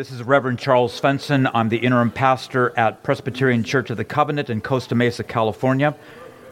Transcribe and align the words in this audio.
This 0.00 0.12
is 0.12 0.22
Reverend 0.22 0.58
Charles 0.58 0.98
Svensson. 0.98 1.50
I'm 1.52 1.68
the 1.68 1.76
interim 1.76 2.10
pastor 2.10 2.72
at 2.74 3.02
Presbyterian 3.02 3.62
Church 3.62 3.90
of 3.90 3.98
the 3.98 4.04
Covenant 4.06 4.48
in 4.48 4.62
Costa 4.62 4.94
Mesa, 4.94 5.22
California. 5.22 5.94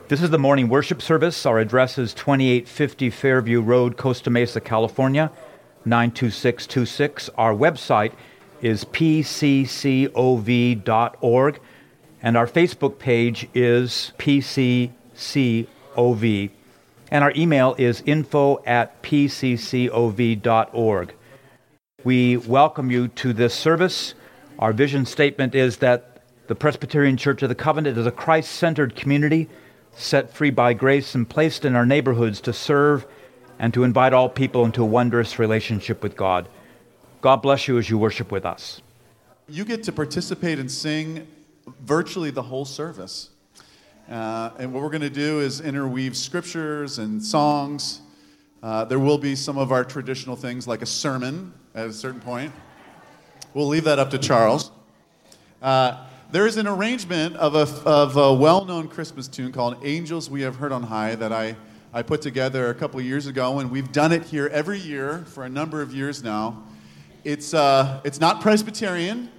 This 0.08 0.20
is 0.20 0.28
the 0.28 0.38
morning 0.38 0.68
worship 0.68 1.00
service. 1.00 1.46
Our 1.46 1.58
address 1.58 1.96
is 1.96 2.12
2850 2.12 3.08
Fairview 3.08 3.62
Road, 3.62 3.96
Costa 3.96 4.28
Mesa, 4.28 4.60
California, 4.60 5.32
92626. 5.86 7.30
Our 7.38 7.54
website 7.54 8.12
is 8.60 8.84
pccov.org, 8.84 10.10
and 12.22 12.36
our 12.36 12.46
Facebook 12.46 12.98
page 12.98 13.48
is 13.54 14.12
pccov. 14.18 14.90
And 17.10 17.24
our 17.24 17.32
email 17.34 17.74
is 17.78 18.02
info 18.04 18.62
at 18.66 19.02
pccov.org. 19.02 19.94
We 22.04 22.36
welcome 22.36 22.92
you 22.92 23.08
to 23.08 23.32
this 23.32 23.52
service. 23.52 24.14
Our 24.60 24.72
vision 24.72 25.04
statement 25.04 25.56
is 25.56 25.78
that 25.78 26.22
the 26.46 26.54
Presbyterian 26.54 27.16
Church 27.16 27.42
of 27.42 27.48
the 27.48 27.56
Covenant 27.56 27.98
is 27.98 28.06
a 28.06 28.12
Christ 28.12 28.52
centered 28.52 28.94
community 28.94 29.48
set 29.96 30.32
free 30.32 30.50
by 30.50 30.74
grace 30.74 31.16
and 31.16 31.28
placed 31.28 31.64
in 31.64 31.74
our 31.74 31.84
neighborhoods 31.84 32.40
to 32.42 32.52
serve 32.52 33.04
and 33.58 33.74
to 33.74 33.82
invite 33.82 34.12
all 34.12 34.28
people 34.28 34.64
into 34.64 34.80
a 34.84 34.86
wondrous 34.86 35.40
relationship 35.40 36.00
with 36.00 36.14
God. 36.14 36.48
God 37.20 37.42
bless 37.42 37.66
you 37.66 37.78
as 37.78 37.90
you 37.90 37.98
worship 37.98 38.30
with 38.30 38.46
us. 38.46 38.80
You 39.48 39.64
get 39.64 39.82
to 39.82 39.92
participate 39.92 40.60
and 40.60 40.70
sing 40.70 41.26
virtually 41.80 42.30
the 42.30 42.44
whole 42.44 42.64
service. 42.64 43.30
Uh, 44.08 44.50
and 44.60 44.72
what 44.72 44.84
we're 44.84 44.90
going 44.90 45.00
to 45.00 45.10
do 45.10 45.40
is 45.40 45.60
interweave 45.60 46.16
scriptures 46.16 46.98
and 47.00 47.20
songs. 47.20 48.02
Uh, 48.62 48.84
there 48.84 49.00
will 49.00 49.18
be 49.18 49.34
some 49.34 49.58
of 49.58 49.72
our 49.72 49.82
traditional 49.82 50.36
things 50.36 50.68
like 50.68 50.80
a 50.80 50.86
sermon 50.86 51.52
at 51.78 51.86
a 51.86 51.92
certain 51.92 52.20
point. 52.20 52.52
We'll 53.54 53.68
leave 53.68 53.84
that 53.84 54.00
up 54.00 54.10
to 54.10 54.18
Charles. 54.18 54.72
Uh, 55.62 56.04
there 56.32 56.44
is 56.44 56.56
an 56.56 56.66
arrangement 56.66 57.36
of 57.36 57.54
a, 57.54 57.88
of 57.88 58.16
a 58.16 58.34
well 58.34 58.64
known 58.64 58.88
Christmas 58.88 59.28
tune 59.28 59.52
called 59.52 59.76
Angels 59.84 60.28
We 60.28 60.42
Have 60.42 60.56
Heard 60.56 60.72
on 60.72 60.82
High 60.82 61.14
that 61.14 61.32
I, 61.32 61.56
I 61.92 62.02
put 62.02 62.20
together 62.20 62.70
a 62.70 62.74
couple 62.74 63.00
years 63.00 63.28
ago, 63.28 63.60
and 63.60 63.70
we've 63.70 63.92
done 63.92 64.10
it 64.10 64.24
here 64.24 64.48
every 64.48 64.78
year 64.78 65.24
for 65.28 65.44
a 65.44 65.48
number 65.48 65.80
of 65.80 65.94
years 65.94 66.22
now. 66.22 66.64
It's, 67.22 67.54
uh, 67.54 68.00
it's 68.02 68.18
not 68.18 68.40
Presbyterian, 68.40 69.30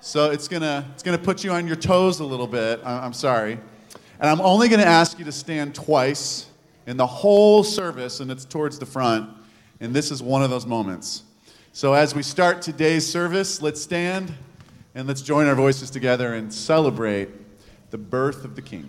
so 0.00 0.30
it's 0.30 0.48
to 0.48 0.84
it's 0.92 1.02
gonna 1.02 1.18
put 1.18 1.44
you 1.44 1.50
on 1.52 1.66
your 1.66 1.76
toes 1.76 2.20
a 2.20 2.24
little 2.24 2.46
bit. 2.46 2.80
I'm 2.84 3.14
sorry. 3.14 3.52
And 4.20 4.30
I'm 4.30 4.40
only 4.42 4.68
to 4.80 4.86
ask 4.86 5.18
you 5.18 5.24
to 5.24 5.32
stand 5.32 5.74
twice 5.74 6.46
in 6.86 6.98
the 6.98 7.06
whole 7.06 7.64
service, 7.64 8.20
and 8.20 8.30
it's 8.30 8.44
towards 8.44 8.78
the 8.78 8.86
front. 8.86 9.30
And 9.80 9.94
this 9.94 10.10
is 10.10 10.22
one 10.22 10.42
of 10.42 10.50
those 10.50 10.66
moments. 10.66 11.22
So, 11.76 11.92
as 11.92 12.14
we 12.14 12.22
start 12.22 12.62
today's 12.62 13.06
service, 13.06 13.60
let's 13.60 13.82
stand 13.82 14.32
and 14.94 15.06
let's 15.06 15.20
join 15.20 15.46
our 15.46 15.54
voices 15.54 15.90
together 15.90 16.32
and 16.32 16.50
celebrate 16.50 17.28
the 17.90 17.98
birth 17.98 18.46
of 18.46 18.56
the 18.56 18.62
King. 18.62 18.88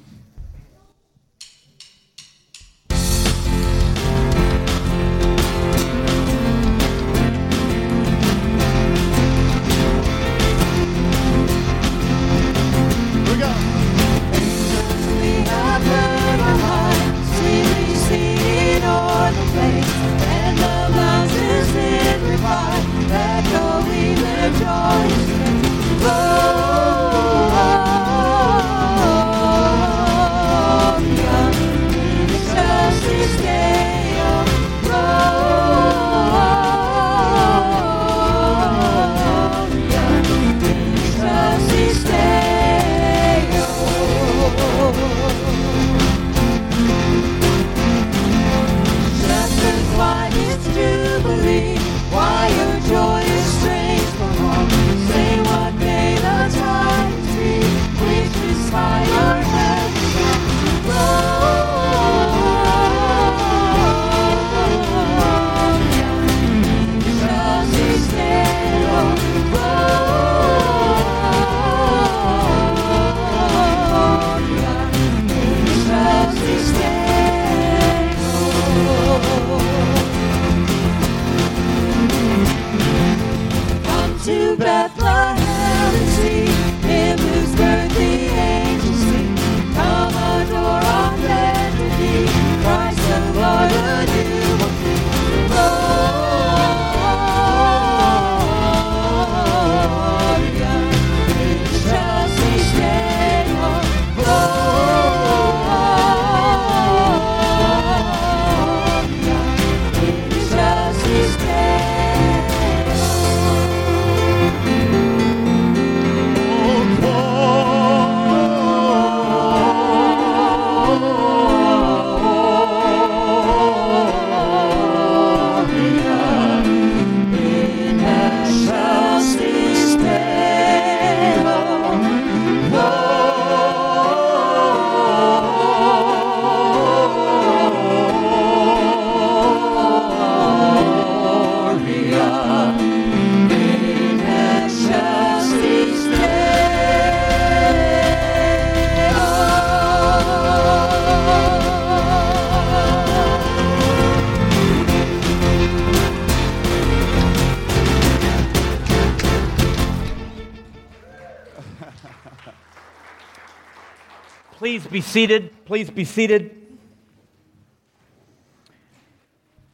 Be 164.98 165.02
seated. 165.02 165.54
Please 165.66 165.92
be 165.92 166.04
seated. 166.04 166.58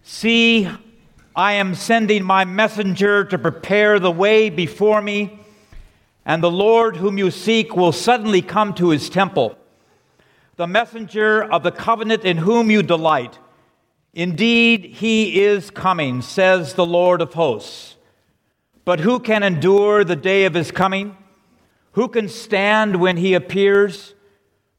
See, 0.01 0.69
I 1.33 1.53
am 1.53 1.75
sending 1.75 2.25
my 2.25 2.43
messenger 2.43 3.23
to 3.23 3.37
prepare 3.37 3.99
the 3.99 4.11
way 4.11 4.49
before 4.49 5.01
me, 5.01 5.39
and 6.25 6.43
the 6.43 6.51
Lord 6.51 6.97
whom 6.97 7.17
you 7.17 7.31
seek 7.31 7.73
will 7.73 7.93
suddenly 7.93 8.41
come 8.41 8.73
to 8.73 8.89
his 8.89 9.09
temple. 9.09 9.57
The 10.57 10.67
messenger 10.67 11.41
of 11.41 11.63
the 11.63 11.71
covenant 11.71 12.25
in 12.25 12.39
whom 12.39 12.69
you 12.69 12.83
delight. 12.83 13.39
Indeed, 14.13 14.83
he 14.83 15.41
is 15.41 15.71
coming, 15.71 16.21
says 16.21 16.73
the 16.73 16.85
Lord 16.85 17.21
of 17.21 17.33
hosts. 17.33 17.95
But 18.83 18.99
who 18.99 19.21
can 19.21 19.41
endure 19.41 20.03
the 20.03 20.17
day 20.17 20.43
of 20.43 20.53
his 20.53 20.71
coming? 20.71 21.15
Who 21.93 22.09
can 22.09 22.27
stand 22.27 22.97
when 22.97 23.15
he 23.15 23.33
appears? 23.33 24.15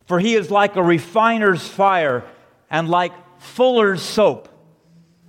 For 0.07 0.21
he 0.21 0.35
is 0.35 0.51
like 0.51 0.77
a 0.77 0.83
refiner's 0.83 1.67
fire 1.67 2.25
and 2.71 2.89
like 2.89 3.13
fuller's 3.41 4.03
soap. 4.03 4.49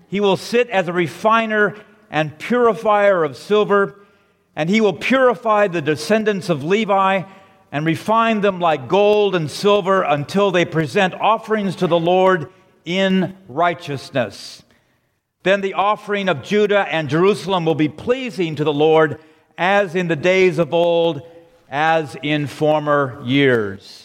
He 0.08 0.20
will 0.20 0.38
sit 0.38 0.70
as 0.70 0.88
a 0.88 0.94
refiner 0.94 1.76
and 2.10 2.38
purifier 2.38 3.24
of 3.24 3.38
silver, 3.38 4.00
And 4.56 4.70
he 4.70 4.80
will 4.80 4.94
purify 4.94 5.68
the 5.68 5.82
descendants 5.82 6.50
of 6.50 6.64
Levi 6.64 7.24
and 7.72 7.86
refine 7.86 8.40
them 8.40 8.62
like 8.62 8.88
gold 8.88 9.36
and 9.36 9.52
silver 9.52 10.02
until 10.02 10.52
they 10.52 10.64
present 10.64 11.14
offerings 11.14 11.76
to 11.78 11.88
the 11.88 12.00
Lord 12.00 12.50
in 12.86 13.36
righteousness. 13.50 14.64
Then 15.44 15.62
the 15.62 15.74
offering 15.74 16.30
of 16.30 16.42
Judah 16.42 16.88
and 16.90 17.10
Jerusalem 17.10 17.66
will 17.66 17.76
be 17.76 17.90
pleasing 17.90 18.56
to 18.56 18.64
the 18.64 18.74
Lord 18.74 19.20
as 19.58 19.94
in 19.94 20.08
the 20.08 20.16
days 20.16 20.58
of 20.58 20.74
old, 20.74 21.22
as 21.70 22.16
in 22.24 22.48
former 22.48 23.22
years. 23.26 24.05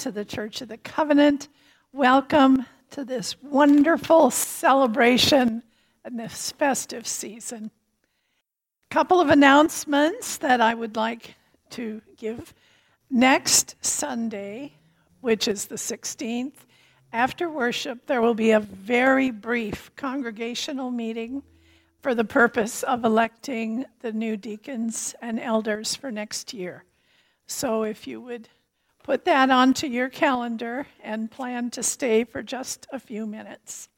To 0.00 0.10
the 0.10 0.24
Church 0.24 0.62
of 0.62 0.68
the 0.68 0.78
Covenant. 0.78 1.48
Welcome 1.92 2.64
to 2.92 3.04
this 3.04 3.36
wonderful 3.42 4.30
celebration 4.30 5.62
in 6.06 6.16
this 6.16 6.52
festive 6.52 7.06
season. 7.06 7.70
A 8.90 8.94
couple 8.94 9.20
of 9.20 9.28
announcements 9.28 10.38
that 10.38 10.62
I 10.62 10.72
would 10.72 10.96
like 10.96 11.34
to 11.72 12.00
give. 12.16 12.54
Next 13.10 13.74
Sunday, 13.82 14.72
which 15.20 15.46
is 15.46 15.66
the 15.66 15.74
16th, 15.74 16.64
after 17.12 17.50
worship, 17.50 18.06
there 18.06 18.22
will 18.22 18.32
be 18.32 18.52
a 18.52 18.60
very 18.60 19.30
brief 19.30 19.90
congregational 19.96 20.90
meeting 20.90 21.42
for 22.00 22.14
the 22.14 22.24
purpose 22.24 22.82
of 22.84 23.04
electing 23.04 23.84
the 24.00 24.12
new 24.12 24.38
deacons 24.38 25.14
and 25.20 25.38
elders 25.38 25.94
for 25.94 26.10
next 26.10 26.54
year. 26.54 26.84
So 27.46 27.82
if 27.82 28.06
you 28.06 28.22
would 28.22 28.48
put 29.02 29.24
that 29.24 29.50
onto 29.50 29.86
your 29.86 30.08
calendar 30.08 30.86
and 31.02 31.30
plan 31.30 31.70
to 31.70 31.82
stay 31.82 32.24
for 32.24 32.42
just 32.42 32.86
a 32.92 32.98
few 32.98 33.26
minutes. 33.26 33.88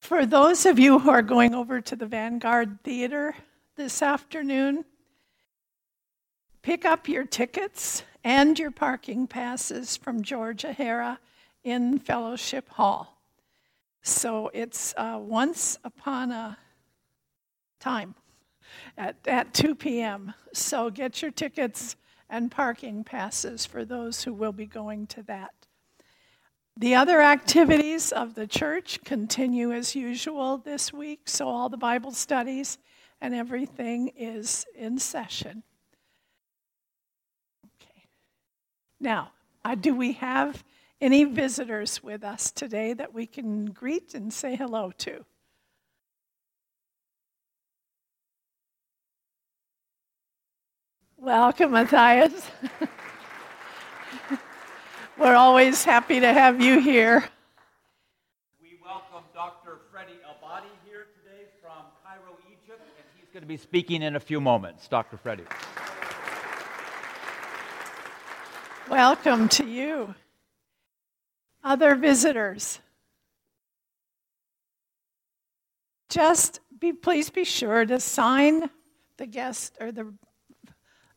For 0.00 0.26
those 0.26 0.66
of 0.66 0.78
you 0.78 0.98
who 0.98 1.10
are 1.10 1.22
going 1.22 1.54
over 1.54 1.80
to 1.80 1.96
the 1.96 2.06
Vanguard 2.06 2.78
Theater 2.84 3.34
this 3.76 4.02
afternoon, 4.02 4.84
pick 6.62 6.84
up 6.84 7.08
your 7.08 7.24
tickets 7.24 8.04
and 8.22 8.58
your 8.58 8.70
parking 8.70 9.26
passes 9.26 9.96
from 9.96 10.22
George 10.22 10.64
O'Hara 10.64 11.18
in 11.64 11.98
Fellowship 11.98 12.68
Hall. 12.70 13.20
So 14.02 14.50
it's 14.54 14.94
uh, 14.96 15.18
once 15.20 15.78
upon 15.82 16.30
a 16.30 16.58
time 17.80 18.14
at, 18.96 19.16
at 19.26 19.52
2 19.54 19.74
p.m. 19.74 20.34
So 20.52 20.90
get 20.90 21.22
your 21.22 21.30
tickets 21.30 21.96
and 22.28 22.50
parking 22.50 23.04
passes 23.04 23.66
for 23.66 23.84
those 23.84 24.24
who 24.24 24.32
will 24.32 24.52
be 24.52 24.66
going 24.66 25.06
to 25.08 25.22
that. 25.24 25.52
The 26.78 26.94
other 26.94 27.22
activities 27.22 28.12
of 28.12 28.34
the 28.34 28.46
church 28.46 29.02
continue 29.04 29.72
as 29.72 29.94
usual 29.94 30.58
this 30.58 30.92
week, 30.92 31.22
so 31.24 31.48
all 31.48 31.68
the 31.68 31.76
Bible 31.78 32.12
studies 32.12 32.78
and 33.20 33.34
everything 33.34 34.08
is 34.16 34.66
in 34.76 34.98
session. 34.98 35.62
Okay. 37.64 38.04
Now, 39.00 39.32
uh, 39.64 39.74
do 39.74 39.94
we 39.94 40.12
have 40.12 40.62
any 41.00 41.24
visitors 41.24 42.02
with 42.02 42.22
us 42.22 42.50
today 42.50 42.92
that 42.92 43.12
we 43.14 43.26
can 43.26 43.66
greet 43.66 44.14
and 44.14 44.32
say 44.32 44.54
hello 44.54 44.92
to? 44.98 45.24
Welcome, 51.26 51.72
Matthias. 51.72 52.48
We're 55.18 55.34
always 55.34 55.82
happy 55.82 56.20
to 56.20 56.32
have 56.32 56.60
you 56.60 56.78
here. 56.78 57.24
We 58.62 58.78
welcome 58.80 59.24
Dr. 59.34 59.78
Freddie 59.90 60.20
Elbadi 60.24 60.68
here 60.88 61.06
today 61.20 61.46
from 61.60 61.82
Cairo, 62.04 62.38
Egypt, 62.48 62.80
and 62.80 63.06
he's 63.18 63.28
going 63.32 63.40
to 63.40 63.48
be 63.48 63.56
speaking 63.56 64.02
in 64.02 64.14
a 64.14 64.20
few 64.20 64.40
moments. 64.40 64.86
Dr. 64.86 65.16
Freddie. 65.16 65.42
Welcome 68.88 69.48
to 69.48 69.66
you. 69.66 70.14
Other 71.64 71.96
visitors. 71.96 72.78
Just 76.08 76.60
be, 76.78 76.92
please 76.92 77.30
be 77.30 77.42
sure 77.42 77.84
to 77.84 77.98
sign 77.98 78.70
the 79.16 79.26
guest 79.26 79.76
or 79.80 79.90
the, 79.90 80.14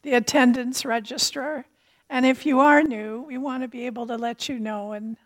the 0.04 0.14
attendance 0.14 0.86
register. 0.86 1.66
And 2.10 2.26
if 2.26 2.46
you 2.46 2.60
are 2.60 2.82
new, 2.82 3.22
we 3.22 3.38
want 3.38 3.64
to 3.64 3.68
be 3.68 3.86
able 3.86 4.08
to 4.08 4.16
let 4.16 4.50
you 4.50 4.60
know 4.60 4.94
and 4.94 5.18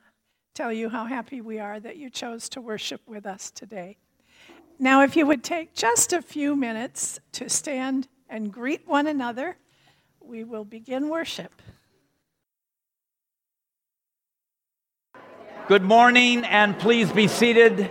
tell 0.53 0.71
you 0.71 0.89
how 0.89 1.05
happy 1.05 1.41
we 1.41 1.59
are 1.59 1.79
that 1.79 1.97
you 1.97 2.09
chose 2.09 2.49
to 2.49 2.61
worship 2.61 3.01
with 3.07 3.25
us 3.25 3.51
today. 3.51 3.97
Now, 4.79 5.01
if 5.03 5.15
you 5.15 5.25
would 5.25 5.43
take 5.43 5.73
just 5.73 6.13
a 6.13 6.21
few 6.21 6.55
minutes 6.55 7.19
to 7.33 7.49
stand 7.49 8.07
and 8.27 8.51
greet 8.51 8.87
one 8.87 9.07
another, 9.07 9.57
we 10.19 10.43
will 10.43 10.65
begin 10.65 11.09
worship. 11.09 11.61
Good 15.67 15.83
morning, 15.83 16.43
and 16.43 16.77
please 16.77 17.11
be 17.11 17.27
seated. 17.27 17.89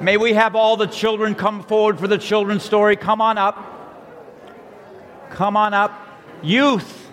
May 0.00 0.16
we 0.16 0.34
have 0.34 0.54
all 0.54 0.76
the 0.76 0.86
children 0.86 1.34
come 1.34 1.62
forward 1.62 1.98
for 1.98 2.06
the 2.06 2.18
children's 2.18 2.62
story. 2.62 2.94
Come 2.94 3.20
on 3.20 3.38
up. 3.38 3.73
Come 5.34 5.56
on 5.56 5.74
up. 5.74 5.92
Youth, 6.44 7.10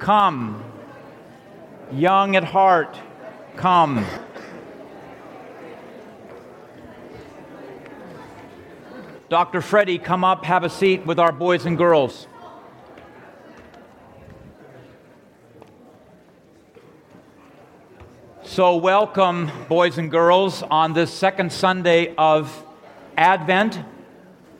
come. 0.00 0.64
Young 1.92 2.34
at 2.34 2.42
heart, 2.42 2.98
come. 3.54 4.04
Dr. 9.28 9.60
Freddie, 9.60 9.98
come 9.98 10.24
up, 10.24 10.44
have 10.46 10.64
a 10.64 10.68
seat 10.68 11.06
with 11.06 11.20
our 11.20 11.30
boys 11.30 11.64
and 11.64 11.78
girls. 11.78 12.26
So, 18.42 18.78
welcome, 18.78 19.48
boys 19.68 19.96
and 19.96 20.10
girls, 20.10 20.64
on 20.64 20.92
this 20.92 21.14
second 21.14 21.52
Sunday 21.52 22.16
of 22.16 22.64
Advent. 23.16 23.78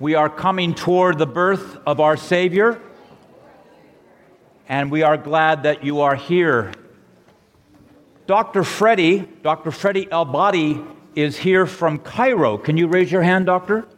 We 0.00 0.14
are 0.14 0.30
coming 0.30 0.74
toward 0.74 1.18
the 1.18 1.26
birth 1.26 1.76
of 1.84 1.98
our 1.98 2.16
Savior, 2.16 2.80
and 4.68 4.92
we 4.92 5.02
are 5.02 5.16
glad 5.16 5.64
that 5.64 5.82
you 5.82 6.02
are 6.02 6.14
here. 6.14 6.70
Dr. 8.28 8.62
Freddie, 8.62 9.28
Dr. 9.42 9.72
Freddie 9.72 10.06
Elbadi, 10.06 10.86
is 11.16 11.36
here 11.36 11.66
from 11.66 11.98
Cairo. 11.98 12.58
Can 12.58 12.76
you 12.76 12.86
raise 12.86 13.10
your 13.10 13.22
hand, 13.22 13.46
Doctor? 13.46 13.88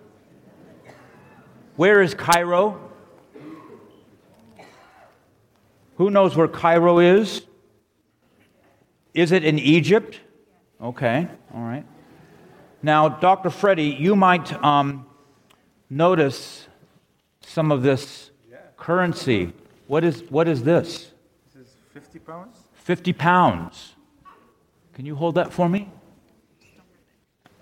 Where 1.76 2.00
is 2.00 2.14
Cairo? 2.14 2.80
Who 5.97 6.09
knows 6.09 6.35
where 6.35 6.49
Cairo 6.49 6.99
is? 6.99 7.45
Is 9.12 9.33
it 9.33 9.45
in 9.45 9.59
Egypt? 9.59 10.19
Okay, 10.80 11.28
all 11.52 11.61
right. 11.61 11.85
Now, 12.83 13.11
Dr. 13.11 13.50
Freddie, 13.50 13.97
you 14.00 14.16
might 14.16 14.50
um, 14.64 15.04
notice 15.90 16.68
some 17.40 17.73
of 17.73 17.82
this 17.82 18.30
currency. 18.76 19.52
What 19.88 20.04
is, 20.04 20.23
what 20.30 20.49
is 20.49 20.62
this? 20.62 21.11
This 21.52 21.66
is 21.66 21.75
50 21.92 22.18
pounds? 22.20 22.56
50 22.75 23.12
pounds. 23.12 23.94
Can 24.94 25.04
you 25.04 25.16
hold 25.16 25.35
that 25.35 25.52
for 25.52 25.68
me? 25.68 25.90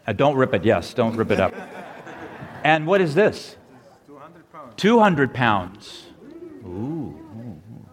Uh, 0.06 0.12
don't 0.12 0.36
rip 0.36 0.54
it, 0.54 0.64
yes, 0.64 0.94
don't 0.94 1.16
rip 1.16 1.30
it 1.30 1.40
up. 1.40 1.54
and 2.64 2.86
what 2.86 3.00
is 3.00 3.14
this? 3.14 3.56
200 4.06 4.52
pounds. 4.52 4.74
200 4.76 5.34
pounds. 5.34 6.06
Ooh. 6.64 6.68
ooh, 6.68 7.62
ooh. 7.72 7.88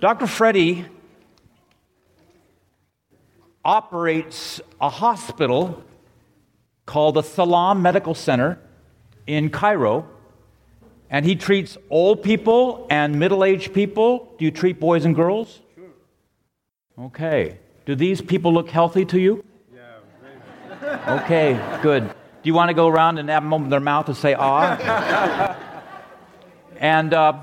Dr. 0.00 0.26
Freddie 0.26 0.86
operates 3.64 4.60
a 4.80 4.88
hospital 4.88 5.84
called 6.84 7.14
the 7.14 7.22
Salam 7.22 7.80
Medical 7.80 8.14
Center 8.14 8.58
in 9.26 9.50
Cairo. 9.50 10.08
And 11.10 11.26
he 11.26 11.36
treats 11.36 11.76
old 11.90 12.22
people 12.22 12.86
and 12.88 13.18
middle 13.18 13.44
aged 13.44 13.74
people. 13.74 14.34
Do 14.38 14.44
you 14.44 14.50
treat 14.50 14.80
boys 14.80 15.04
and 15.04 15.14
girls? 15.14 15.60
Sure. 15.74 17.06
Okay. 17.06 17.58
Do 17.84 17.94
these 17.94 18.22
people 18.22 18.52
look 18.52 18.70
healthy 18.70 19.04
to 19.06 19.20
you? 19.20 19.44
Yeah, 19.74 21.20
Okay, 21.22 21.60
good. 21.82 22.08
Do 22.08 22.48
you 22.48 22.54
want 22.54 22.70
to 22.70 22.74
go 22.74 22.88
around 22.88 23.18
and 23.18 23.28
have 23.28 23.42
them 23.42 23.52
open 23.52 23.68
their 23.68 23.80
mouth 23.80 24.08
and 24.08 24.16
say, 24.16 24.34
ah? 24.34 25.56
and 26.76 27.12
uh, 27.12 27.40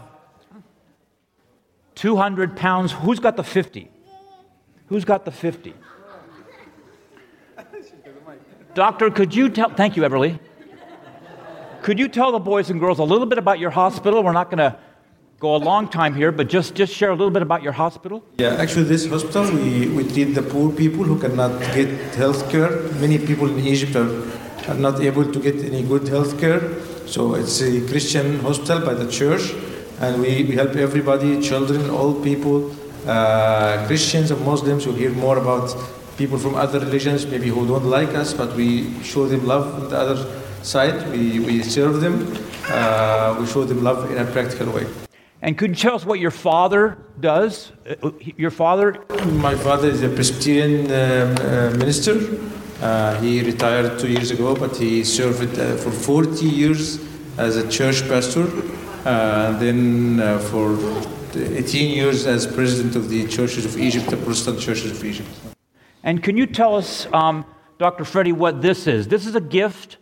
200 2.00 2.56
pounds. 2.56 2.94
Who's 2.94 3.20
got 3.20 3.36
the 3.36 3.44
50? 3.44 3.92
Who's 4.88 5.04
got 5.04 5.26
the 5.26 5.32
50? 5.32 5.74
Doctor, 8.74 9.12
could 9.12 9.36
you 9.36 9.50
tell? 9.50 9.70
Thank 9.70 9.98
you, 9.98 10.04
Everly. 10.04 10.40
Could 11.82 11.98
you 11.98 12.10
tell 12.10 12.32
the 12.32 12.40
boys 12.40 12.70
and 12.70 12.80
girls 12.80 13.00
a 13.00 13.04
little 13.04 13.26
bit 13.26 13.38
about 13.38 13.60
your 13.60 13.70
hospital? 13.70 14.22
We're 14.22 14.34
not 14.34 14.50
going 14.52 14.58
to 14.58 14.78
go 15.40 15.56
a 15.56 15.58
long 15.58 15.88
time 15.88 16.14
here, 16.14 16.32
but 16.32 16.50
just, 16.50 16.76
just 16.76 16.94
share 16.94 17.12
a 17.12 17.16
little 17.16 17.32
bit 17.32 17.42
about 17.42 17.64
your 17.64 17.72
hospital. 17.72 18.24
Yeah, 18.38 18.56
actually, 18.56 18.84
this 18.84 19.08
hospital 19.08 19.50
we, 19.54 19.88
we 19.88 20.04
treat 20.04 20.34
the 20.36 20.42
poor 20.42 20.72
people 20.72 21.06
who 21.06 21.18
cannot 21.18 21.58
get 21.74 21.88
health 22.16 22.50
care. 22.52 22.70
Many 23.00 23.18
people 23.18 23.50
in 23.50 23.60
Egypt 23.60 23.96
are, 23.96 24.12
are 24.70 24.76
not 24.78 25.00
able 25.00 25.32
to 25.32 25.40
get 25.40 25.56
any 25.64 25.84
good 25.84 26.08
health 26.10 26.38
care. 26.40 26.62
So 27.08 27.36
it's 27.36 27.62
a 27.62 27.88
Christian 27.88 28.40
hospital 28.40 28.86
by 28.86 28.94
the 28.94 29.10
church, 29.10 29.54
and 30.02 30.22
we, 30.22 30.44
we 30.44 30.56
help 30.56 30.76
everybody, 30.76 31.42
children, 31.42 31.90
old 31.90 32.24
people, 32.24 32.76
uh, 33.08 33.86
Christians 33.88 34.32
and 34.32 34.46
Muslims. 34.46 34.86
You'll 34.86 34.96
hear 34.96 35.12
more 35.12 35.38
about 35.38 35.74
people 36.18 36.38
from 36.38 36.56
other 36.56 36.80
religions, 36.80 37.26
maybe 37.26 37.48
who 37.48 37.66
don't 37.66 37.86
like 37.86 38.10
us, 38.10 38.34
but 38.34 38.54
we 38.56 39.02
show 39.02 39.26
them 39.26 39.48
love 39.48 39.90
the 39.90 39.98
other 39.98 40.39
side. 40.64 41.12
We, 41.12 41.40
we 41.40 41.64
serve 41.64 42.02
them. 42.02 42.38
Uh, 42.68 43.38
we 43.40 43.48
show 43.48 43.64
them 43.66 43.84
love 43.84 44.10
in 44.12 44.18
a 44.18 44.26
practical 44.26 44.72
way. 44.72 44.86
And 45.42 45.58
could 45.58 45.70
you 45.72 45.76
tell 45.76 45.96
us 45.96 46.06
what 46.06 46.20
your 46.20 46.32
father 46.32 46.98
does? 47.20 47.72
Uh, 48.04 48.12
Your 48.38 48.52
father, 48.52 49.06
My 49.26 49.56
father 49.56 49.88
is 49.90 50.04
a 50.04 50.10
Presbyterian 50.10 50.86
um, 50.86 50.92
uh, 50.92 51.78
minister. 51.78 52.16
Uh, 52.82 53.20
he 53.22 53.42
retired 53.42 54.00
two 54.00 54.10
years 54.10 54.32
ago, 54.32 54.56
but 54.56 54.76
he 54.76 55.04
served 55.04 55.58
uh, 55.58 55.76
for 55.78 55.92
40 55.92 56.46
years 56.46 57.00
as 57.38 57.56
a 57.56 57.70
church 57.70 58.02
pastor, 58.10 58.44
uh, 59.06 59.52
and 59.52 59.60
then 59.62 60.20
uh, 60.20 60.40
for 60.40 60.78
18 61.36 61.96
years 61.96 62.26
as 62.26 62.46
president 62.46 62.96
of 62.98 63.08
the 63.10 63.26
Churches 63.28 63.66
of 63.66 63.78
Egypt, 63.78 64.10
the 64.10 64.18
Protestant 64.18 64.60
Churches 64.60 64.92
of 64.92 65.04
Egypt. 65.06 65.30
and 66.04 66.22
can 66.22 66.36
you 66.38 66.46
tell 66.46 66.76
us, 66.76 67.08
um, 67.14 67.46
Dr. 67.78 68.04
Freddie, 68.04 68.34
what 68.34 68.62
this 68.62 68.88
is? 68.88 69.08
This 69.08 69.26
is 69.26 69.36
a 69.36 69.42
gift 69.42 69.98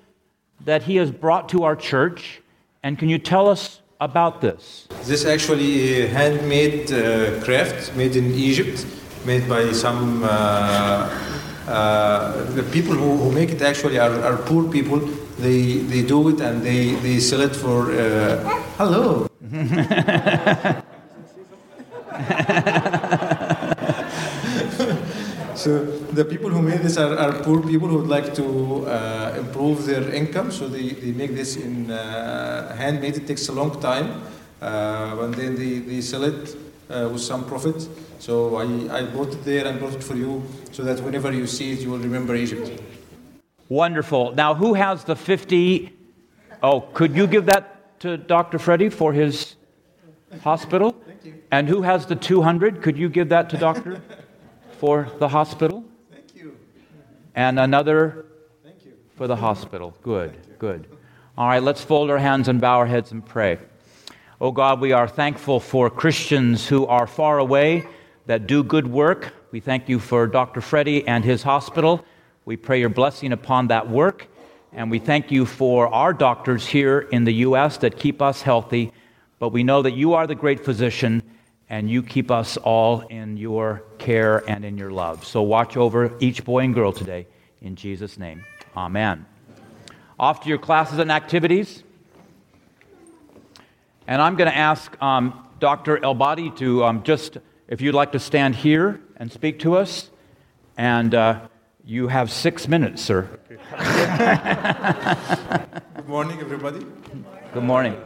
that 0.66 0.84
he 0.84 0.98
has 0.98 1.12
brought 1.12 1.50
to 1.50 1.64
our 1.64 1.76
church. 1.76 2.42
And 2.84 2.98
can 2.98 3.10
you 3.10 3.18
tell 3.18 3.48
us 3.48 3.82
about 4.00 4.42
this? 4.42 4.88
This 5.04 5.26
actually 5.26 6.04
a 6.04 6.08
handmade 6.08 6.92
uh, 6.92 7.44
craft 7.44 7.96
made 7.96 8.16
in 8.16 8.34
Egypt, 8.34 8.86
made 9.26 9.48
by 9.48 9.72
some. 9.72 10.24
Uh, 10.24 11.24
uh, 11.68 12.44
the 12.54 12.64
people 12.64 12.94
who, 12.94 13.18
who 13.18 13.32
make 13.32 13.50
it 13.50 13.62
actually 13.62 14.00
are, 14.00 14.22
are 14.22 14.38
poor 14.38 14.64
people. 14.72 15.00
They, 15.38 15.80
they 15.80 16.02
do 16.02 16.30
it 16.30 16.40
and 16.40 16.64
they, 16.64 16.96
they 16.96 17.20
sell 17.20 17.42
it 17.42 17.56
for. 17.56 17.92
Uh, 17.92 18.38
hello. 18.78 19.28
So 25.58 25.84
the 26.14 26.24
people 26.24 26.52
who 26.52 26.62
made 26.62 26.82
this 26.82 26.98
are, 26.98 27.18
are 27.18 27.34
poor 27.42 27.64
people 27.64 27.88
who 27.88 27.98
would 27.98 28.08
like 28.08 28.36
to 28.36 28.86
uh, 28.86 29.36
improve 29.40 29.88
their 29.88 30.08
income. 30.14 30.52
So 30.52 30.68
they, 30.68 30.90
they 30.90 31.12
make 31.12 31.34
this 31.34 31.56
in 31.56 31.90
uh, 31.90 32.76
handmade. 32.76 33.18
It 33.18 33.26
takes 33.26 33.50
a 33.50 33.52
long 33.52 33.82
time, 33.82 34.22
uh, 34.62 35.18
and 35.20 35.34
then 35.34 35.56
they, 35.56 35.80
they 35.80 36.02
sell 36.02 36.26
it 36.26 36.56
uh, 36.92 37.10
with 37.12 37.22
some 37.22 37.44
profit. 37.46 37.90
So 38.20 38.58
I, 38.58 39.00
I 39.00 39.06
bought 39.06 39.34
it 39.34 39.44
there 39.44 39.66
and 39.66 39.80
brought 39.80 39.96
it 39.96 40.04
for 40.04 40.16
you, 40.16 40.44
so 40.72 40.84
that 40.84 41.00
whenever 41.00 41.34
you 41.34 41.48
see 41.48 41.72
it, 41.72 41.80
you 41.80 41.90
will 41.90 42.06
remember 42.06 42.36
Egypt. 42.36 42.80
Wonderful. 43.68 44.34
Now, 44.34 44.54
who 44.54 44.76
has 44.76 45.06
the 45.06 45.16
50? 45.16 45.92
Oh, 46.62 46.82
could 46.94 47.16
you 47.16 47.26
give 47.26 47.48
that 47.48 48.00
to 48.02 48.16
Dr. 48.16 48.60
Freddie 48.60 48.90
for 48.90 49.12
his 49.12 49.56
hospital? 50.44 50.96
Thank 51.08 51.26
you. 51.26 51.42
And 51.50 51.68
who 51.68 51.82
has 51.82 52.06
the 52.06 52.16
200? 52.16 52.84
Could 52.84 52.96
you 52.96 53.10
give 53.10 53.30
that 53.30 53.50
to 53.50 53.58
Doctor 53.58 54.00
for 54.78 55.12
the 55.20 55.28
hospital? 55.28 55.84
Thank 56.12 56.36
you. 56.36 56.56
And 57.36 57.60
another 57.60 58.26
Thank 58.64 58.86
you. 58.86 58.94
for 59.16 59.28
the 59.28 59.36
hospital. 59.36 59.96
Good, 60.02 60.38
good. 60.60 60.88
All 61.38 61.48
right, 61.48 61.62
let's 61.62 61.84
fold 61.84 62.10
our 62.10 62.18
hands 62.18 62.48
and 62.48 62.62
bow 62.62 62.78
our 62.78 62.86
heads 62.86 63.12
and 63.12 63.26
pray. 63.26 63.60
Oh 64.40 64.52
God, 64.52 64.80
we 64.80 64.92
are 64.92 65.08
thankful 65.08 65.60
for 65.60 65.90
Christians 65.90 66.68
who 66.68 66.86
are 66.86 67.08
far 67.08 67.40
away 67.40 67.88
that 68.28 68.46
do 68.46 68.64
good 68.64 68.88
work. 68.88 69.34
We 69.52 69.60
thank 69.60 69.90
you 69.90 70.00
for 70.00 70.28
Dr. 70.28 70.62
Freddie 70.62 71.08
and 71.08 71.24
his 71.26 71.44
hospital. 71.44 72.06
We 72.46 72.56
pray 72.56 72.80
your 72.80 72.90
blessing 72.90 73.32
upon 73.32 73.68
that 73.68 73.90
work. 73.90 74.28
And 74.74 74.92
we 74.92 75.00
thank 75.00 75.32
you 75.32 75.46
for 75.46 75.88
our 75.94 76.14
doctors 76.14 76.68
here 76.68 77.00
in 77.00 77.24
the 77.24 77.34
U.S. 77.34 77.78
that 77.78 77.98
keep 77.98 78.22
us 78.22 78.42
healthy. 78.42 78.92
But 79.40 79.50
we 79.50 79.64
know 79.64 79.82
that 79.82 79.94
you 79.94 80.14
are 80.14 80.28
the 80.28 80.36
great 80.36 80.64
physician 80.64 81.24
and 81.70 81.90
you 81.90 82.02
keep 82.02 82.32
us 82.32 82.58
all 82.58 83.02
in 83.02 83.38
your 83.38 83.84
care 83.98 84.48
and 84.50 84.64
in 84.64 84.78
your 84.78 84.92
love. 84.92 85.26
So 85.26 85.42
watch 85.42 85.76
over 85.76 86.16
each 86.20 86.46
boy 86.46 86.60
and 86.64 86.74
girl 86.74 86.92
today. 86.92 87.28
In 87.62 87.76
Jesus' 87.76 88.18
name, 88.18 88.46
amen. 88.76 89.26
off 90.20 90.42
to 90.42 90.50
your 90.50 90.58
classes 90.58 91.00
and 91.00 91.12
activities. 91.12 91.84
And 94.08 94.22
I'm 94.22 94.36
going 94.36 94.50
to 94.50 94.56
ask 94.56 94.96
um, 95.02 95.48
Dr. 95.60 95.98
Elbadi 95.98 96.56
to 96.58 96.86
um, 96.86 97.04
just, 97.04 97.38
if 97.68 97.82
you'd 97.82 97.96
like 97.96 98.14
to 98.14 98.20
stand 98.20 98.56
here 98.56 99.02
and 99.18 99.32
speak 99.32 99.60
to 99.60 99.76
us. 99.76 100.10
And 100.78 101.14
uh, 101.14 101.48
you 101.84 102.08
have 102.08 102.32
six 102.32 102.68
minutes, 102.68 103.02
sir. 103.02 103.28
Good 105.96 106.08
morning, 106.08 106.40
everybody. 106.40 106.86
Good 107.54 107.64
morning. 107.64 108.00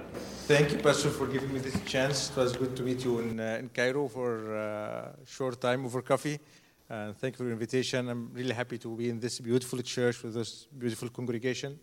Thank 0.51 0.73
you, 0.73 0.79
Pastor, 0.79 1.09
for 1.11 1.27
giving 1.27 1.53
me 1.53 1.59
this 1.59 1.79
chance. 1.85 2.29
It 2.29 2.35
was 2.35 2.51
good 2.57 2.75
to 2.75 2.83
meet 2.83 3.05
you 3.05 3.19
in, 3.19 3.39
uh, 3.39 3.57
in 3.61 3.69
Cairo 3.69 4.09
for 4.09 4.53
a 4.53 5.15
short 5.25 5.61
time 5.61 5.85
over 5.85 6.01
coffee. 6.01 6.37
And 6.89 7.15
thank 7.15 7.35
you 7.35 7.37
for 7.37 7.43
your 7.45 7.53
invitation. 7.53 8.09
I'm 8.09 8.29
really 8.33 8.53
happy 8.53 8.77
to 8.79 8.93
be 8.93 9.07
in 9.07 9.17
this 9.17 9.39
beautiful 9.39 9.81
church 9.81 10.21
with 10.21 10.33
this 10.33 10.67
beautiful 10.77 11.07
congregation. 11.07 11.79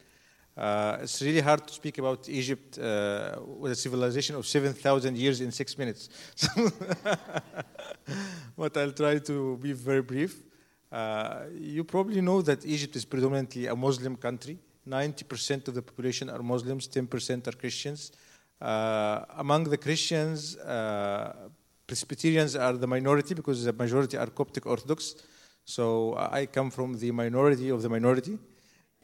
Uh, 0.54 0.98
it's 1.00 1.22
really 1.22 1.40
hard 1.40 1.66
to 1.66 1.72
speak 1.72 1.96
about 1.96 2.28
Egypt 2.28 2.78
uh, 2.78 3.36
with 3.40 3.72
a 3.72 3.74
civilization 3.74 4.36
of 4.36 4.46
7,000 4.46 5.16
years 5.16 5.40
in 5.40 5.50
six 5.50 5.78
minutes. 5.78 6.10
but 8.58 8.76
I'll 8.76 8.92
try 8.92 9.16
to 9.18 9.56
be 9.56 9.72
very 9.72 10.02
brief. 10.02 10.42
Uh, 10.92 11.44
you 11.58 11.84
probably 11.84 12.20
know 12.20 12.42
that 12.42 12.66
Egypt 12.66 12.96
is 12.96 13.06
predominantly 13.06 13.66
a 13.66 13.74
Muslim 13.74 14.14
country. 14.16 14.58
90% 14.86 15.68
of 15.68 15.74
the 15.74 15.80
population 15.80 16.28
are 16.28 16.42
Muslims, 16.42 16.86
10% 16.86 17.46
are 17.48 17.52
Christians. 17.52 18.12
Uh, 18.60 19.24
among 19.36 19.64
the 19.64 19.78
Christians, 19.78 20.56
uh, 20.56 21.32
Presbyterians 21.86 22.54
are 22.56 22.74
the 22.74 22.86
minority 22.86 23.34
because 23.34 23.64
the 23.64 23.72
majority 23.72 24.16
are 24.16 24.26
Coptic 24.26 24.66
Orthodox. 24.66 25.14
So 25.64 26.16
I 26.16 26.46
come 26.46 26.70
from 26.70 26.98
the 26.98 27.10
minority 27.12 27.70
of 27.70 27.82
the 27.82 27.88
minority. 27.88 28.38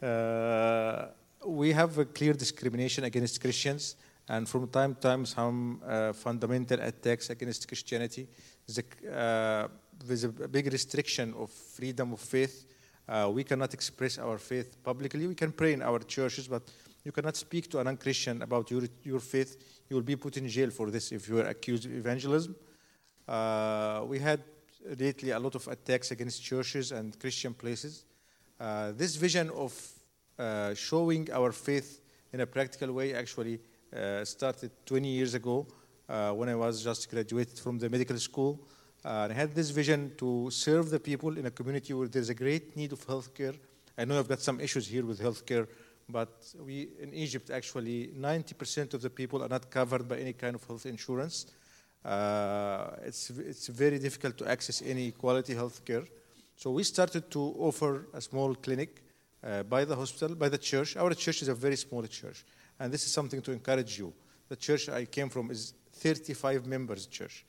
Uh, 0.03 1.07
we 1.47 1.73
have 1.73 1.99
a 1.99 2.05
clear 2.05 2.33
discrimination 2.33 3.05
against 3.05 3.41
Christians, 3.41 3.97
and 4.29 4.49
from 4.49 4.69
time 4.69 4.95
to 4.95 5.01
time, 5.01 5.27
some 5.27 5.81
uh, 5.87 6.13
fundamental 6.13 6.81
attacks 6.81 7.31
against 7.31 7.69
Christianity. 7.69 8.27
A, 8.77 9.15
uh, 9.15 9.69
there's 10.05 10.25
a 10.25 10.29
big 10.29 10.73
restriction 10.73 11.35
of 11.39 11.51
freedom 11.51 12.13
of 12.13 12.21
faith. 12.21 12.67
Uh, 13.07 13.31
we 13.33 13.45
cannot 13.45 13.75
express 13.75 14.19
our 14.19 14.39
faith 14.39 14.83
publicly. 14.83 15.27
We 15.27 15.35
can 15.35 15.53
pray 15.53 15.75
in 15.75 15.83
our 15.83 16.01
churches, 16.01 16.49
but 16.49 16.63
you 17.05 17.13
cannot 17.13 17.37
speak 17.37 17.71
to 17.71 17.79
a 17.79 17.85
non 17.85 17.97
Christian 17.97 18.43
about 18.43 18.71
your, 18.71 18.83
your 19.03 19.21
faith. 19.21 19.83
You 19.89 19.97
will 19.97 20.03
be 20.03 20.17
put 20.17 20.37
in 20.37 20.49
jail 20.49 20.71
for 20.71 20.91
this 20.91 21.13
if 21.13 21.29
you 21.29 21.39
are 21.39 21.47
accused 21.47 21.85
of 21.85 21.95
evangelism. 21.95 22.57
Uh, 23.29 24.03
we 24.07 24.19
had 24.19 24.43
lately 24.99 25.31
a 25.31 25.39
lot 25.39 25.55
of 25.55 25.69
attacks 25.69 26.11
against 26.11 26.43
churches 26.43 26.93
and 26.93 27.19
Christian 27.19 27.55
places. 27.55 28.05
Uh, 28.59 28.93
this 28.93 29.17
vision 29.17 29.51
of 29.51 29.73
uh, 30.39 30.75
showing 30.75 31.31
our 31.33 31.53
faith 31.53 32.01
in 32.33 32.41
a 32.41 32.47
practical 32.47 32.93
way 32.93 33.15
actually 33.15 33.61
uh, 33.95 34.25
started 34.25 34.71
20 34.87 35.09
years 35.09 35.35
ago 35.35 35.67
uh, 36.09 36.33
when 36.33 36.49
I 36.49 36.55
was 36.55 36.83
just 36.83 37.11
graduated 37.11 37.59
from 37.59 37.79
the 37.79 37.89
medical 37.89 38.19
school. 38.19 38.61
Uh, 39.05 39.29
I 39.31 39.33
had 39.33 39.55
this 39.55 39.71
vision 39.71 40.13
to 40.19 40.51
serve 40.51 40.91
the 40.91 40.99
people 40.99 41.37
in 41.37 41.47
a 41.47 41.51
community 41.51 41.93
where 41.93 42.09
there's 42.09 42.31
a 42.31 42.35
great 42.35 42.77
need 42.77 42.93
of 42.93 43.07
healthcare. 43.07 43.57
I 43.97 44.05
know 44.05 44.19
I've 44.19 44.29
got 44.29 44.41
some 44.41 44.61
issues 44.61 44.89
here 44.89 45.05
with 45.05 45.21
healthcare, 45.21 45.69
but 46.09 46.55
we 46.65 46.89
in 47.01 47.13
Egypt 47.15 47.51
actually 47.51 48.11
90% 48.19 48.95
of 48.95 49.03
the 49.03 49.11
people 49.11 49.43
are 49.43 49.49
not 49.49 49.71
covered 49.71 50.09
by 50.09 50.19
any 50.19 50.33
kind 50.33 50.55
of 50.55 50.65
health 50.65 50.87
insurance. 50.87 51.47
Uh, 52.05 52.91
it's, 53.05 53.31
it's 53.31 53.69
very 53.69 53.99
difficult 53.99 54.37
to 54.37 54.47
access 54.47 54.83
any 54.83 55.11
quality 55.13 55.55
health 55.55 55.85
care. 55.85 56.05
So 56.57 56.71
we 56.71 56.85
started 56.85 57.31
to 57.31 57.41
offer 57.59 58.07
a 58.13 58.21
small 58.21 58.55
clinic 58.55 59.03
uh, 59.43 59.63
by 59.63 59.85
the 59.85 59.97
hospital, 59.97 60.37
by 60.37 60.49
the 60.49 60.59
church. 60.59 60.97
Our 60.97 61.15
church 61.15 61.43
is 61.43 61.49
a 61.49 61.55
very 61.55 61.77
small 61.77 62.03
church, 62.03 62.45
and 62.79 62.93
this 62.93 63.05
is 63.07 63.13
something 63.13 63.43
to 63.43 63.53
encourage 63.53 63.99
you. 63.99 64.13
The 64.49 64.57
church 64.57 64.89
I 64.89 65.07
came 65.07 65.31
from 65.31 65.51
is 65.51 65.73
35 65.95 66.67
members 66.67 67.07
church, 67.07 67.45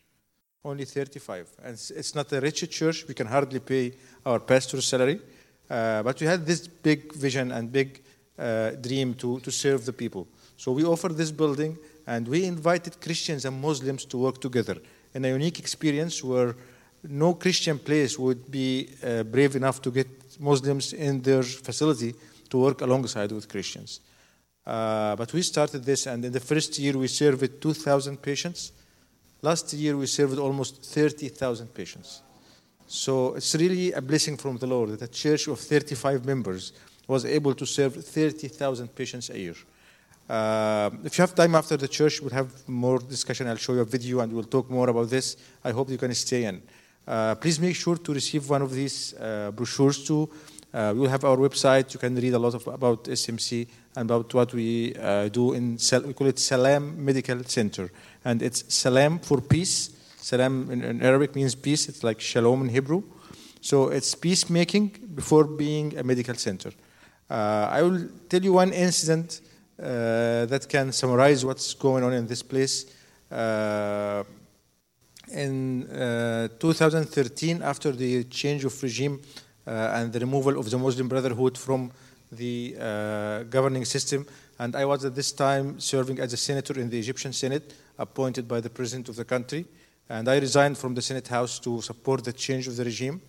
only 0.63 0.85
35, 0.85 1.47
and 1.63 1.73
it's, 1.73 1.91
it's 1.91 2.15
not 2.15 2.31
a 2.31 2.39
rich 2.39 2.69
church. 2.69 3.05
We 3.07 3.13
can 3.13 3.27
hardly 3.27 3.59
pay 3.59 3.93
our 4.25 4.39
pastor's 4.39 4.87
salary, 4.87 5.19
uh, 5.69 6.03
but 6.03 6.19
we 6.19 6.27
had 6.27 6.45
this 6.45 6.67
big 6.67 7.13
vision 7.13 7.51
and 7.51 7.71
big 7.71 8.01
uh, 8.37 8.71
dream 8.71 9.13
to, 9.15 9.39
to 9.39 9.51
serve 9.51 9.85
the 9.85 9.93
people. 9.93 10.27
So 10.57 10.71
we 10.71 10.83
offered 10.83 11.17
this 11.17 11.31
building 11.31 11.77
and 12.07 12.27
we 12.27 12.45
invited 12.45 13.01
Christians 13.01 13.45
and 13.45 13.61
Muslims 13.61 14.05
to 14.05 14.17
work 14.17 14.39
together 14.39 14.77
in 15.13 15.25
a 15.25 15.29
unique 15.29 15.59
experience 15.59 16.23
where 16.23 16.55
no 17.03 17.35
Christian 17.35 17.79
place 17.79 18.17
would 18.17 18.49
be 18.49 18.89
uh, 19.03 19.23
brave 19.23 19.55
enough 19.55 19.81
to 19.81 19.91
get 19.91 20.07
Muslims 20.39 20.93
in 20.93 21.21
their 21.21 21.43
facility 21.43 22.13
to 22.49 22.57
work 22.57 22.81
alongside 22.81 23.31
with 23.31 23.47
Christians. 23.47 24.01
Uh, 24.65 25.15
but 25.15 25.31
we 25.31 25.41
started 25.41 25.83
this, 25.83 26.07
and 26.07 26.25
in 26.25 26.31
the 26.31 26.39
first 26.39 26.77
year 26.79 26.97
we 26.97 27.07
served 27.07 27.61
2,000 27.61 28.21
patients. 28.21 28.71
Last 29.41 29.73
year 29.73 29.95
we 29.95 30.07
served 30.07 30.39
almost 30.39 30.83
30,000 30.83 31.67
patients. 31.73 32.21
So 32.87 33.35
it's 33.35 33.53
really 33.55 33.91
a 33.91 34.01
blessing 34.01 34.37
from 34.37 34.57
the 34.57 34.67
Lord 34.67 34.89
that 34.89 35.01
a 35.01 35.07
church 35.07 35.47
of 35.47 35.59
35 35.59 36.25
members 36.25 36.73
was 37.07 37.25
able 37.25 37.53
to 37.55 37.65
serve 37.65 37.95
30,000 37.95 38.95
patients 38.95 39.29
a 39.29 39.39
year. 39.39 39.55
Uh, 40.27 40.89
if 41.03 41.17
you 41.17 41.21
have 41.21 41.35
time 41.35 41.53
after 41.53 41.77
the 41.77 41.87
church, 41.87 42.19
we'll 42.21 42.31
have 42.31 42.67
more 42.67 42.99
discussion. 42.99 43.47
I'll 43.47 43.57
show 43.57 43.73
you 43.73 43.81
a 43.81 43.85
video 43.85 44.21
and 44.21 44.33
we'll 44.33 44.43
talk 44.43 44.69
more 44.69 44.89
about 44.89 45.09
this. 45.09 45.37
I 45.63 45.71
hope 45.71 45.89
you 45.89 45.97
can 45.97 46.13
stay 46.15 46.45
in. 46.45 46.61
Uh, 47.07 47.35
please 47.35 47.59
make 47.59 47.75
sure 47.75 47.97
to 47.97 48.13
receive 48.13 48.49
one 48.49 48.63
of 48.63 48.71
these 48.71 49.13
uh, 49.13 49.51
brochures 49.51 50.03
too. 50.03 50.29
Uh, 50.73 50.91
we 50.93 51.01
will 51.01 51.09
have 51.09 51.23
our 51.23 51.37
website. 51.37 51.93
You 51.93 51.99
can 51.99 52.15
read 52.15 52.33
a 52.33 52.39
lot 52.39 52.55
of, 52.55 52.67
about 52.67 53.03
SMC 53.05 53.67
and 53.95 54.09
about 54.09 54.33
what 54.33 54.53
we 54.53 54.95
uh, 54.95 55.29
do 55.29 55.53
in, 55.53 55.77
we 56.05 56.13
call 56.13 56.27
it 56.27 56.39
Salam 56.39 57.05
Medical 57.05 57.43
Center. 57.43 57.91
And 58.25 58.41
it's 58.41 58.73
Salam 58.73 59.19
for 59.19 59.39
peace. 59.41 59.91
Salam 60.17 60.71
in, 60.71 60.83
in 60.83 61.03
Arabic 61.03 61.35
means 61.35 61.53
peace. 61.53 61.87
It's 61.87 62.03
like 62.03 62.19
Shalom 62.19 62.63
in 62.63 62.69
Hebrew. 62.69 63.03
So 63.61 63.89
it's 63.89 64.15
peacemaking 64.15 64.89
before 65.13 65.43
being 65.43 65.97
a 65.97 66.03
medical 66.03 66.35
center. 66.35 66.71
Uh, 67.29 67.67
I 67.71 67.81
will 67.81 68.07
tell 68.29 68.43
you 68.43 68.53
one 68.53 68.71
incident 68.71 69.41
uh, 69.79 70.45
that 70.45 70.67
can 70.69 70.91
summarize 70.91 71.43
what's 71.43 71.73
going 71.73 72.03
on 72.03 72.13
in 72.13 72.27
this 72.27 72.43
place. 72.43 72.85
Uh, 73.31 74.23
in 75.31 75.83
uh, 75.89 76.47
2013, 76.59 77.61
after 77.63 77.91
the 77.91 78.23
change 78.25 78.63
of 78.63 78.81
regime 78.83 79.19
uh, 79.65 79.91
and 79.95 80.13
the 80.13 80.19
removal 80.19 80.59
of 80.59 80.69
the 80.69 80.77
Muslim 80.77 81.07
Brotherhood 81.07 81.57
from 81.57 81.91
the 82.31 82.75
uh, 82.79 83.43
governing 83.43 83.85
system, 83.85 84.25
and 84.59 84.75
I 84.75 84.85
was 84.85 85.03
at 85.03 85.15
this 85.15 85.31
time 85.31 85.79
serving 85.79 86.19
as 86.19 86.31
a 86.33 86.37
senator 86.37 86.79
in 86.79 86.89
the 86.89 86.99
Egyptian 86.99 87.33
Senate, 87.33 87.73
appointed 87.97 88.47
by 88.47 88.59
the 88.61 88.69
president 88.69 89.09
of 89.09 89.15
the 89.15 89.25
country, 89.25 89.65
and 90.09 90.29
I 90.29 90.37
resigned 90.37 90.77
from 90.77 90.93
the 90.93 91.01
Senate 91.01 91.27
House 91.27 91.59
to 91.59 91.81
support 91.81 92.23
the 92.23 92.33
change 92.33 92.67
of 92.67 92.75
the 92.75 92.85
regime. 92.85 93.21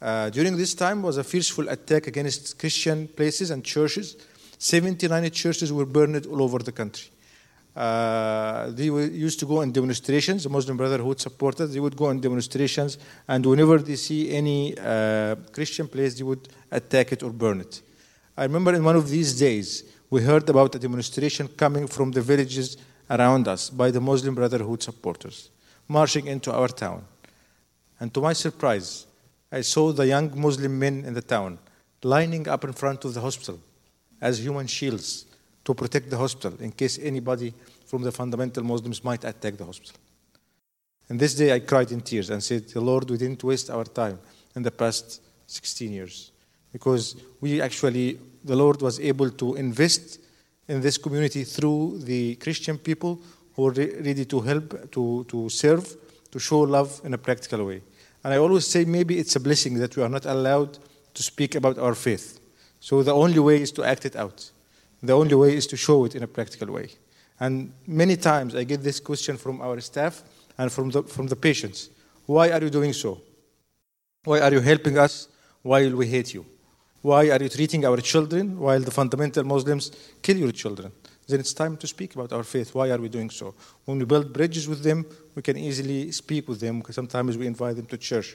Uh, 0.00 0.30
during 0.30 0.56
this 0.56 0.74
time 0.74 1.02
was 1.02 1.16
a 1.16 1.24
fierceful 1.24 1.68
attack 1.68 2.06
against 2.06 2.58
Christian 2.58 3.08
places 3.08 3.50
and 3.50 3.64
churches 3.64 4.16
79 4.58 5.30
churches 5.30 5.72
were 5.72 5.86
burned 5.86 6.26
all 6.26 6.42
over 6.42 6.58
the 6.58 6.72
country. 6.72 7.08
Uh, 7.74 8.70
they 8.70 8.86
used 8.86 9.38
to 9.38 9.46
go 9.46 9.62
on 9.62 9.70
demonstrations. 9.70 10.42
The 10.42 10.48
Muslim 10.48 10.76
Brotherhood 10.76 11.20
supporters 11.20 11.72
they 11.72 11.78
would 11.78 11.96
go 11.96 12.06
on 12.06 12.20
demonstrations, 12.20 12.98
and 13.28 13.46
whenever 13.46 13.78
they 13.78 13.94
see 13.94 14.34
any 14.34 14.76
uh, 14.76 15.36
Christian 15.52 15.86
place, 15.86 16.18
they 16.18 16.24
would 16.24 16.48
attack 16.72 17.12
it 17.12 17.22
or 17.22 17.30
burn 17.30 17.60
it. 17.60 17.80
I 18.36 18.42
remember 18.42 18.74
in 18.74 18.82
one 18.82 18.96
of 18.96 19.08
these 19.08 19.38
days, 19.38 19.84
we 20.10 20.22
heard 20.22 20.48
about 20.48 20.74
a 20.74 20.78
demonstration 20.78 21.46
coming 21.46 21.86
from 21.86 22.10
the 22.10 22.20
villages 22.20 22.76
around 23.08 23.46
us 23.46 23.70
by 23.70 23.92
the 23.92 24.00
Muslim 24.00 24.34
Brotherhood 24.34 24.82
supporters, 24.82 25.50
marching 25.86 26.26
into 26.26 26.52
our 26.52 26.68
town. 26.68 27.04
And 28.00 28.12
to 28.14 28.20
my 28.20 28.32
surprise, 28.32 29.06
I 29.50 29.62
saw 29.62 29.92
the 29.92 30.06
young 30.06 30.38
Muslim 30.38 30.78
men 30.78 31.04
in 31.04 31.14
the 31.14 31.22
town 31.22 31.58
lining 32.02 32.46
up 32.48 32.64
in 32.64 32.72
front 32.72 33.04
of 33.04 33.14
the 33.14 33.20
hospital 33.20 33.58
as 34.20 34.40
human 34.40 34.66
shields 34.66 35.26
to 35.64 35.74
protect 35.74 36.10
the 36.10 36.16
hospital 36.16 36.54
in 36.60 36.72
case 36.72 36.98
anybody 36.98 37.54
from 37.86 38.02
the 38.02 38.12
fundamental 38.12 38.62
Muslims 38.62 39.02
might 39.02 39.24
attack 39.24 39.56
the 39.56 39.64
hospital. 39.64 39.96
And 41.08 41.18
this 41.18 41.34
day 41.34 41.54
I 41.54 41.60
cried 41.60 41.90
in 41.90 42.00
tears 42.02 42.30
and 42.30 42.42
said, 42.42 42.68
The 42.68 42.80
Lord, 42.80 43.08
we 43.10 43.16
didn't 43.16 43.42
waste 43.42 43.70
our 43.70 43.84
time 43.84 44.18
in 44.54 44.62
the 44.62 44.70
past 44.70 45.22
16 45.46 45.90
years. 45.90 46.32
Because 46.72 47.16
we 47.40 47.62
actually, 47.62 48.18
the 48.44 48.56
Lord 48.56 48.82
was 48.82 49.00
able 49.00 49.30
to 49.30 49.54
invest 49.54 50.20
in 50.68 50.82
this 50.82 50.98
community 50.98 51.44
through 51.44 52.00
the 52.00 52.34
Christian 52.36 52.76
people 52.76 53.18
who 53.54 53.62
were 53.62 53.72
ready 53.72 54.26
to 54.26 54.40
help, 54.40 54.90
to, 54.92 55.24
to 55.24 55.48
serve, 55.48 55.96
to 56.30 56.38
show 56.38 56.60
love 56.60 57.00
in 57.04 57.14
a 57.14 57.18
practical 57.18 57.64
way. 57.64 57.80
And 58.28 58.34
I 58.34 58.40
always 58.40 58.66
say 58.66 58.84
maybe 58.84 59.18
it's 59.18 59.36
a 59.36 59.40
blessing 59.40 59.78
that 59.78 59.96
we 59.96 60.02
are 60.02 60.08
not 60.10 60.26
allowed 60.26 60.76
to 61.14 61.22
speak 61.22 61.54
about 61.54 61.78
our 61.78 61.94
faith. 61.94 62.38
So 62.78 63.02
the 63.02 63.14
only 63.14 63.38
way 63.38 63.62
is 63.62 63.72
to 63.72 63.82
act 63.82 64.04
it 64.04 64.16
out. 64.16 64.50
The 65.02 65.14
only 65.14 65.34
way 65.34 65.56
is 65.56 65.66
to 65.68 65.78
show 65.78 66.04
it 66.04 66.14
in 66.14 66.22
a 66.22 66.26
practical 66.26 66.70
way. 66.74 66.90
And 67.40 67.72
many 67.86 68.18
times 68.18 68.54
I 68.54 68.64
get 68.64 68.82
this 68.82 69.00
question 69.00 69.38
from 69.38 69.62
our 69.62 69.80
staff 69.80 70.22
and 70.58 70.70
from 70.70 70.90
the, 70.90 71.04
from 71.04 71.28
the 71.28 71.36
patients 71.36 71.88
Why 72.26 72.50
are 72.50 72.60
you 72.60 72.68
doing 72.68 72.92
so? 72.92 73.22
Why 74.24 74.40
are 74.40 74.52
you 74.52 74.60
helping 74.60 74.98
us 74.98 75.28
while 75.62 75.90
we 75.96 76.06
hate 76.06 76.34
you? 76.34 76.44
Why 77.00 77.30
are 77.30 77.42
you 77.42 77.48
treating 77.48 77.86
our 77.86 77.96
children 77.96 78.60
while 78.60 78.80
the 78.80 78.90
fundamental 78.90 79.44
Muslims 79.44 79.90
kill 80.20 80.36
your 80.36 80.52
children? 80.52 80.92
Then 81.28 81.40
it's 81.40 81.52
time 81.52 81.76
to 81.76 81.86
speak 81.86 82.14
about 82.14 82.32
our 82.32 82.42
faith. 82.42 82.74
Why 82.74 82.90
are 82.90 82.98
we 82.98 83.10
doing 83.10 83.28
so? 83.28 83.54
When 83.84 83.98
we 83.98 84.06
build 84.06 84.32
bridges 84.32 84.66
with 84.66 84.82
them, 84.82 85.04
we 85.34 85.42
can 85.42 85.58
easily 85.58 86.10
speak 86.10 86.48
with 86.48 86.58
them 86.58 86.82
sometimes 86.90 87.36
we 87.36 87.46
invite 87.46 87.76
them 87.76 87.86
to 87.86 87.98
church. 87.98 88.34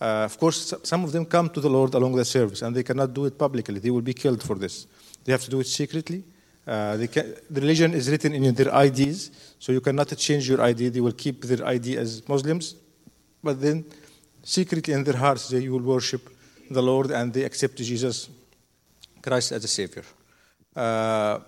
Uh, 0.00 0.24
of 0.24 0.36
course, 0.38 0.74
some 0.82 1.04
of 1.04 1.12
them 1.12 1.24
come 1.24 1.48
to 1.50 1.60
the 1.60 1.70
Lord 1.70 1.94
along 1.94 2.16
the 2.16 2.24
service 2.24 2.62
and 2.62 2.74
they 2.74 2.82
cannot 2.82 3.14
do 3.14 3.26
it 3.26 3.38
publicly. 3.38 3.78
They 3.78 3.90
will 3.90 4.02
be 4.02 4.12
killed 4.12 4.42
for 4.42 4.56
this. 4.56 4.86
They 5.24 5.32
have 5.32 5.42
to 5.42 5.50
do 5.50 5.60
it 5.60 5.68
secretly. 5.68 6.24
Uh, 6.66 7.06
can, 7.12 7.34
the 7.48 7.60
religion 7.60 7.94
is 7.94 8.10
written 8.10 8.34
in 8.34 8.52
their 8.54 8.74
IDs, 8.84 9.30
so 9.60 9.70
you 9.70 9.80
cannot 9.80 10.08
change 10.16 10.48
your 10.48 10.60
ID. 10.60 10.88
They 10.88 11.00
will 11.00 11.12
keep 11.12 11.42
their 11.42 11.64
ID 11.64 11.96
as 11.96 12.28
Muslims, 12.28 12.74
but 13.42 13.60
then 13.60 13.84
secretly 14.42 14.92
in 14.92 15.04
their 15.04 15.16
hearts 15.16 15.48
they 15.48 15.68
will 15.68 15.80
worship 15.80 16.28
the 16.70 16.82
Lord 16.82 17.12
and 17.12 17.32
they 17.32 17.44
accept 17.44 17.76
Jesus 17.76 18.28
Christ 19.22 19.52
as 19.52 19.64
a 19.64 19.68
Savior. 19.68 20.04
Uh, 20.74 21.38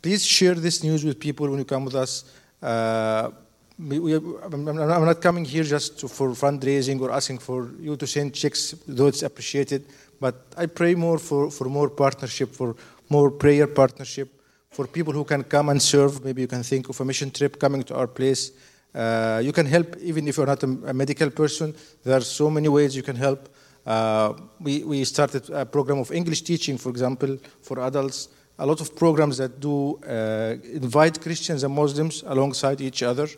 please 0.00 0.24
share 0.24 0.54
this 0.54 0.82
news 0.82 1.04
with 1.04 1.18
people 1.18 1.48
when 1.48 1.58
you 1.58 1.64
come 1.64 1.84
with 1.84 1.94
us. 1.94 2.24
Uh, 2.62 3.30
we, 3.78 4.14
I'm 4.14 4.68
I'm 4.68 5.04
not 5.04 5.20
coming 5.20 5.44
here 5.44 5.64
just 5.64 5.98
to, 6.00 6.08
for 6.08 6.30
fundraising 6.30 7.00
or 7.00 7.10
asking 7.10 7.38
for 7.38 7.70
you 7.80 7.96
to 7.96 8.06
send 8.06 8.34
checks, 8.34 8.74
though 8.86 9.08
it's 9.08 9.22
appreciated. 9.22 9.86
But 10.20 10.36
I 10.56 10.66
pray 10.66 10.94
more 10.94 11.18
for, 11.18 11.50
for 11.50 11.64
more 11.64 11.90
partnership, 11.90 12.54
for 12.54 12.76
more 13.08 13.30
prayer 13.30 13.66
partnership, 13.66 14.28
for 14.70 14.86
people 14.86 15.12
who 15.12 15.24
can 15.24 15.42
come 15.42 15.68
and 15.70 15.82
serve. 15.82 16.24
Maybe 16.24 16.42
you 16.42 16.48
can 16.48 16.62
think 16.62 16.88
of 16.88 17.00
a 17.00 17.04
mission 17.04 17.30
trip 17.30 17.58
coming 17.58 17.82
to 17.84 17.96
our 17.96 18.06
place. 18.06 18.52
Uh, 18.94 19.40
you 19.42 19.52
can 19.52 19.66
help 19.66 19.96
even 20.00 20.28
if 20.28 20.36
you're 20.36 20.46
not 20.46 20.62
a, 20.62 20.66
a 20.86 20.94
medical 20.94 21.30
person. 21.30 21.74
There 22.04 22.16
are 22.16 22.20
so 22.20 22.50
many 22.50 22.68
ways 22.68 22.94
you 22.94 23.02
can 23.02 23.16
help. 23.16 23.48
Uh, 23.84 24.34
we, 24.60 24.84
we 24.84 25.04
started 25.04 25.48
a 25.50 25.66
program 25.66 25.98
of 25.98 26.12
English 26.12 26.42
teaching, 26.42 26.78
for 26.78 26.90
example, 26.90 27.38
for 27.62 27.80
adults. 27.80 28.28
A 28.58 28.66
lot 28.66 28.80
of 28.80 28.94
programs 28.94 29.38
that 29.38 29.60
do 29.60 29.96
uh, 30.06 30.56
invite 30.72 31.20
Christians 31.20 31.64
and 31.64 31.74
Muslims 31.74 32.22
alongside 32.26 32.80
each 32.80 33.02
other. 33.02 33.28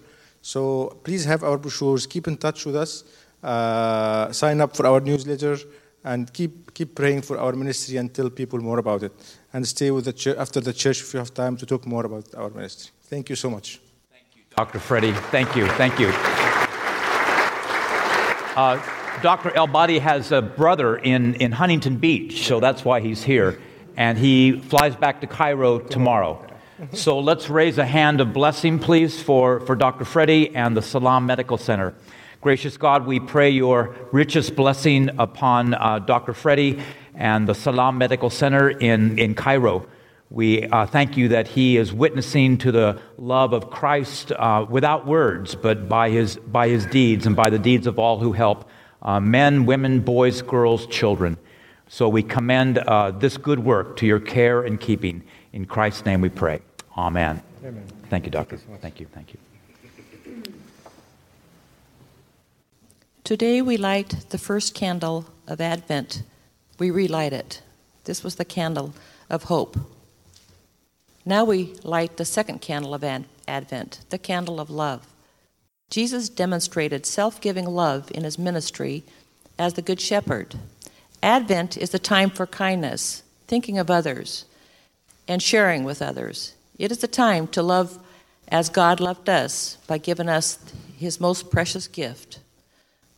So 0.43 0.99
please 1.03 1.25
have 1.25 1.43
our 1.43 1.57
brochures. 1.57 2.07
Keep 2.07 2.29
in 2.29 2.37
touch 2.37 2.67
with 2.67 2.77
us. 2.77 3.05
Uh, 3.43 4.33
sign 4.33 4.61
up 4.61 4.77
for 4.77 4.87
our 4.87 5.01
newsletter 5.01 5.57
and 6.05 6.33
keep 6.33 6.75
keep 6.75 6.95
praying 6.95 7.23
for 7.23 7.39
our 7.39 7.53
ministry 7.53 7.97
and 7.97 8.13
tell 8.13 8.31
people 8.31 8.59
more 8.61 8.79
about 8.79 9.03
it. 9.03 9.13
And 9.53 9.67
stay 9.67 9.91
with 9.91 10.05
the 10.05 10.13
church 10.13 10.37
after 10.37 10.61
the 10.61 10.73
church 10.73 11.01
if 11.01 11.15
you 11.15 11.19
have 11.19 11.33
time 11.33 11.57
to 11.57 11.67
talk 11.67 11.87
more 11.87 12.05
about 12.05 12.35
our 12.35 12.51
ministry. 12.51 12.93
Thank 13.03 13.31
you 13.31 13.37
so 13.37 13.51
much. 13.51 13.81
Thank 14.13 14.27
you, 14.37 14.43
Dr. 14.57 14.79
Freddie, 14.79 15.13
thank 15.31 15.57
you, 15.57 15.67
thank 15.79 15.99
you. 15.99 16.09
Uh, 18.57 18.81
Dr. 19.23 19.51
El 19.57 19.67
Badi 19.67 19.99
has 19.99 20.33
a 20.33 20.43
brother 20.43 20.97
in, 20.97 21.35
in 21.35 21.53
Huntington 21.53 21.97
Beach, 21.97 22.47
so 22.47 22.61
that's 22.61 22.85
why 22.85 23.01
he's 23.01 23.23
here. 23.23 23.59
And 23.97 24.19
he 24.19 24.59
flies 24.59 24.97
back 24.97 25.21
to 25.21 25.27
Cairo 25.27 25.79
tomorrow. 25.79 26.45
So 26.93 27.21
let's 27.21 27.49
raise 27.49 27.79
a 27.79 27.87
hand 27.87 28.21
of 28.21 28.33
blessing, 28.33 28.79
please, 28.79 29.23
for, 29.23 29.61
for 29.61 29.77
Dr. 29.77 30.05
Freddie 30.05 30.55
and 30.55 30.77
the 30.77 30.83
Salam 30.83 31.25
Medical 31.25 31.57
Center. 31.57 31.95
Gracious 32.41 32.77
God, 32.77 33.07
we 33.07 33.21
pray 33.21 33.51
your 33.51 33.95
richest 34.13 34.57
blessing 34.57 35.11
upon 35.19 35.75
uh, 35.75 36.01
Dr. 36.01 36.35
Freddie 36.35 36.81
and 37.15 37.49
the 37.49 37.55
Salam 37.55 37.97
Medical 37.97 38.29
Center 38.29 38.69
in, 38.69 39.19
in 39.19 39.35
Cairo. 39.35 39.87
We 40.31 40.65
uh, 40.65 40.87
thank 40.87 41.17
you 41.17 41.29
that 41.29 41.47
he 41.47 41.77
is 41.77 41.93
witnessing 41.93 42.59
to 42.59 42.73
the 42.73 43.01
love 43.17 43.53
of 43.53 43.71
Christ 43.71 44.33
uh, 44.33 44.67
without 44.69 45.07
words, 45.07 45.55
but 45.55 45.89
by 45.89 46.11
his, 46.11 46.37
by 46.37 46.69
his 46.69 46.87
deeds 46.87 47.25
and 47.25 47.37
by 47.37 47.51
the 47.51 47.59
deeds 47.59 47.87
of 47.87 48.01
all 48.01 48.19
who 48.19 48.33
help 48.33 48.69
uh, 49.01 49.21
men, 49.21 49.65
women, 49.65 50.01
boys, 50.01 50.43
girls, 50.43 50.87
children. 50.87 51.39
So 51.95 52.09
we 52.09 52.25
commend 52.25 52.79
uh, 52.79 53.13
this 53.13 53.37
good 53.37 53.61
work 53.61 53.97
to 53.99 54.05
your 54.05 54.19
care 54.19 54.63
and 54.63 54.81
keeping. 54.81 55.23
In 55.53 55.65
Christ's 55.65 56.05
name 56.05 56.21
we 56.23 56.29
pray. 56.29 56.61
Amen. 56.99 57.41
Amen. 57.65 57.85
Thank 58.11 58.25
you, 58.25 58.33
Doctor. 58.33 58.57
Thank 58.57 58.99
you. 58.99 59.07
Thank 59.15 59.33
you. 59.33 59.39
Today 63.23 63.63
we 63.63 63.77
light 63.77 64.27
the 64.31 64.39
first 64.39 64.75
candle 64.75 65.27
of 65.47 65.61
Advent. 65.61 66.25
We 66.81 66.91
relight 66.91 67.33
it. 67.33 67.63
This 68.07 68.25
was 68.25 68.35
the 68.35 68.45
candle 68.45 68.93
of 69.31 69.45
hope. 69.45 69.79
Now 71.25 71.45
we 71.45 71.75
light 71.85 72.17
the 72.17 72.25
second 72.25 72.61
candle 72.61 72.93
of 72.93 73.05
Advent, 73.47 74.01
the 74.11 74.19
candle 74.19 74.59
of 74.59 74.69
love. 74.69 75.07
Jesus 75.91 76.29
demonstrated 76.29 77.07
self 77.07 77.41
giving 77.41 77.67
love 77.67 78.11
in 78.13 78.25
his 78.25 78.37
ministry 78.37 79.05
as 79.57 79.75
the 79.75 79.83
Good 79.83 80.01
Shepherd. 80.01 80.57
Advent 81.25 81.79
is 81.79 81.89
the 81.89 81.99
time 81.99 82.29
for 82.29 82.47
kindness, 82.47 83.23
thinking 83.47 83.79
of 83.79 83.91
others, 83.91 84.45
and 85.27 85.43
sharing 85.43 85.83
with 85.83 86.03
others. 86.03 86.55
It 86.79 86.93
is 86.93 86.99
the 86.99 87.09
time 87.09 87.49
to 87.49 87.63
love 87.63 87.99
as 88.49 88.69
God 88.69 89.01
loved 89.01 89.31
us 89.31 89.79
by 89.87 89.97
giving 89.97 90.29
us 90.29 90.59
his 90.99 91.19
most 91.19 91.51
precious 91.51 91.89
gift. 91.89 92.41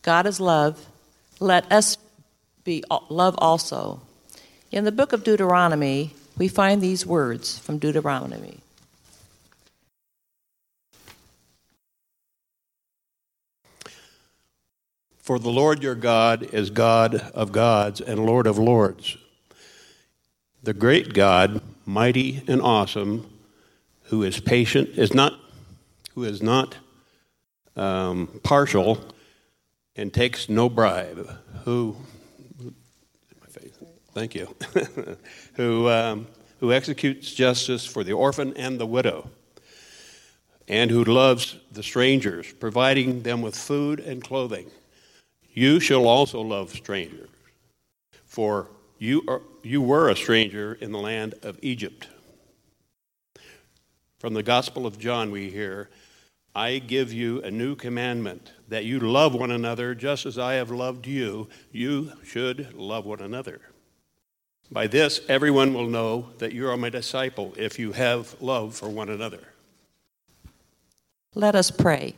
God 0.03 0.25
is 0.25 0.39
love. 0.39 0.85
Let 1.41 1.69
us 1.69 1.97
be 2.63 2.81
love 3.09 3.35
also. 3.39 3.99
In 4.71 4.85
the 4.85 4.91
book 4.93 5.11
of 5.11 5.25
Deuteronomy, 5.25 6.13
we 6.37 6.47
find 6.47 6.81
these 6.81 7.05
words 7.05 7.59
from 7.59 7.77
Deuteronomy. 7.77 8.59
For 15.27 15.39
the 15.39 15.49
Lord 15.49 15.83
your 15.83 15.93
God 15.93 16.53
is 16.53 16.69
God 16.69 17.15
of 17.15 17.51
gods 17.51 17.99
and 17.99 18.25
Lord 18.25 18.47
of 18.47 18.57
lords, 18.57 19.17
the 20.63 20.73
great 20.73 21.13
God, 21.13 21.61
mighty 21.85 22.41
and 22.47 22.61
awesome, 22.61 23.29
who 24.03 24.23
is 24.23 24.39
patient, 24.39 24.91
is 24.97 25.13
not, 25.13 25.37
who 26.15 26.23
is 26.23 26.41
not 26.41 26.77
um, 27.75 28.39
partial, 28.41 29.03
and 29.97 30.13
takes 30.13 30.47
no 30.47 30.69
bribe. 30.69 31.29
Who, 31.65 31.97
thank 34.13 34.33
you, 34.33 34.55
who 35.55 35.89
um, 35.89 36.27
who 36.61 36.71
executes 36.71 37.33
justice 37.33 37.85
for 37.85 38.05
the 38.05 38.13
orphan 38.13 38.53
and 38.55 38.79
the 38.79 38.87
widow, 38.87 39.29
and 40.69 40.89
who 40.89 41.03
loves 41.03 41.57
the 41.69 41.83
strangers, 41.83 42.53
providing 42.61 43.23
them 43.23 43.41
with 43.41 43.57
food 43.57 43.99
and 43.99 44.23
clothing. 44.23 44.71
You 45.57 45.79
shall 45.79 46.07
also 46.07 46.41
love 46.41 46.69
strangers, 46.69 47.29
for 48.25 48.67
you, 48.99 49.23
are, 49.27 49.41
you 49.63 49.81
were 49.81 50.07
a 50.07 50.15
stranger 50.15 50.77
in 50.79 50.91
the 50.91 50.99
land 50.99 51.33
of 51.41 51.57
Egypt. 51.63 52.07
From 54.19 54.35
the 54.35 54.43
Gospel 54.43 54.85
of 54.85 54.99
John, 54.99 55.31
we 55.31 55.49
hear, 55.49 55.89
I 56.53 56.77
give 56.77 57.11
you 57.11 57.41
a 57.41 57.49
new 57.49 57.75
commandment 57.75 58.51
that 58.67 58.85
you 58.85 58.99
love 58.99 59.33
one 59.33 59.49
another 59.49 59.95
just 59.95 60.27
as 60.27 60.37
I 60.37 60.53
have 60.53 60.69
loved 60.69 61.07
you. 61.07 61.49
You 61.71 62.11
should 62.23 62.75
love 62.75 63.07
one 63.07 63.21
another. 63.21 63.59
By 64.69 64.85
this, 64.85 65.21
everyone 65.27 65.73
will 65.73 65.89
know 65.89 66.27
that 66.37 66.53
you 66.53 66.69
are 66.69 66.77
my 66.77 66.89
disciple 66.91 67.55
if 67.57 67.79
you 67.79 67.93
have 67.93 68.39
love 68.39 68.75
for 68.75 68.89
one 68.89 69.09
another. 69.09 69.41
Let 71.33 71.55
us 71.55 71.71
pray. 71.71 72.13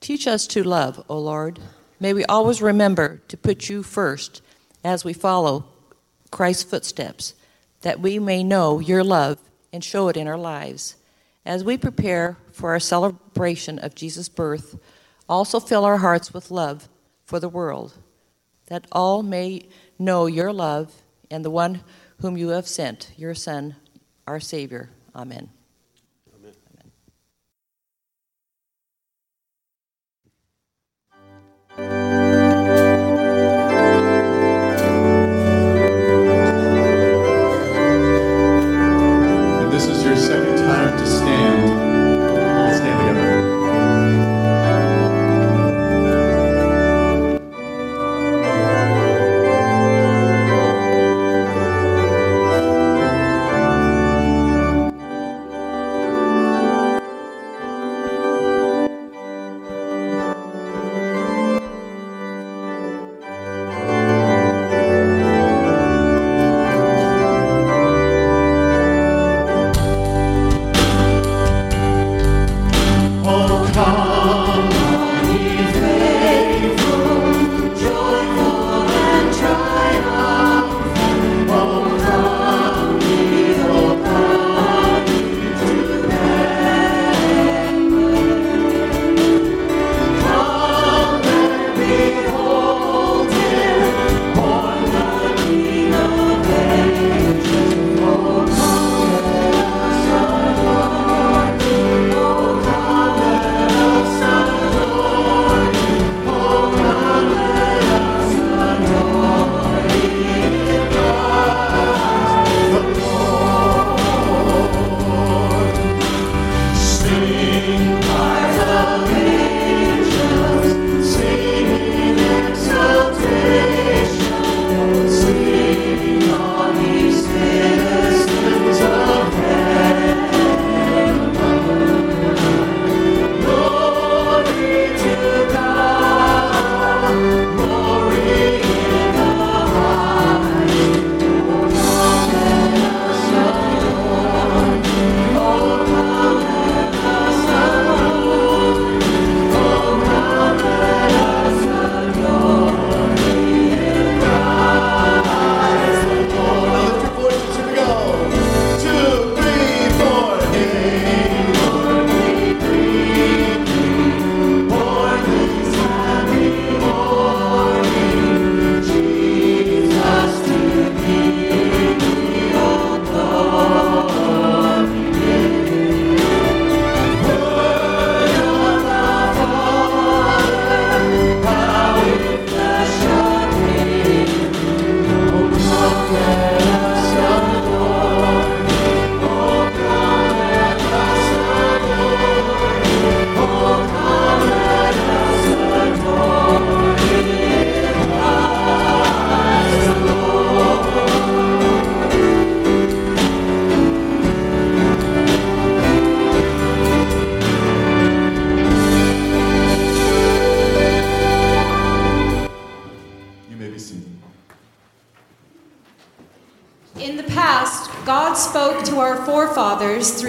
Teach 0.00 0.26
us 0.26 0.46
to 0.48 0.62
love, 0.62 1.02
O 1.08 1.18
Lord. 1.18 1.58
May 2.00 2.12
we 2.12 2.24
always 2.24 2.62
remember 2.62 3.20
to 3.28 3.36
put 3.36 3.68
you 3.68 3.82
first 3.82 4.42
as 4.84 5.04
we 5.04 5.12
follow 5.12 5.66
Christ's 6.30 6.62
footsteps, 6.62 7.34
that 7.82 8.00
we 8.00 8.18
may 8.18 8.44
know 8.44 8.78
your 8.78 9.02
love 9.02 9.38
and 9.72 9.82
show 9.82 10.08
it 10.08 10.16
in 10.16 10.28
our 10.28 10.38
lives. 10.38 10.96
As 11.44 11.64
we 11.64 11.76
prepare 11.76 12.36
for 12.52 12.70
our 12.70 12.80
celebration 12.80 13.78
of 13.78 13.94
Jesus' 13.94 14.28
birth, 14.28 14.78
also 15.28 15.60
fill 15.60 15.84
our 15.84 15.98
hearts 15.98 16.32
with 16.32 16.50
love 16.50 16.88
for 17.24 17.40
the 17.40 17.48
world, 17.48 17.94
that 18.66 18.86
all 18.92 19.22
may 19.22 19.68
know 19.98 20.26
your 20.26 20.52
love 20.52 21.02
and 21.30 21.44
the 21.44 21.50
one 21.50 21.82
whom 22.20 22.36
you 22.36 22.48
have 22.48 22.68
sent, 22.68 23.12
your 23.16 23.34
Son, 23.34 23.76
our 24.26 24.40
Savior. 24.40 24.90
Amen. 25.14 25.50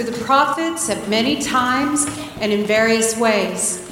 The 0.09 0.23
prophets 0.23 0.89
at 0.89 1.07
many 1.07 1.39
times 1.39 2.07
and 2.39 2.51
in 2.51 2.65
various 2.65 3.17
ways. 3.17 3.85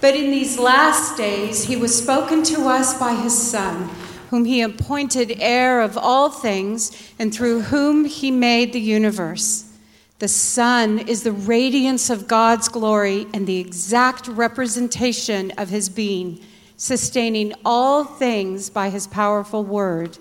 But 0.00 0.14
in 0.14 0.30
these 0.30 0.58
last 0.58 1.16
days, 1.16 1.64
he 1.64 1.76
was 1.76 1.96
spoken 1.96 2.42
to 2.44 2.68
us 2.68 2.98
by 2.98 3.14
his 3.14 3.36
Son, 3.36 3.88
whom 4.30 4.44
he 4.44 4.60
appointed 4.60 5.36
heir 5.38 5.80
of 5.80 5.96
all 5.96 6.30
things, 6.30 7.12
and 7.18 7.34
through 7.34 7.62
whom 7.62 8.04
he 8.04 8.30
made 8.30 8.72
the 8.72 8.80
universe. 8.80 9.72
The 10.20 10.28
Son 10.28 11.00
is 11.00 11.22
the 11.22 11.32
radiance 11.32 12.08
of 12.08 12.28
God's 12.28 12.68
glory 12.68 13.26
and 13.34 13.46
the 13.46 13.58
exact 13.58 14.28
representation 14.28 15.50
of 15.52 15.70
his 15.70 15.88
being, 15.88 16.40
sustaining 16.76 17.52
all 17.64 18.04
things 18.04 18.70
by 18.70 18.90
his 18.90 19.06
powerful 19.06 19.64
word. 19.64 20.18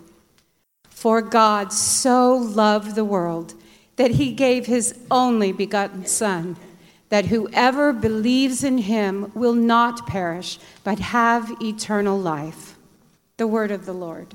For 0.89 1.21
God 1.21 1.71
so 1.71 2.35
loved 2.35 2.95
the 2.95 3.05
world 3.05 3.53
that 3.95 4.11
he 4.11 4.31
gave 4.31 4.65
his 4.65 4.97
only 5.11 5.51
begotten 5.51 6.05
Son, 6.05 6.55
that 7.09 7.25
whoever 7.25 7.93
believes 7.93 8.63
in 8.63 8.79
him 8.79 9.31
will 9.35 9.53
not 9.53 10.07
perish, 10.07 10.59
but 10.83 10.99
have 10.99 11.51
eternal 11.61 12.17
life. 12.17 12.75
The 13.37 13.47
word 13.47 13.71
of 13.71 13.85
the 13.85 13.93
Lord. 13.93 14.33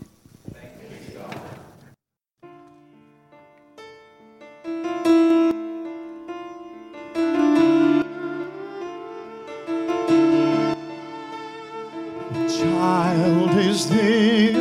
child 12.58 13.56
is 13.58 13.88
this 13.88 14.57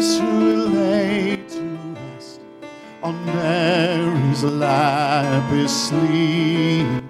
Mary's 4.42 4.60
lap 4.60 5.52
is 5.52 5.72
sleeping? 5.88 7.02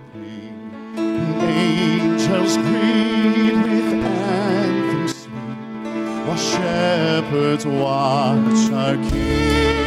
Angels 0.98 2.58
greet 2.58 3.54
with 3.54 3.94
anthems 4.06 5.24
sweet, 5.24 6.26
while 6.26 6.38
shepherds 6.38 7.66
watch 7.66 8.72
our 8.72 8.96
King. 9.10 9.87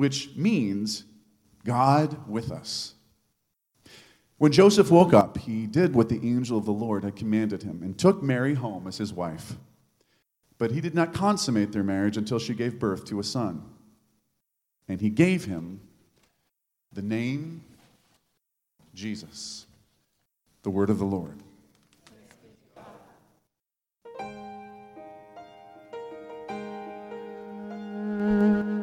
which 0.00 0.30
means 0.34 1.04
God 1.62 2.26
with 2.26 2.50
us. 2.50 2.94
When 4.38 4.50
Joseph 4.50 4.90
woke 4.90 5.12
up, 5.12 5.36
he 5.36 5.66
did 5.66 5.94
what 5.94 6.08
the 6.08 6.26
angel 6.26 6.56
of 6.56 6.64
the 6.64 6.72
Lord 6.72 7.04
had 7.04 7.16
commanded 7.16 7.64
him 7.64 7.82
and 7.82 7.98
took 7.98 8.22
Mary 8.22 8.54
home 8.54 8.86
as 8.86 8.96
his 8.96 9.12
wife. 9.12 9.58
But 10.56 10.70
he 10.70 10.80
did 10.80 10.94
not 10.94 11.12
consummate 11.12 11.72
their 11.72 11.82
marriage 11.82 12.16
until 12.16 12.38
she 12.38 12.54
gave 12.54 12.78
birth 12.78 13.04
to 13.08 13.20
a 13.20 13.22
son. 13.22 13.62
And 14.88 15.02
he 15.02 15.10
gave 15.10 15.44
him 15.44 15.82
the 16.94 17.02
name 17.02 17.62
Jesus, 18.94 19.66
the 20.62 20.70
word 20.70 20.88
of 20.88 20.98
the 20.98 21.04
Lord. 21.04 21.36
It 28.22 28.79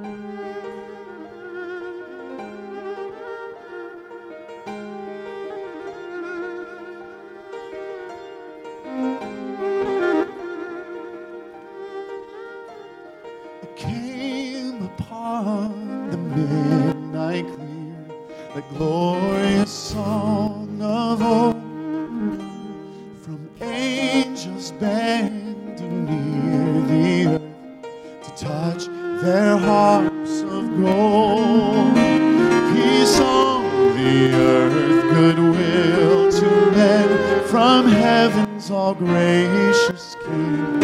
gracious 39.57 40.15
King 40.23 40.79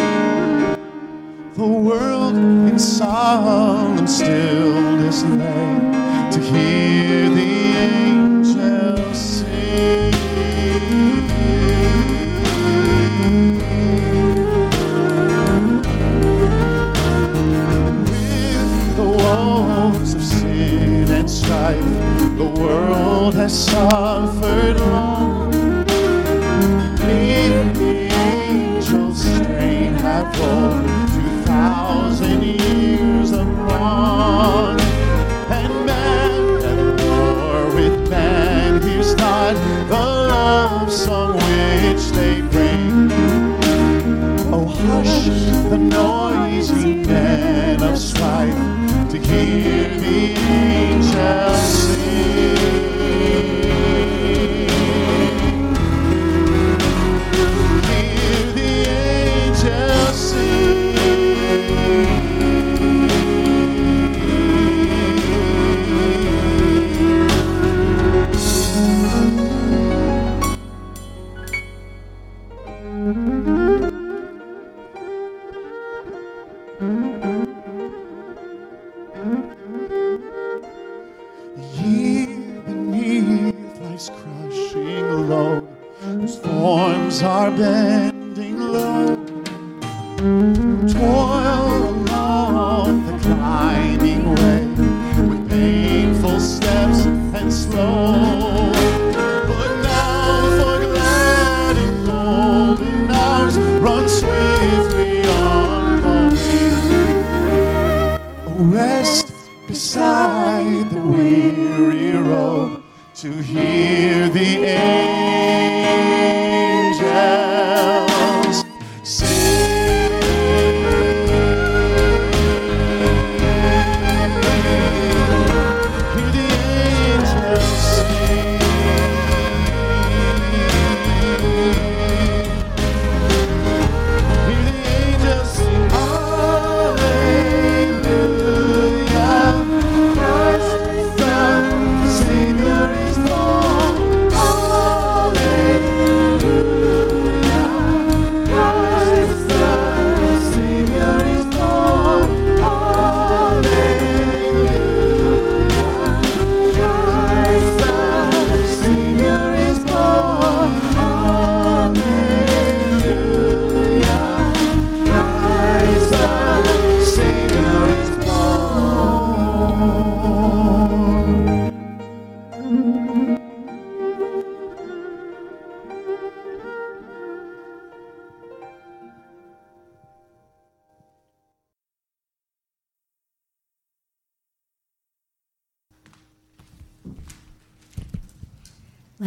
the 1.54 1.64
world 1.64 2.34
in 2.34 2.78
solemn 2.78 4.06
stillness 4.08 5.22
lay 5.22 6.30
to 6.32 6.40
hear 6.40 7.28
the 7.30 7.52
angels 7.86 9.16
sing. 9.16 10.10
With 18.50 18.96
the 18.96 19.08
woes 19.22 20.14
of 20.14 20.22
sin 20.24 21.08
and 21.12 21.30
strife, 21.30 21.78
the 22.36 22.52
world 22.60 23.34
has 23.34 23.56
suffered 23.66 24.83
strain 30.44 30.73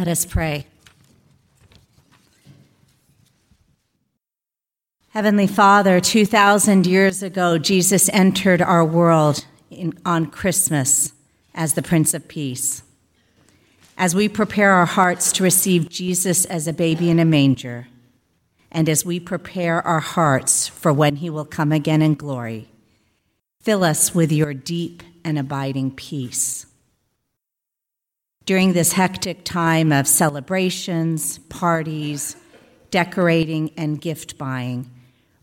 Let 0.08 0.12
us 0.12 0.24
pray. 0.24 0.66
Heavenly 5.10 5.46
Father, 5.46 6.00
2,000 6.00 6.86
years 6.86 7.22
ago, 7.22 7.58
Jesus 7.58 8.08
entered 8.14 8.62
our 8.62 8.82
world 8.82 9.44
in, 9.70 9.92
on 10.06 10.30
Christmas 10.30 11.12
as 11.54 11.74
the 11.74 11.82
Prince 11.82 12.14
of 12.14 12.26
Peace. 12.26 12.82
As 13.98 14.14
we 14.14 14.30
prepare 14.30 14.72
our 14.72 14.86
hearts 14.86 15.30
to 15.32 15.42
receive 15.42 15.90
Jesus 15.90 16.46
as 16.46 16.66
a 16.66 16.72
baby 16.72 17.10
in 17.10 17.18
a 17.18 17.26
manger, 17.26 17.88
and 18.72 18.88
as 18.88 19.04
we 19.04 19.20
prepare 19.20 19.86
our 19.86 20.00
hearts 20.00 20.68
for 20.68 20.90
when 20.90 21.16
he 21.16 21.28
will 21.28 21.44
come 21.44 21.70
again 21.70 22.00
in 22.00 22.14
glory, 22.14 22.70
fill 23.60 23.84
us 23.84 24.14
with 24.14 24.32
your 24.32 24.54
deep 24.54 25.02
and 25.22 25.38
abiding 25.38 25.90
peace. 25.90 26.64
During 28.48 28.72
this 28.72 28.92
hectic 28.92 29.44
time 29.44 29.92
of 29.92 30.08
celebrations, 30.08 31.36
parties, 31.50 32.34
decorating, 32.90 33.72
and 33.76 34.00
gift 34.00 34.38
buying. 34.38 34.90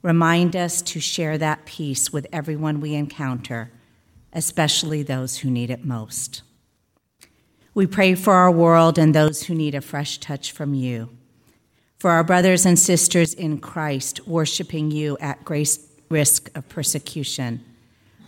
Remind 0.01 0.56
us 0.56 0.82
to 0.82 0.99
share 0.99 1.38
that 1.38 1.66
peace 1.66 2.12
with 2.12 2.26
everyone 2.34 2.82
we 2.82 2.95
encounter, 2.95 3.72
especially 4.34 5.03
those 5.03 5.38
who 5.38 5.51
need 5.51 5.70
it 5.70 5.86
most. 5.86 6.41
We 7.76 7.86
pray 7.86 8.16
for 8.16 8.34
our 8.34 8.49
world 8.49 8.97
and 8.97 9.14
those 9.14 9.43
who 9.43 9.53
need 9.53 9.76
a 9.76 9.82
fresh 9.82 10.18
touch 10.18 10.51
from 10.51 10.74
you. 10.74 11.16
For 11.99 12.10
our 12.10 12.24
brothers 12.24 12.66
and 12.66 12.80
sisters 12.80 13.36
in 13.36 13.60
Christ 13.60 14.28
worshiping 14.28 14.89
you 14.89 15.16
at 15.22 15.45
great 15.45 15.78
risk 16.10 16.49
of 16.58 16.68
persecution, 16.70 17.64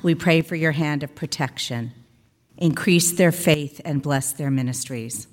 we 0.03 0.13
pray 0.13 0.41
for 0.41 0.55
your 0.55 0.73
hand 0.73 1.01
of 1.01 1.15
protection. 1.15 1.93
Increase 2.58 3.12
their 3.12 3.32
faith 3.32 3.80
and 3.86 4.01
bless 4.01 4.34
their 4.34 4.49
ministries. 4.49 5.28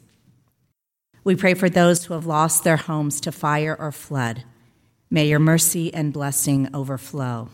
We 1.25 1.35
pray 1.35 1.55
for 1.55 1.71
those 1.71 2.05
who 2.05 2.15
have 2.15 2.27
lost 2.27 2.65
their 2.65 2.77
homes 2.77 3.21
to 3.23 3.33
fire 3.33 3.75
or 3.79 3.93
flood. 3.93 4.45
May 5.11 5.29
your 5.29 5.39
mercy 5.39 5.93
and 5.93 6.13
blessing 6.13 6.69
overflow. 6.75 7.49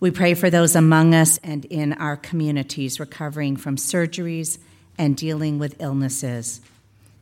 We 0.00 0.10
pray 0.10 0.32
for 0.32 0.48
those 0.48 0.74
among 0.74 1.14
us 1.14 1.38
and 1.42 1.66
in 1.66 1.92
our 1.94 2.16
communities 2.16 2.98
recovering 2.98 3.56
from 3.56 3.76
surgeries 3.76 4.58
and 4.96 5.16
dealing 5.16 5.58
with 5.58 5.80
illnesses. 5.80 6.62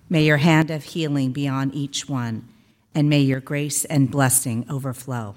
May 0.09 0.25
your 0.25 0.37
hand 0.37 0.71
of 0.71 0.85
healing 0.85 1.33
be 1.33 1.49
on 1.49 1.73
each 1.73 2.09
one, 2.09 2.47
and 2.95 3.09
may 3.09 3.21
your 3.21 3.41
grace 3.41 3.85
and 3.87 4.11
blessing 4.11 4.65
overflow. 4.71 5.35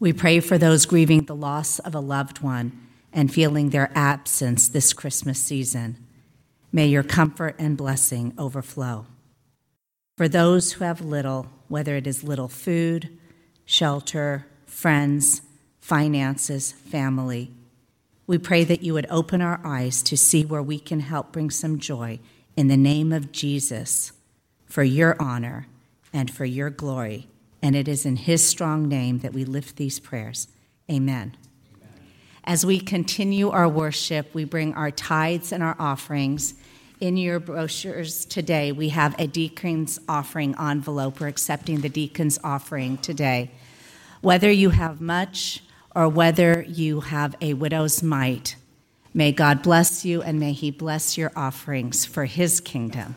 We 0.00 0.12
pray 0.12 0.40
for 0.40 0.58
those 0.58 0.86
grieving 0.86 1.26
the 1.26 1.36
loss 1.36 1.78
of 1.78 1.94
a 1.94 2.00
loved 2.00 2.40
one 2.40 2.72
and 3.12 3.32
feeling 3.32 3.70
their 3.70 3.90
absence 3.94 4.68
this 4.68 4.92
Christmas 4.92 5.38
season. 5.38 5.96
May 6.72 6.86
your 6.86 7.02
comfort 7.02 7.56
and 7.58 7.76
blessing 7.76 8.32
overflow. 8.38 9.06
For 10.16 10.28
those 10.28 10.72
who 10.72 10.84
have 10.84 11.00
little, 11.00 11.46
whether 11.68 11.96
it 11.96 12.06
is 12.06 12.22
little 12.22 12.48
food, 12.48 13.18
shelter, 13.64 14.46
friends, 14.66 15.42
finances, 15.80 16.72
family, 16.72 17.52
we 18.26 18.38
pray 18.38 18.62
that 18.62 18.82
you 18.82 18.94
would 18.94 19.06
open 19.10 19.40
our 19.40 19.60
eyes 19.64 20.02
to 20.04 20.16
see 20.16 20.44
where 20.44 20.62
we 20.62 20.78
can 20.78 21.00
help 21.00 21.32
bring 21.32 21.50
some 21.50 21.78
joy 21.78 22.20
in 22.56 22.68
the 22.68 22.76
name 22.76 23.12
of 23.12 23.32
Jesus 23.32 24.12
for 24.66 24.84
your 24.84 25.20
honor 25.20 25.66
and 26.12 26.30
for 26.30 26.44
your 26.44 26.70
glory. 26.70 27.26
And 27.62 27.74
it 27.74 27.88
is 27.88 28.06
in 28.06 28.16
his 28.16 28.46
strong 28.46 28.88
name 28.88 29.18
that 29.18 29.32
we 29.32 29.44
lift 29.44 29.76
these 29.76 29.98
prayers. 29.98 30.46
Amen. 30.88 31.36
As 32.44 32.64
we 32.64 32.80
continue 32.80 33.50
our 33.50 33.68
worship, 33.68 34.34
we 34.34 34.44
bring 34.44 34.74
our 34.74 34.90
tithes 34.90 35.52
and 35.52 35.62
our 35.62 35.76
offerings. 35.78 36.54
In 37.00 37.16
your 37.16 37.38
brochures 37.40 38.24
today, 38.24 38.72
we 38.72 38.90
have 38.90 39.14
a 39.18 39.26
deacon's 39.26 39.98
offering 40.08 40.54
envelope. 40.58 41.20
We're 41.20 41.28
accepting 41.28 41.80
the 41.80 41.88
deacon's 41.88 42.38
offering 42.44 42.98
today. 42.98 43.50
Whether 44.20 44.50
you 44.50 44.70
have 44.70 45.00
much 45.00 45.62
or 45.94 46.08
whether 46.08 46.62
you 46.62 47.00
have 47.00 47.34
a 47.40 47.54
widow's 47.54 48.02
mite. 48.02 48.56
May 49.12 49.32
God 49.32 49.62
bless 49.62 50.04
you 50.04 50.22
and 50.22 50.38
may 50.38 50.52
He 50.52 50.70
bless 50.70 51.18
your 51.18 51.32
offerings 51.34 52.04
for 52.04 52.26
His 52.26 52.60
kingdom. 52.60 53.16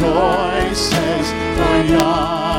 Rejoices 0.00 1.32
for 1.56 1.82
yonder 1.90 2.57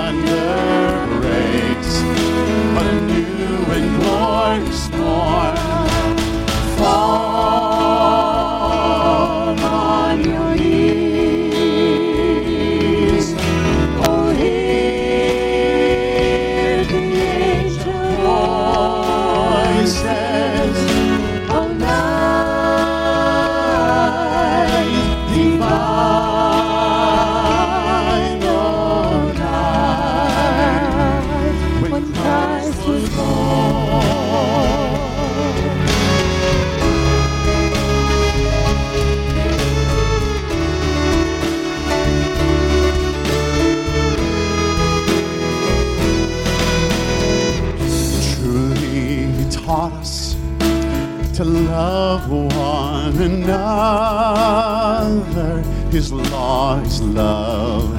His 55.92 56.14
law 56.14 56.80
is 56.82 57.02
love, 57.02 57.92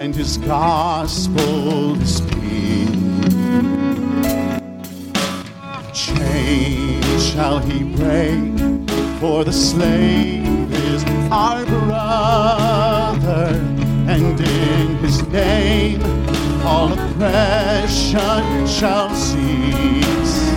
and 0.00 0.14
his 0.14 0.36
gospel 0.36 1.94
is 2.02 2.20
peace. 2.22 2.90
Chain 5.94 7.00
shall 7.20 7.60
he 7.60 7.84
break, 7.84 8.58
for 9.20 9.44
the 9.44 9.52
slave 9.52 10.72
is 10.72 11.04
our 11.30 11.64
brother, 11.66 13.54
and 14.08 14.38
in 14.40 14.96
his 14.98 15.22
name 15.28 16.02
all 16.64 16.92
oppression 16.92 18.66
shall 18.66 19.14
cease. 19.14 20.50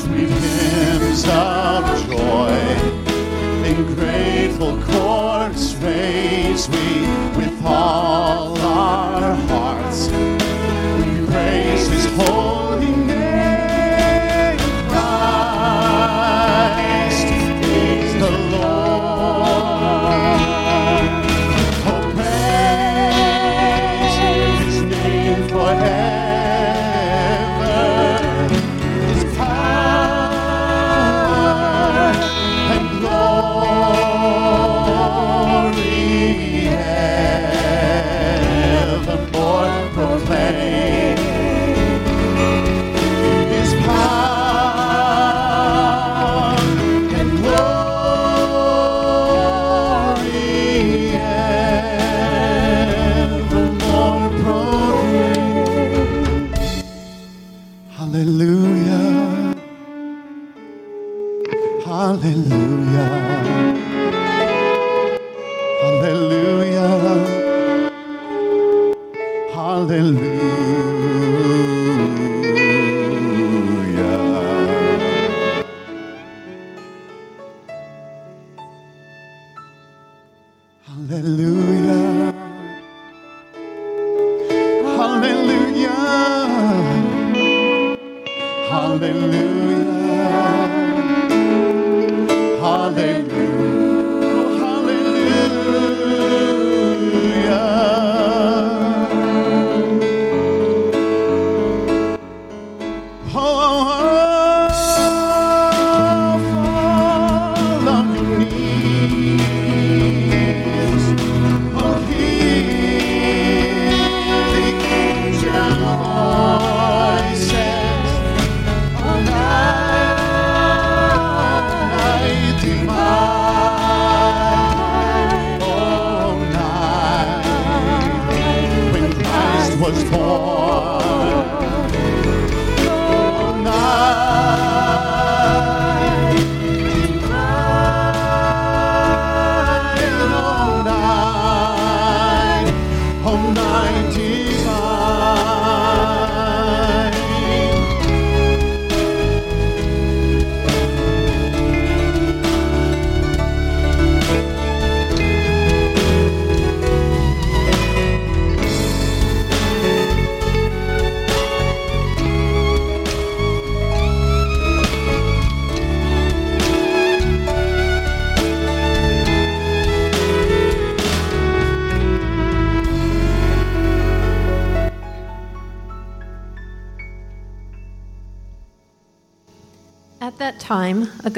Sweet 0.00 0.28
hymns 0.28 1.24
of 1.28 2.08
joy. 2.08 3.01
Grateful 4.62 4.91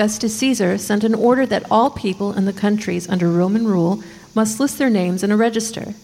Augustus 0.04 0.36
Caesar 0.36 0.76
sent 0.76 1.02
an 1.02 1.14
order 1.14 1.46
that 1.46 1.64
all 1.70 1.88
people 1.88 2.34
in 2.34 2.44
the 2.44 2.52
countries 2.52 3.08
under 3.08 3.30
Roman 3.30 3.66
rule 3.66 4.04
must 4.34 4.60
list 4.60 4.76
their 4.76 4.90
names 4.90 5.22
in 5.24 5.30
a 5.30 5.36
register. 5.36 5.94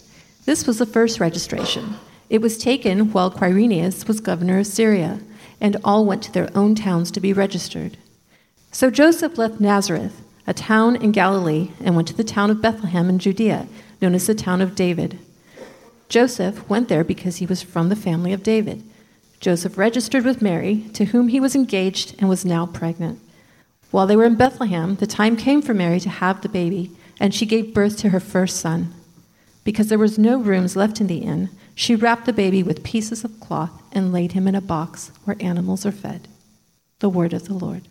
This 0.47 0.67
was 0.67 0.79
the 0.79 0.87
first 0.87 1.21
registration. 1.21 1.97
It 2.31 2.41
was 2.41 2.57
taken 2.57 3.13
while 3.13 3.31
Quirinius 3.31 4.09
was 4.09 4.21
governor 4.21 4.61
of 4.61 4.67
Syria, 4.67 5.21
and 5.61 5.77
all 5.85 6.07
went 6.07 6.23
to 6.23 6.33
their 6.33 6.49
own 6.55 6.75
towns 6.75 7.11
to 7.11 7.21
be 7.21 7.35
registered. 7.35 7.99
So 8.73 8.89
Joseph 8.89 9.37
left 9.37 9.61
Nazareth, 9.61 10.23
a 10.47 10.55
town 10.55 10.97
in 10.97 11.13
Galilee, 11.13 11.73
and 11.85 11.95
went 11.95 12.09
to 12.09 12.17
the 12.17 12.25
town 12.25 12.49
of 12.49 12.63
Bethlehem 12.63 13.11
in 13.11 13.19
Judea, 13.19 13.69
known 14.01 14.15
as 14.15 14.27
the 14.27 14.35
town 14.35 14.63
of 14.63 14.75
David. 14.75 15.19
Joseph 16.09 16.67
went 16.71 16.89
there 16.89 17.05
because 17.05 17.37
he 17.37 17.45
was 17.45 17.61
from 17.61 17.91
the 17.91 17.97
family 17.97 18.33
of 18.33 18.43
David. 18.43 18.83
Joseph 19.41 19.77
registered 19.77 20.25
with 20.25 20.41
Mary, 20.41 20.87
to 20.95 21.05
whom 21.05 21.29
he 21.29 21.39
was 21.39 21.55
engaged 21.55 22.15
and 22.19 22.31
was 22.31 22.47
now 22.47 22.65
pregnant. 22.65 23.21
While 23.91 24.07
they 24.07 24.15
were 24.17 24.25
in 24.25 24.37
Bethlehem, 24.37 24.95
the 24.97 25.07
time 25.07 25.37
came 25.37 25.63
for 25.63 25.75
Mary 25.75 25.99
to 26.01 26.09
have 26.09 26.43
the 26.43 26.49
baby, 26.49 26.93
and 27.19 27.35
she 27.35 27.45
gave 27.45 27.75
birth 27.75 27.97
to 27.99 28.11
her 28.11 28.21
first 28.21 28.59
son. 28.61 28.95
Because 29.65 29.89
there 29.89 29.99
was 29.99 30.19
no 30.19 30.39
rooms 30.39 30.77
left 30.77 31.01
in 31.01 31.09
the 31.09 31.19
inn, 31.19 31.51
she 31.75 31.97
wrapped 31.97 32.27
the 32.27 32.33
baby 32.33 32.63
with 32.63 32.85
pieces 32.85 33.25
of 33.25 33.41
cloth 33.41 33.83
and 33.93 34.13
laid 34.13 34.33
him 34.33 34.47
in 34.47 34.55
a 34.55 34.61
box 34.61 35.11
where 35.25 35.37
animals 35.41 35.85
are 35.85 35.93
fed. 35.93 36.29
The 37.01 37.09
word 37.09 37.33
of 37.33 37.47
the 37.49 37.55
Lord. 37.55 37.83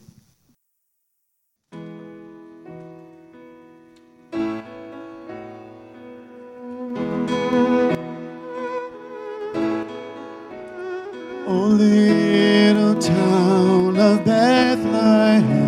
Oh, 11.51 11.65
little 11.67 12.95
town 13.01 13.97
of 13.97 14.23
Bethlehem, 14.23 15.58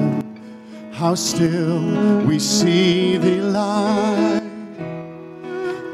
how 1.01 1.15
still 1.15 1.81
we 2.27 2.37
see 2.37 3.17
thee 3.17 3.41
lie 3.41 4.39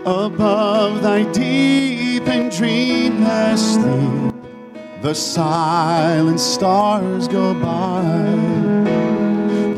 above 0.05 1.01
thy 1.01 1.23
deep 1.31 2.27
and 2.27 2.51
dreamless 2.51 3.75
sleep. 3.75 4.33
The 5.01 5.15
silent 5.15 6.41
stars 6.41 7.29
go 7.29 7.53
by, 7.53 8.03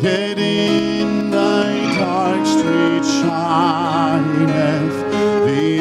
yet 0.02 0.40
in 0.40 1.30
thy 1.30 1.78
dark 2.00 2.44
street 2.48 3.06
shineth 3.20 4.98
the 5.46 5.80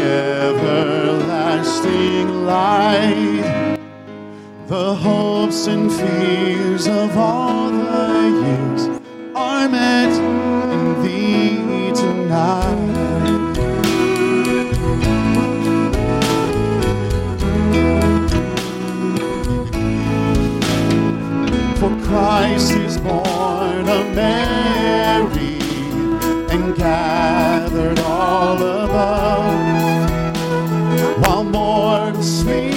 everlasting 0.58 2.28
light. 2.44 3.78
The 4.66 4.94
hopes 4.94 5.66
and 5.68 5.90
fears 5.90 6.86
of 6.86 7.16
all 7.16 7.70
the 7.70 8.28
years 8.44 8.77
are 9.38 9.68
met 9.68 10.12
in 10.72 11.02
thee 11.02 11.92
tonight. 11.94 12.96
For 21.78 21.92
Christ 22.08 22.72
is 22.72 22.98
born 22.98 23.88
of 23.88 24.14
Mary 24.14 25.60
and 26.50 26.74
gathered 26.76 28.00
all 28.00 28.56
above. 28.56 30.10
While 31.20 31.44
mortals 31.44 32.40
sleep, 32.40 32.67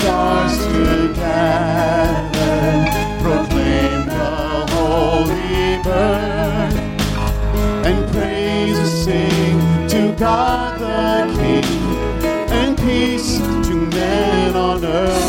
stars 0.00 0.56
together 0.66 2.18
proclaim 3.22 4.06
the 4.06 4.66
holy 4.72 5.82
birth 5.82 6.76
and 7.86 7.98
praises 8.12 9.04
sing 9.04 9.58
to 9.88 10.14
God 10.18 10.78
the 10.80 11.32
King 11.40 11.64
and 12.50 12.76
peace 12.78 13.38
to 13.38 13.74
men 13.74 14.54
on 14.56 14.84
earth. 14.84 15.27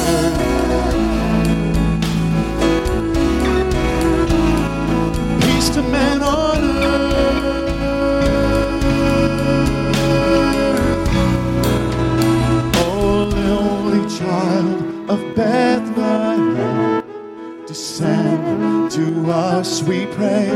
Pray 20.20 20.50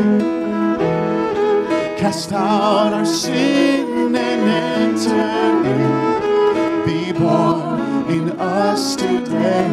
cast 1.97 2.33
out 2.33 2.91
our 2.91 3.05
sin 3.05 4.13
and 4.13 4.41
enter 4.75 5.39
in. 5.73 6.85
Be 6.85 7.17
born 7.17 8.05
in 8.11 8.25
us 8.37 8.97
today. 8.97 9.69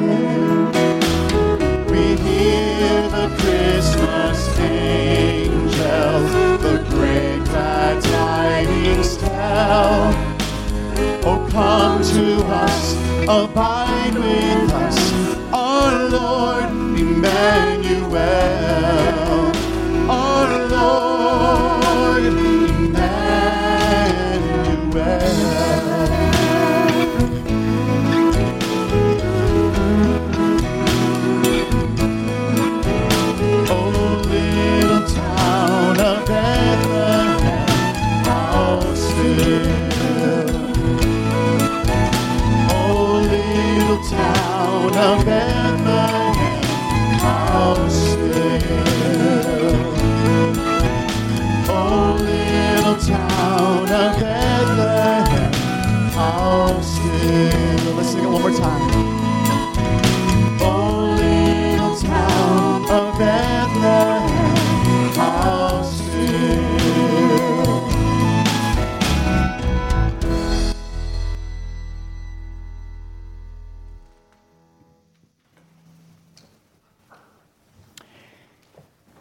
We 1.90 2.02
hear 2.26 3.08
the 3.16 3.26
Christmas 3.40 4.38
angels, 4.60 6.30
the 6.66 6.76
great 6.90 7.42
glad 7.46 8.00
tidings 8.04 9.16
tell. 9.16 10.14
Oh, 11.28 11.48
come 11.50 12.00
to 12.14 12.26
us, 12.64 12.94
abide 13.28 14.14
with 14.14 14.72
us, 14.86 14.98
our 15.52 16.08
Lord 16.10 16.70
Emmanuel. 17.04 18.59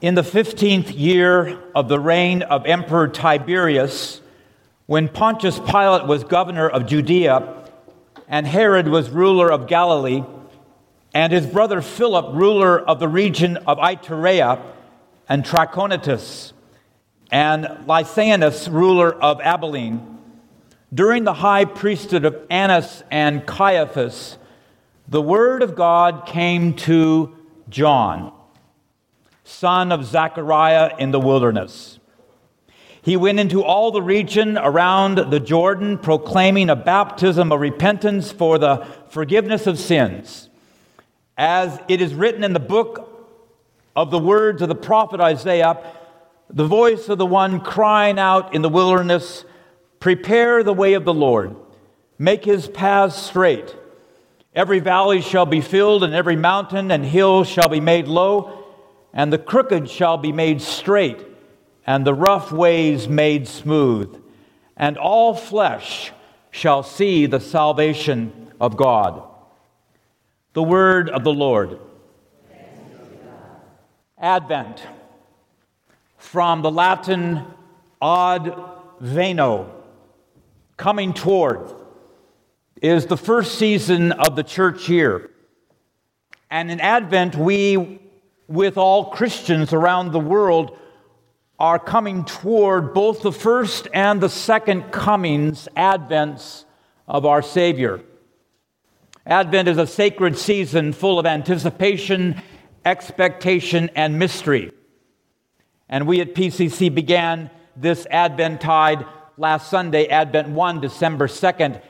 In 0.09 0.15
the 0.15 0.23
15th 0.23 0.97
year 0.97 1.59
of 1.75 1.87
the 1.87 1.99
reign 1.99 2.41
of 2.41 2.65
Emperor 2.65 3.07
Tiberius, 3.07 4.21
when 4.87 5.07
Pontius 5.07 5.59
Pilate 5.59 6.07
was 6.07 6.23
governor 6.23 6.67
of 6.67 6.87
Judea, 6.87 7.67
and 8.27 8.47
Herod 8.47 8.87
was 8.87 9.11
ruler 9.11 9.51
of 9.51 9.67
Galilee, 9.67 10.23
and 11.13 11.31
his 11.31 11.45
brother 11.45 11.79
Philip, 11.83 12.33
ruler 12.33 12.79
of 12.79 12.99
the 12.99 13.07
region 13.07 13.57
of 13.67 13.77
Iturea, 13.77 14.59
and 15.29 15.45
Trachonitis, 15.45 16.53
and 17.29 17.65
Lysanias, 17.85 18.67
ruler 18.67 19.13
of 19.13 19.39
Abilene, 19.41 20.17
during 20.91 21.23
the 21.23 21.35
high 21.35 21.65
priesthood 21.65 22.25
of 22.25 22.35
Annas 22.49 23.03
and 23.11 23.45
Caiaphas, 23.45 24.39
the 25.07 25.21
word 25.21 25.61
of 25.61 25.75
God 25.75 26.25
came 26.25 26.73
to 26.77 27.37
John 27.69 28.33
son 29.49 29.91
of 29.91 30.05
Zechariah 30.05 30.95
in 30.99 31.11
the 31.11 31.19
wilderness. 31.19 31.99
He 33.01 33.17
went 33.17 33.39
into 33.39 33.63
all 33.63 33.91
the 33.91 34.01
region 34.01 34.57
around 34.57 35.17
the 35.17 35.39
Jordan, 35.39 35.97
proclaiming 35.97 36.69
a 36.69 36.75
baptism 36.75 37.51
of 37.51 37.59
repentance 37.59 38.31
for 38.31 38.59
the 38.59 38.85
forgiveness 39.09 39.65
of 39.65 39.79
sins. 39.79 40.49
As 41.37 41.79
it 41.87 42.01
is 42.01 42.13
written 42.13 42.43
in 42.43 42.53
the 42.53 42.59
book 42.59 43.05
of 43.95 44.11
the 44.11 44.19
words 44.19 44.61
of 44.61 44.69
the 44.69 44.75
prophet 44.75 45.19
Isaiah, 45.19 45.81
the 46.49 46.67
voice 46.67 47.09
of 47.09 47.17
the 47.17 47.25
one 47.25 47.61
crying 47.61 48.19
out 48.19 48.53
in 48.53 48.61
the 48.61 48.69
wilderness, 48.69 49.45
Prepare 49.99 50.63
the 50.63 50.73
way 50.73 50.93
of 50.93 51.05
the 51.05 51.13
Lord, 51.13 51.55
make 52.17 52.45
his 52.45 52.67
paths 52.67 53.15
straight. 53.15 53.75
Every 54.53 54.79
valley 54.79 55.21
shall 55.21 55.45
be 55.45 55.61
filled, 55.61 56.03
and 56.03 56.13
every 56.13 56.35
mountain 56.35 56.91
and 56.91 57.03
hill 57.03 57.43
shall 57.43 57.69
be 57.69 57.79
made 57.79 58.07
low 58.07 58.58
and 59.13 59.33
the 59.33 59.37
crooked 59.37 59.89
shall 59.89 60.17
be 60.17 60.31
made 60.31 60.61
straight, 60.61 61.25
and 61.85 62.05
the 62.05 62.13
rough 62.13 62.51
ways 62.51 63.07
made 63.07 63.47
smooth, 63.47 64.21
and 64.77 64.97
all 64.97 65.33
flesh 65.33 66.11
shall 66.51 66.83
see 66.83 67.25
the 67.25 67.39
salvation 67.39 68.51
of 68.59 68.77
God. 68.77 69.23
The 70.53 70.63
word 70.63 71.09
of 71.09 71.23
the 71.23 71.33
Lord. 71.33 71.79
Advent, 74.17 74.85
from 76.17 76.61
the 76.61 76.71
Latin 76.71 77.45
ad 78.01 78.53
veno, 79.01 79.69
coming 80.75 81.13
toward, 81.13 81.73
is 82.81 83.05
the 83.05 83.17
first 83.17 83.57
season 83.57 84.11
of 84.11 84.35
the 84.35 84.43
church 84.43 84.89
year. 84.89 85.29
And 86.51 86.71
in 86.71 86.79
Advent, 86.79 87.35
we 87.35 87.99
with 88.49 88.77
all 88.77 89.11
Christians 89.11 89.71
around 89.71 90.11
the 90.11 90.19
world 90.19 90.75
are 91.59 91.77
coming 91.77 92.25
toward 92.25 92.93
both 92.93 93.21
the 93.21 93.31
first 93.31 93.87
and 93.93 94.19
the 94.19 94.29
second 94.29 94.91
comings, 94.91 95.67
advents 95.77 96.65
of 97.07 97.25
our 97.25 97.41
Savior. 97.41 98.01
Advent 99.25 99.67
is 99.67 99.77
a 99.77 99.85
sacred 99.85 100.37
season 100.37 100.93
full 100.93 101.19
of 101.19 101.27
anticipation, 101.27 102.41
expectation, 102.83 103.91
and 103.95 104.17
mystery. 104.17 104.71
And 105.87 106.07
we 106.07 106.19
at 106.21 106.33
PCC 106.33 106.93
began 106.93 107.51
this 107.75 108.07
Adventide 108.09 109.05
last 109.37 109.69
Sunday, 109.69 110.07
Advent 110.07 110.49
1, 110.49 110.81
December 110.81 111.27
2nd, 111.27 111.81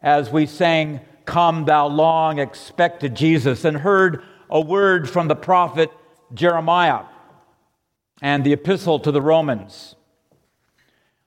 as 0.00 0.30
we 0.30 0.46
sang, 0.46 1.00
Come, 1.26 1.66
thou 1.66 1.88
long 1.88 2.38
expected 2.38 3.14
Jesus, 3.14 3.66
and 3.66 3.76
heard 3.76 4.22
a 4.50 4.60
word 4.60 5.08
from 5.08 5.28
the 5.28 5.36
prophet 5.36 5.90
Jeremiah 6.32 7.04
and 8.20 8.44
the 8.44 8.52
epistle 8.52 8.98
to 9.00 9.12
the 9.12 9.22
Romans. 9.22 9.94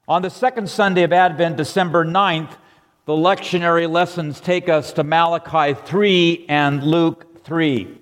On 0.08 0.22
the 0.22 0.30
second 0.30 0.70
Sunday 0.70 1.04
of 1.04 1.14
Advent, 1.14 1.58
December 1.58 2.04
9th, 2.04 2.52
the 3.06 3.14
lectionary 3.14 3.90
lessons 3.90 4.40
take 4.40 4.70
us 4.70 4.94
to 4.94 5.04
Malachi 5.04 5.80
3 5.86 6.46
and 6.50 6.84
Luke 6.84 7.44
3. 7.44 7.98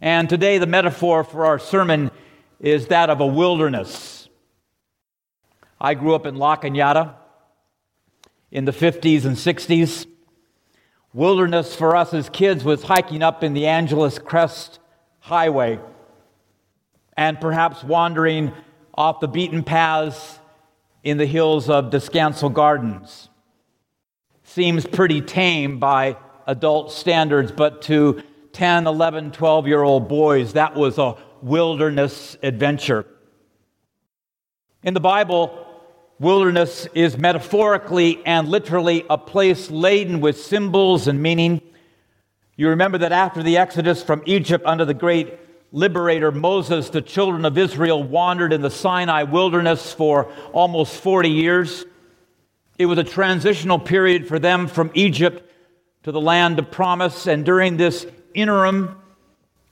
And 0.00 0.28
today, 0.28 0.58
the 0.58 0.66
metaphor 0.66 1.24
for 1.24 1.44
our 1.44 1.58
sermon 1.58 2.10
is 2.58 2.86
that 2.86 3.10
of 3.10 3.20
a 3.20 3.26
wilderness. 3.26 4.28
I 5.80 5.94
grew 5.94 6.14
up 6.14 6.26
in 6.26 6.36
La 6.36 6.56
Cañada 6.56 7.14
in 8.50 8.64
the 8.64 8.72
50s 8.72 9.24
and 9.24 9.36
60s. 9.36 10.06
Wilderness 11.12 11.74
for 11.74 11.96
us 11.96 12.14
as 12.14 12.28
kids 12.28 12.62
was 12.62 12.84
hiking 12.84 13.20
up 13.20 13.42
in 13.42 13.52
the 13.52 13.66
Angeles 13.66 14.18
Crest 14.18 14.78
Highway 15.18 15.80
and 17.16 17.40
perhaps 17.40 17.82
wandering 17.82 18.52
off 18.94 19.18
the 19.18 19.26
beaten 19.26 19.64
paths 19.64 20.38
in 21.02 21.16
the 21.16 21.26
hills 21.26 21.68
of 21.68 21.86
Descanso 21.90 22.52
Gardens. 22.52 23.28
Seems 24.44 24.86
pretty 24.86 25.20
tame 25.20 25.80
by 25.80 26.16
adult 26.46 26.92
standards, 26.92 27.50
but 27.50 27.82
to 27.82 28.22
10, 28.52 28.86
11, 28.86 29.32
12 29.32 29.66
year 29.66 29.82
old 29.82 30.08
boys, 30.08 30.52
that 30.52 30.76
was 30.76 30.96
a 30.98 31.16
wilderness 31.42 32.36
adventure. 32.42 33.04
In 34.84 34.94
the 34.94 35.00
Bible, 35.00 35.66
Wilderness 36.20 36.86
is 36.92 37.16
metaphorically 37.16 38.20
and 38.26 38.46
literally 38.46 39.06
a 39.08 39.16
place 39.16 39.70
laden 39.70 40.20
with 40.20 40.38
symbols 40.38 41.08
and 41.08 41.22
meaning. 41.22 41.62
You 42.56 42.68
remember 42.68 42.98
that 42.98 43.10
after 43.10 43.42
the 43.42 43.56
Exodus 43.56 44.02
from 44.02 44.22
Egypt 44.26 44.66
under 44.66 44.84
the 44.84 44.92
great 44.92 45.38
liberator 45.72 46.30
Moses, 46.30 46.90
the 46.90 47.00
children 47.00 47.46
of 47.46 47.56
Israel 47.56 48.02
wandered 48.02 48.52
in 48.52 48.60
the 48.60 48.68
Sinai 48.68 49.22
wilderness 49.22 49.94
for 49.94 50.30
almost 50.52 51.00
40 51.00 51.30
years. 51.30 51.86
It 52.76 52.84
was 52.84 52.98
a 52.98 53.04
transitional 53.04 53.78
period 53.78 54.28
for 54.28 54.38
them 54.38 54.68
from 54.68 54.90
Egypt 54.92 55.50
to 56.02 56.12
the 56.12 56.20
land 56.20 56.58
of 56.58 56.70
promise, 56.70 57.26
and 57.26 57.46
during 57.46 57.78
this 57.78 58.04
interim, 58.34 59.00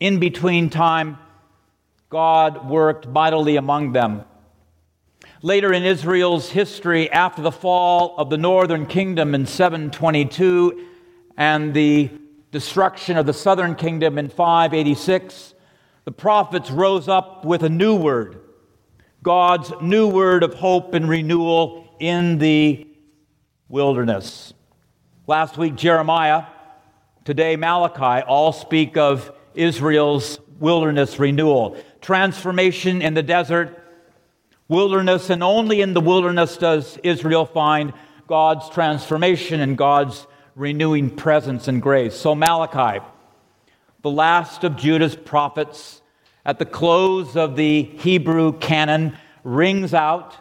in 0.00 0.18
between 0.18 0.70
time, 0.70 1.18
God 2.08 2.70
worked 2.70 3.06
mightily 3.06 3.56
among 3.56 3.92
them. 3.92 4.24
Later 5.40 5.72
in 5.72 5.84
Israel's 5.84 6.50
history, 6.50 7.08
after 7.12 7.42
the 7.42 7.52
fall 7.52 8.16
of 8.18 8.28
the 8.28 8.36
northern 8.36 8.86
kingdom 8.86 9.36
in 9.36 9.46
722 9.46 10.84
and 11.36 11.72
the 11.72 12.10
destruction 12.50 13.16
of 13.16 13.24
the 13.24 13.32
southern 13.32 13.76
kingdom 13.76 14.18
in 14.18 14.30
586, 14.30 15.54
the 16.04 16.10
prophets 16.10 16.72
rose 16.72 17.06
up 17.06 17.44
with 17.44 17.62
a 17.62 17.68
new 17.68 17.94
word, 17.94 18.40
God's 19.22 19.72
new 19.80 20.08
word 20.08 20.42
of 20.42 20.54
hope 20.54 20.92
and 20.94 21.08
renewal 21.08 21.86
in 22.00 22.38
the 22.38 22.88
wilderness. 23.68 24.52
Last 25.28 25.56
week, 25.56 25.76
Jeremiah, 25.76 26.46
today, 27.24 27.54
Malachi, 27.54 28.24
all 28.26 28.52
speak 28.52 28.96
of 28.96 29.30
Israel's 29.54 30.40
wilderness 30.58 31.20
renewal, 31.20 31.76
transformation 32.00 33.02
in 33.02 33.14
the 33.14 33.22
desert 33.22 33.84
wilderness, 34.68 35.30
and 35.30 35.42
only 35.42 35.80
in 35.80 35.94
the 35.94 36.00
wilderness 36.00 36.56
does 36.56 36.98
Israel 37.02 37.46
find 37.46 37.92
God's 38.26 38.68
transformation 38.68 39.60
and 39.60 39.76
God's 39.76 40.26
renewing 40.54 41.10
presence 41.10 41.68
and 41.68 41.80
grace. 41.80 42.14
So, 42.14 42.34
Malachi, 42.34 43.04
the 44.02 44.10
last 44.10 44.64
of 44.64 44.76
Judah's 44.76 45.16
prophets, 45.16 46.02
at 46.44 46.58
the 46.58 46.66
close 46.66 47.36
of 47.36 47.56
the 47.56 47.82
Hebrew 47.82 48.52
canon, 48.58 49.16
rings 49.44 49.94
out. 49.94 50.34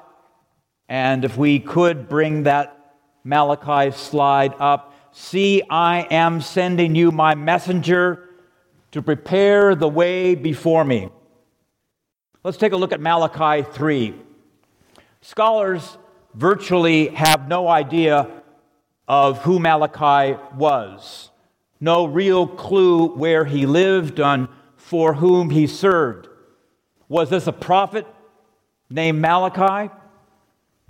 And 0.89 1.25
if 1.25 1.37
we 1.37 1.59
could 1.59 2.07
bring 2.07 2.43
that 2.43 2.95
Malachi 3.23 3.91
slide 3.95 4.53
up, 4.59 4.93
see, 5.11 5.63
I 5.69 6.07
am 6.09 6.41
sending 6.41 6.95
you 6.95 7.11
my 7.11 7.35
messenger 7.35 8.29
to 8.91 9.01
prepare 9.01 9.75
the 9.75 9.87
way 9.87 10.35
before 10.35 10.85
me. 10.85 11.09
Let's 12.47 12.55
take 12.55 12.71
a 12.71 12.77
look 12.77 12.93
at 12.93 13.01
Malachi 13.01 13.69
3. 13.73 14.15
Scholars 15.19 15.97
virtually 16.33 17.09
have 17.09 17.49
no 17.49 17.67
idea 17.67 18.41
of 19.05 19.39
who 19.39 19.59
Malachi 19.59 20.39
was, 20.55 21.29
no 21.81 22.05
real 22.05 22.47
clue 22.47 23.09
where 23.09 23.43
he 23.43 23.65
lived 23.65 24.21
and 24.21 24.47
for 24.77 25.15
whom 25.15 25.49
he 25.49 25.67
served. 25.67 26.29
Was 27.09 27.29
this 27.29 27.47
a 27.47 27.51
prophet 27.51 28.07
named 28.89 29.19
Malachi? 29.19 29.93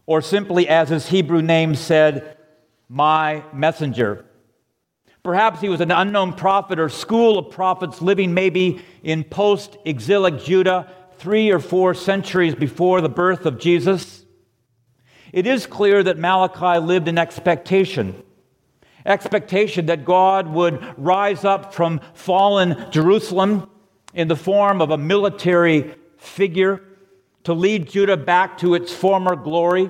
Or 0.06 0.22
simply, 0.22 0.68
as 0.68 0.90
his 0.90 1.08
Hebrew 1.08 1.42
name 1.42 1.74
said, 1.74 2.38
my 2.88 3.44
messenger? 3.52 4.28
Perhaps 5.24 5.60
he 5.60 5.70
was 5.70 5.82
an 5.82 5.90
unknown 5.90 6.34
prophet 6.34 6.80
or 6.80 6.88
school 6.88 7.40
of 7.40 7.50
prophets 7.50 8.00
living 8.00 8.36
maybe 8.36 8.80
in 9.02 9.24
post 9.24 9.76
exilic 9.86 10.38
Judah, 10.38 10.94
three 11.18 11.52
or 11.52 11.60
four 11.60 11.94
centuries 11.94 12.56
before 12.56 13.02
the 13.02 13.10
birth 13.10 13.46
of 13.46 13.60
Jesus. 13.60 14.26
It 15.34 15.46
is 15.46 15.66
clear 15.66 16.04
that 16.04 16.18
Malachi 16.18 16.80
lived 16.80 17.08
in 17.08 17.18
expectation. 17.18 18.24
Expectation 19.06 19.88
that 19.88 20.06
God 20.06 20.48
would 20.48 20.84
rise 20.98 21.46
up 21.46 21.74
from 21.74 22.02
fallen 22.14 22.92
Jerusalem 22.92 23.70
in 24.14 24.28
the 24.28 24.36
form 24.36 24.82
of 24.82 24.92
a 24.92 24.98
military 24.98 25.96
figure 26.18 26.82
to 27.44 27.54
lead 27.54 27.88
Judah 27.88 28.18
back 28.18 28.58
to 28.58 28.74
its 28.74 28.92
former 28.92 29.36
glory. 29.36 29.90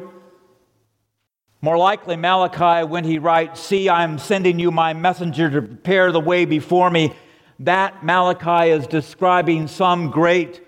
More 1.61 1.77
likely, 1.77 2.15
Malachi, 2.15 2.85
when 2.85 3.03
he 3.03 3.17
writes, 3.17 3.59
See, 3.59 3.89
I 3.89 4.03
am 4.03 4.19
sending 4.19 4.59
you 4.59 4.69
my 4.69 4.93
messenger 4.93 5.49
to 5.49 5.61
prepare 5.63 6.11
the 6.11 6.19
way 6.19 6.45
before 6.45 6.91
me, 6.91 7.15
that 7.59 8.05
Malachi 8.05 8.69
is 8.69 8.85
describing 8.85 9.67
some 9.67 10.11
great, 10.11 10.61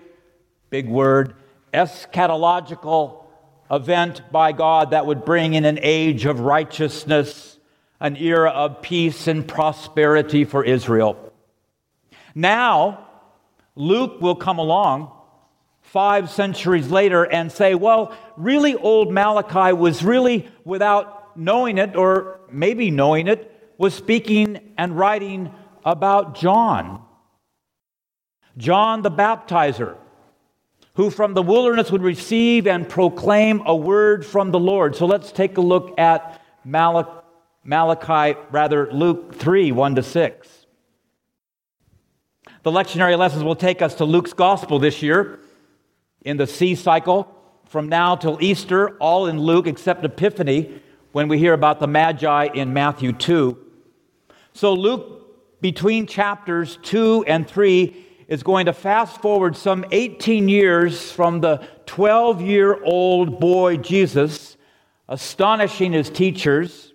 big 0.70 0.88
word, 0.88 1.34
eschatological 1.74 3.24
event 3.70 4.22
by 4.32 4.52
God 4.52 4.90
that 4.90 5.06
would 5.06 5.24
bring 5.24 5.54
in 5.54 5.64
an 5.64 5.78
age 5.82 6.24
of 6.24 6.40
righteousness, 6.40 7.58
an 8.00 8.16
era 8.16 8.50
of 8.50 8.80
peace 8.82 9.26
and 9.26 9.46
prosperity 9.46 10.44
for 10.44 10.64
Israel. 10.64 11.32
Now, 12.34 13.06
Luke 13.74 14.20
will 14.20 14.36
come 14.36 14.58
along 14.58 15.12
five 15.82 16.30
centuries 16.30 16.88
later 16.88 17.24
and 17.24 17.50
say, 17.50 17.74
well, 17.74 18.16
really 18.36 18.74
old 18.76 19.12
Malachi 19.12 19.72
was 19.72 20.04
really, 20.04 20.48
without 20.64 21.36
knowing 21.36 21.78
it, 21.78 21.96
or 21.96 22.40
maybe 22.50 22.90
knowing 22.90 23.26
it, 23.26 23.46
was 23.76 23.94
speaking 23.94 24.72
and 24.76 24.96
writing 24.96 25.52
about 25.84 26.36
John. 26.36 27.02
John 28.56 29.02
the 29.02 29.10
baptizer, 29.10 29.96
who 31.00 31.08
from 31.08 31.32
the 31.32 31.40
wilderness 31.40 31.90
would 31.90 32.02
receive 32.02 32.66
and 32.66 32.86
proclaim 32.86 33.62
a 33.64 33.74
word 33.74 34.26
from 34.26 34.50
the 34.50 34.58
Lord. 34.58 34.94
So 34.94 35.06
let's 35.06 35.32
take 35.32 35.56
a 35.56 35.60
look 35.62 35.98
at 35.98 36.42
Malachi, 36.62 38.38
rather, 38.50 38.92
Luke 38.92 39.34
3 39.34 39.72
1 39.72 39.94
to 39.94 40.02
6. 40.02 40.66
The 42.64 42.70
lectionary 42.70 43.16
lessons 43.16 43.42
will 43.42 43.56
take 43.56 43.80
us 43.80 43.94
to 43.94 44.04
Luke's 44.04 44.34
gospel 44.34 44.78
this 44.78 45.00
year 45.00 45.40
in 46.20 46.36
the 46.36 46.46
C 46.46 46.74
cycle 46.74 47.34
from 47.64 47.88
now 47.88 48.14
till 48.14 48.36
Easter, 48.42 48.98
all 48.98 49.26
in 49.26 49.40
Luke 49.40 49.66
except 49.66 50.04
Epiphany 50.04 50.82
when 51.12 51.28
we 51.28 51.38
hear 51.38 51.54
about 51.54 51.80
the 51.80 51.88
Magi 51.88 52.48
in 52.52 52.74
Matthew 52.74 53.14
2. 53.14 53.56
So, 54.52 54.74
Luke, 54.74 55.62
between 55.62 56.06
chapters 56.06 56.78
2 56.82 57.24
and 57.26 57.48
3, 57.48 58.08
is 58.30 58.44
going 58.44 58.66
to 58.66 58.72
fast 58.72 59.20
forward 59.20 59.56
some 59.56 59.84
18 59.90 60.48
years 60.48 61.10
from 61.10 61.40
the 61.40 61.66
12 61.86 62.40
year 62.40 62.80
old 62.84 63.40
boy 63.40 63.76
Jesus, 63.76 64.56
astonishing 65.08 65.92
his 65.92 66.08
teachers 66.08 66.94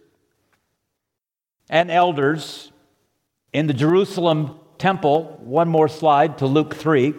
and 1.70 1.92
elders 1.92 2.72
in 3.52 3.68
the 3.68 3.74
Jerusalem 3.74 4.58
temple. 4.78 5.38
One 5.44 5.68
more 5.68 5.90
slide 5.90 6.38
to 6.38 6.46
Luke 6.46 6.74
3. 6.74 7.14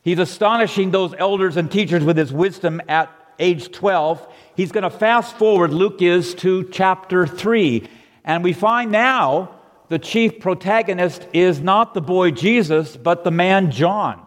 He's 0.00 0.18
astonishing 0.18 0.90
those 0.90 1.14
elders 1.18 1.58
and 1.58 1.70
teachers 1.70 2.02
with 2.02 2.16
his 2.16 2.32
wisdom 2.32 2.80
at 2.88 3.14
age 3.38 3.70
12. 3.70 4.26
He's 4.56 4.72
going 4.72 4.84
to 4.84 4.90
fast 4.90 5.36
forward, 5.36 5.70
Luke 5.70 6.00
is, 6.00 6.34
to 6.36 6.64
chapter 6.72 7.26
3. 7.26 7.86
And 8.24 8.42
we 8.42 8.54
find 8.54 8.90
now 8.90 9.58
the 9.92 9.98
chief 9.98 10.40
protagonist 10.40 11.28
is 11.34 11.60
not 11.60 11.92
the 11.92 12.00
boy 12.00 12.30
Jesus, 12.30 12.96
but 12.96 13.24
the 13.24 13.30
man 13.30 13.70
John. 13.70 14.26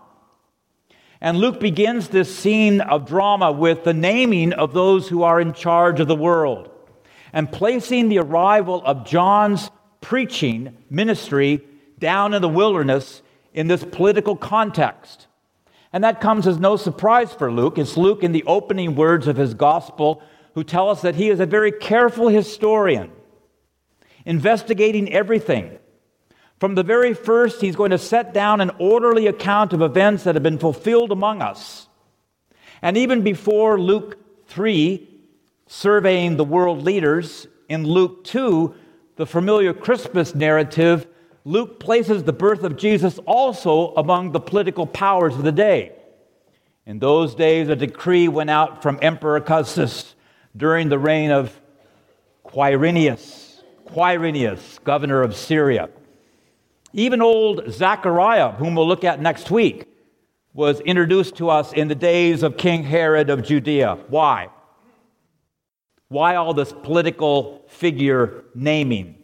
And 1.20 1.40
Luke 1.40 1.60
begins 1.60 2.10
this 2.10 2.38
scene 2.38 2.82
of 2.82 3.08
drama 3.08 3.52
with 3.52 3.84
the 3.84 3.92
naming 3.92 4.54
of 4.54 4.76
those 4.76 5.10
who 5.10 5.24
are 5.24 5.42
in 5.42 5.54
charge 5.54 6.00
of 6.00 6.08
the 6.08 6.16
world 6.16 6.70
and 7.34 7.52
placing 7.52 8.10
the 8.10 8.20
arrival 8.20 8.84
of 8.86 9.08
John's 9.08 9.72
preaching 10.02 10.78
ministry 10.92 11.62
down 11.98 12.36
in 12.36 12.44
the 12.44 12.48
wilderness 12.48 13.24
in 13.52 13.66
this 13.66 13.84
political 13.84 14.36
context. 14.36 15.26
And 15.92 16.04
that 16.04 16.22
comes 16.22 16.46
as 16.46 16.60
no 16.60 16.78
surprise 16.78 17.34
for 17.34 17.52
Luke. 17.52 17.80
It's 17.80 17.98
Luke 17.98 18.22
in 18.22 18.34
the 18.34 18.44
opening 18.44 18.94
words 18.96 19.26
of 19.26 19.38
his 19.38 19.56
gospel 19.56 20.22
who 20.54 20.64
tell 20.64 20.92
us 20.92 21.02
that 21.02 21.16
he 21.16 21.30
is 21.30 21.40
a 21.40 21.48
very 21.48 21.72
careful 21.72 22.28
historian, 22.28 23.12
investigating 24.26 25.12
everything. 25.12 25.78
From 26.60 26.76
the 26.76 26.84
very 26.84 27.14
first, 27.14 27.62
he's 27.62 27.76
going 27.76 27.92
to 27.92 27.98
set 27.98 28.34
down 28.34 28.62
an 28.62 28.72
orderly 28.80 29.28
account 29.28 29.74
of 29.74 29.82
events 29.82 30.24
that 30.24 30.36
have 30.36 30.44
been 30.44 30.58
fulfilled 30.58 31.12
among 31.12 31.42
us. 31.42 31.88
And 32.82 32.98
even 32.98 33.22
before 33.22 33.80
Luke 33.80 34.18
3, 34.48 35.08
surveying 35.68 36.38
the 36.38 36.44
world 36.44 36.84
leaders, 36.84 37.48
in 37.68 37.86
Luke 37.86 38.24
2, 38.26 38.76
the 39.16 39.26
familiar 39.26 39.74
Christmas 39.74 40.36
narrative 40.36 41.08
Luke 41.48 41.80
places 41.80 42.24
the 42.24 42.34
birth 42.34 42.64
of 42.64 42.76
Jesus 42.76 43.20
also 43.20 43.94
among 43.94 44.32
the 44.32 44.40
political 44.40 44.88
powers 44.88 45.36
of 45.36 45.44
the 45.44 45.52
day. 45.52 45.92
In 46.88 46.98
those 46.98 47.36
days, 47.36 47.70
a 47.70 47.76
decree 47.76 48.28
went 48.28 48.50
out 48.50 48.82
from 48.82 48.98
Emperor 49.02 49.38
Augustus 49.38 50.16
during 50.58 50.90
the 50.90 50.98
reign 50.98 51.30
of 51.30 51.60
Quirinius, 52.44 53.45
Quirinius, 53.86 54.84
governor 54.84 55.22
of 55.22 55.36
Syria. 55.36 55.90
Even 56.94 57.22
old 57.22 57.72
Zechariah, 57.72 58.52
whom 58.52 58.76
we'll 58.76 58.88
look 58.88 59.04
at 59.04 59.22
next 59.22 59.52
week, 59.52 59.88
was 60.54 60.80
introduced 60.82 61.36
to 61.36 61.50
us 61.50 61.74
in 61.74 61.90
the 61.90 61.96
days 61.96 62.42
of 62.42 62.56
King 62.56 62.84
Herod 62.84 63.30
of 63.30 63.44
Judea. 63.44 63.98
Why? 64.08 64.50
Why 66.08 66.36
all 66.36 66.54
this 66.54 66.72
political 66.72 67.66
figure 67.68 68.46
naming? 68.56 69.16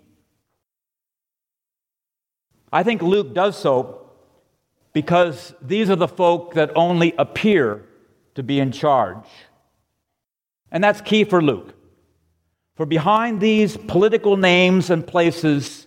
I 2.74 2.84
think 2.84 3.01
Luke 3.01 3.34
does 3.34 3.57
so 3.57 4.09
because 4.93 5.53
these 5.62 5.89
are 5.89 5.95
the 5.95 6.07
folk 6.07 6.53
that 6.55 6.72
only 6.76 7.14
appear 7.18 7.86
to 8.36 8.43
be 8.43 8.59
in 8.59 8.72
charge. 8.72 9.26
And 10.72 10.84
that's 10.84 11.01
key 11.01 11.24
for 11.24 11.41
Luke. 11.41 11.74
For 12.82 12.88
behind 12.88 13.39
these 13.39 13.77
political 13.77 14.38
names 14.38 14.89
and 14.89 15.05
places 15.05 15.86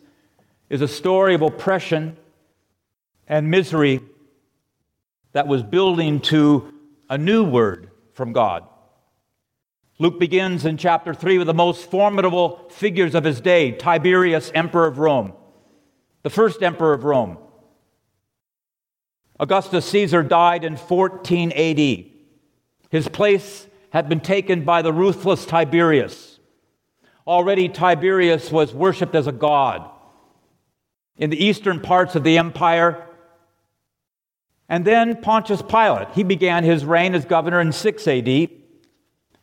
is 0.70 0.80
a 0.80 0.86
story 0.86 1.34
of 1.34 1.42
oppression 1.42 2.16
and 3.26 3.50
misery 3.50 3.98
that 5.32 5.48
was 5.48 5.64
building 5.64 6.20
to 6.20 6.72
a 7.10 7.18
new 7.18 7.42
word 7.42 7.90
from 8.12 8.32
God. 8.32 8.62
Luke 9.98 10.20
begins 10.20 10.64
in 10.64 10.76
chapter 10.76 11.12
3 11.12 11.38
with 11.38 11.48
the 11.48 11.52
most 11.52 11.90
formidable 11.90 12.68
figures 12.70 13.16
of 13.16 13.24
his 13.24 13.40
day 13.40 13.72
Tiberius, 13.72 14.52
emperor 14.54 14.86
of 14.86 14.98
Rome 14.98 15.32
the 16.22 16.30
first 16.30 16.62
emperor 16.62 16.92
of 16.92 17.02
Rome. 17.02 17.38
Augustus 19.40 19.84
Caesar 19.86 20.22
died 20.22 20.62
in 20.62 20.76
14 20.76 21.50
AD. 21.50 22.04
His 22.88 23.08
place 23.08 23.66
had 23.90 24.08
been 24.08 24.20
taken 24.20 24.64
by 24.64 24.80
the 24.80 24.92
ruthless 24.92 25.44
Tiberius. 25.44 26.33
Already, 27.26 27.68
Tiberius 27.68 28.52
was 28.52 28.74
worshiped 28.74 29.14
as 29.14 29.26
a 29.26 29.32
god 29.32 29.90
in 31.16 31.30
the 31.30 31.42
eastern 31.42 31.80
parts 31.80 32.14
of 32.14 32.24
the 32.24 32.38
empire. 32.38 33.06
And 34.68 34.84
then 34.84 35.20
Pontius 35.22 35.62
Pilate, 35.62 36.08
he 36.14 36.22
began 36.22 36.64
his 36.64 36.84
reign 36.84 37.14
as 37.14 37.24
governor 37.24 37.60
in 37.60 37.72
6 37.72 38.08
AD. 38.08 38.48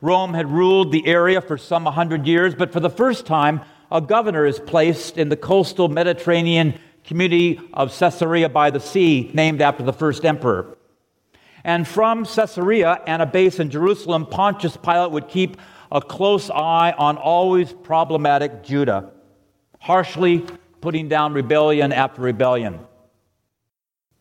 Rome 0.01 0.34
had 0.34 0.49
ruled 0.49 0.91
the 0.91 1.07
area 1.07 1.41
for 1.41 1.57
some 1.57 1.84
100 1.84 2.25
years, 2.25 2.55
but 2.55 2.73
for 2.73 2.79
the 2.79 2.89
first 2.89 3.25
time, 3.25 3.61
a 3.91 4.01
governor 4.01 4.45
is 4.45 4.59
placed 4.59 5.17
in 5.17 5.29
the 5.29 5.38
coastal 5.38 5.89
Mediterranean 5.89 6.79
community 7.03 7.59
of 7.73 7.95
Caesarea 7.97 8.49
by 8.49 8.69
the 8.69 8.79
sea, 8.79 9.32
named 9.34 9.61
after 9.61 9.84
the 9.84 9.93
first 9.93 10.25
emperor. 10.25 10.77
And 11.63 11.88
from 11.88 12.25
Caesarea 12.25 13.01
and 13.05 13.21
a 13.21 13.25
base 13.25 13.59
in 13.59 13.69
Jerusalem, 13.69 14.25
Pontius 14.25 14.77
Pilate 14.77 15.11
would 15.11 15.27
keep 15.27 15.57
a 15.91 16.01
close 16.01 16.49
eye 16.49 16.93
on 16.97 17.17
always 17.17 17.73
problematic 17.73 18.63
Judah, 18.63 19.11
harshly 19.79 20.45
putting 20.79 21.09
down 21.09 21.33
rebellion 21.33 21.91
after 21.91 22.21
rebellion. 22.21 22.79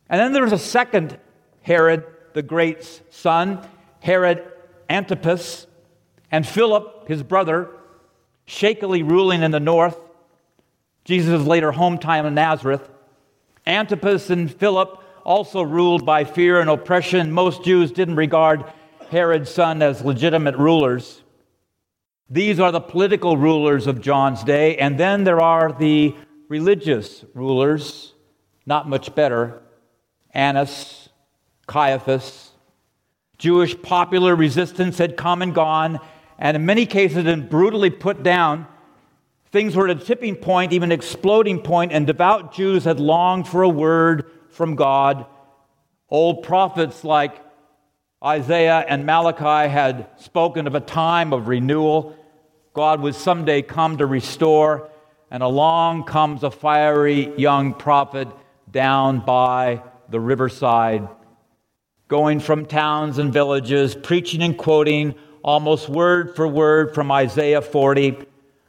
And 0.09 0.21
then 0.21 0.33
there's 0.33 0.53
a 0.53 0.59
second 0.59 1.19
Herod 1.63 2.05
the 2.33 2.43
Great's 2.43 3.01
son, 3.11 3.67
Herod 4.01 4.45
Antipas, 4.89 5.67
and 6.31 6.47
Philip, 6.47 7.09
his 7.09 7.23
brother, 7.23 7.71
shakily 8.47 9.03
ruling 9.03 9.43
in 9.43 9.51
the 9.51 9.61
north. 9.61 9.99
Jesus' 11.05 11.45
later 11.45 11.73
hometown 11.73 12.27
in 12.27 12.35
Nazareth. 12.35 12.89
Antipas 13.67 14.31
and 14.31 14.53
Philip 14.53 15.03
also 15.25 15.63
ruled 15.63 16.07
by 16.07 16.25
fear 16.25 16.61
and 16.61 16.71
oppression. 16.71 17.33
Most 17.33 17.65
Jews 17.65 17.91
didn't 17.91 18.17
regard 18.17 18.65
Herod's 19.11 19.51
son 19.51 19.83
as 19.83 20.03
legitimate 20.03 20.57
rulers. 20.57 21.23
These 22.33 22.61
are 22.61 22.71
the 22.71 22.81
political 22.81 23.37
rulers 23.37 23.89
of 23.89 24.01
John's 24.01 24.45
day, 24.45 24.77
and 24.77 24.99
then 24.99 25.25
there 25.25 25.41
are 25.41 25.73
the 25.73 26.15
religious 26.49 27.25
rulers, 27.35 28.15
not 28.65 28.89
much 28.89 29.15
better 29.17 29.63
Annas, 30.33 31.09
Caiaphas. 31.67 32.51
Jewish 33.37 33.81
popular 33.83 34.37
resistance 34.37 34.99
had 34.99 35.17
come 35.17 35.43
and 35.43 35.53
gone, 35.53 35.99
and 36.39 36.57
in 36.57 36.65
many 36.65 36.87
cases 36.87 37.25
been 37.25 37.49
brutally 37.49 37.91
put 37.91 38.23
down. 38.23 38.69
Things 39.51 39.75
were 39.75 39.89
at 39.89 40.01
a 40.01 40.05
tipping 40.05 40.37
point, 40.37 40.73
even 40.73 40.93
exploding 40.93 41.61
point, 41.61 41.91
and 41.91 42.07
devout 42.07 42.55
Jews 42.55 42.85
had 42.85 43.01
longed 43.01 43.49
for 43.49 43.63
a 43.63 43.69
word 43.69 44.31
from 44.51 44.77
God. 44.77 45.27
Old 46.09 46.45
prophets 46.45 47.03
like 47.03 47.45
Isaiah 48.25 48.85
and 48.87 49.05
Malachi 49.05 49.69
had 49.69 50.07
spoken 50.19 50.69
of 50.69 50.77
a 50.77 50.81
time 50.81 51.33
of 51.33 51.49
renewal. 51.49 52.15
God 52.81 53.03
would 53.03 53.15
someday 53.15 53.61
come 53.61 53.99
to 53.99 54.07
restore, 54.07 54.89
and 55.31 55.43
along 55.43 56.05
comes 56.05 56.43
a 56.43 56.51
fiery 56.51 57.31
young 57.39 57.75
prophet 57.75 58.27
down 58.71 59.21
by 59.21 59.83
the 60.09 60.19
riverside, 60.19 61.07
going 62.09 62.41
from 62.41 62.65
towns 62.65 63.19
and 63.19 63.35
villages, 63.35 63.95
preaching 63.95 64.41
and 64.41 64.57
quoting 64.57 65.15
almost 65.45 65.91
word 65.91 66.35
for 66.35 66.49
word 66.49 66.95
from 66.95 67.13
Isaiah 67.13 67.61
40. 67.61 68.13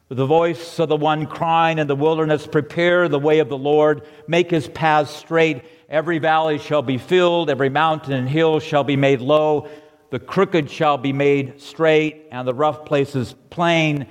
With 0.10 0.18
the 0.18 0.26
voice 0.26 0.78
of 0.78 0.90
the 0.90 0.98
one 0.98 1.26
crying 1.26 1.80
in 1.80 1.88
the 1.88 1.96
wilderness, 1.96 2.46
Prepare 2.46 3.08
the 3.08 3.18
way 3.18 3.40
of 3.40 3.48
the 3.48 3.58
Lord, 3.58 4.06
make 4.28 4.52
his 4.52 4.68
paths 4.68 5.10
straight. 5.10 5.64
Every 5.88 6.20
valley 6.20 6.58
shall 6.58 6.82
be 6.82 6.98
filled, 6.98 7.50
every 7.50 7.70
mountain 7.70 8.12
and 8.12 8.28
hill 8.28 8.60
shall 8.60 8.84
be 8.84 8.98
made 8.98 9.22
low. 9.22 9.70
The 10.12 10.20
crooked 10.20 10.70
shall 10.70 10.98
be 10.98 11.14
made 11.14 11.62
straight, 11.62 12.28
and 12.32 12.48
the 12.48 12.54
rough 12.54 12.86
places 12.86 13.34
plain, 13.50 14.08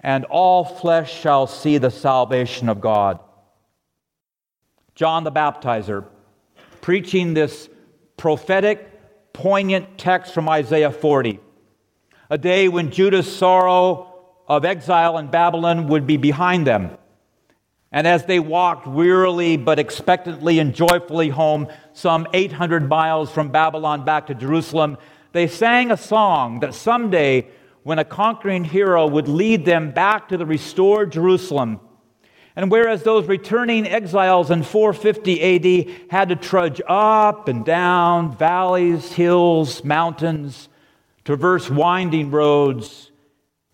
and 0.00 0.24
all 0.26 0.64
flesh 0.64 1.20
shall 1.20 1.46
see 1.46 1.78
the 1.78 1.90
salvation 1.90 2.68
of 2.68 2.80
God. 2.80 3.20
John 4.94 5.24
the 5.24 5.32
Baptizer 5.32 6.06
preaching 6.80 7.34
this 7.34 7.70
prophetic, 8.16 9.32
poignant 9.32 9.96
text 9.96 10.34
from 10.34 10.48
Isaiah 10.48 10.90
40. 10.90 11.40
A 12.30 12.36
day 12.36 12.68
when 12.68 12.90
Judah's 12.90 13.34
sorrow 13.34 14.12
of 14.46 14.64
exile 14.64 15.18
in 15.18 15.28
Babylon 15.28 15.86
would 15.88 16.06
be 16.06 16.16
behind 16.16 16.66
them. 16.66 16.98
And 17.90 18.06
as 18.06 18.26
they 18.26 18.40
walked 18.40 18.86
wearily 18.86 19.56
but 19.56 19.78
expectantly 19.78 20.58
and 20.58 20.74
joyfully 20.74 21.28
home, 21.28 21.68
some 21.92 22.26
800 22.34 22.88
miles 22.88 23.30
from 23.30 23.50
Babylon 23.50 24.04
back 24.04 24.26
to 24.26 24.34
Jerusalem, 24.34 24.98
they 25.34 25.48
sang 25.48 25.90
a 25.90 25.96
song 25.96 26.60
that 26.60 26.74
someday, 26.74 27.48
when 27.82 27.98
a 27.98 28.04
conquering 28.04 28.62
hero 28.64 29.04
would 29.04 29.26
lead 29.26 29.64
them 29.64 29.90
back 29.90 30.28
to 30.28 30.36
the 30.36 30.46
restored 30.46 31.10
Jerusalem, 31.10 31.80
and 32.54 32.70
whereas 32.70 33.02
those 33.02 33.26
returning 33.26 33.84
exiles 33.84 34.52
in 34.52 34.62
450 34.62 35.42
AD 35.90 36.08
had 36.08 36.28
to 36.28 36.36
trudge 36.36 36.80
up 36.86 37.48
and 37.48 37.64
down 37.64 38.36
valleys, 38.36 39.12
hills, 39.12 39.82
mountains, 39.82 40.68
traverse 41.24 41.68
winding 41.68 42.30
roads, 42.30 43.10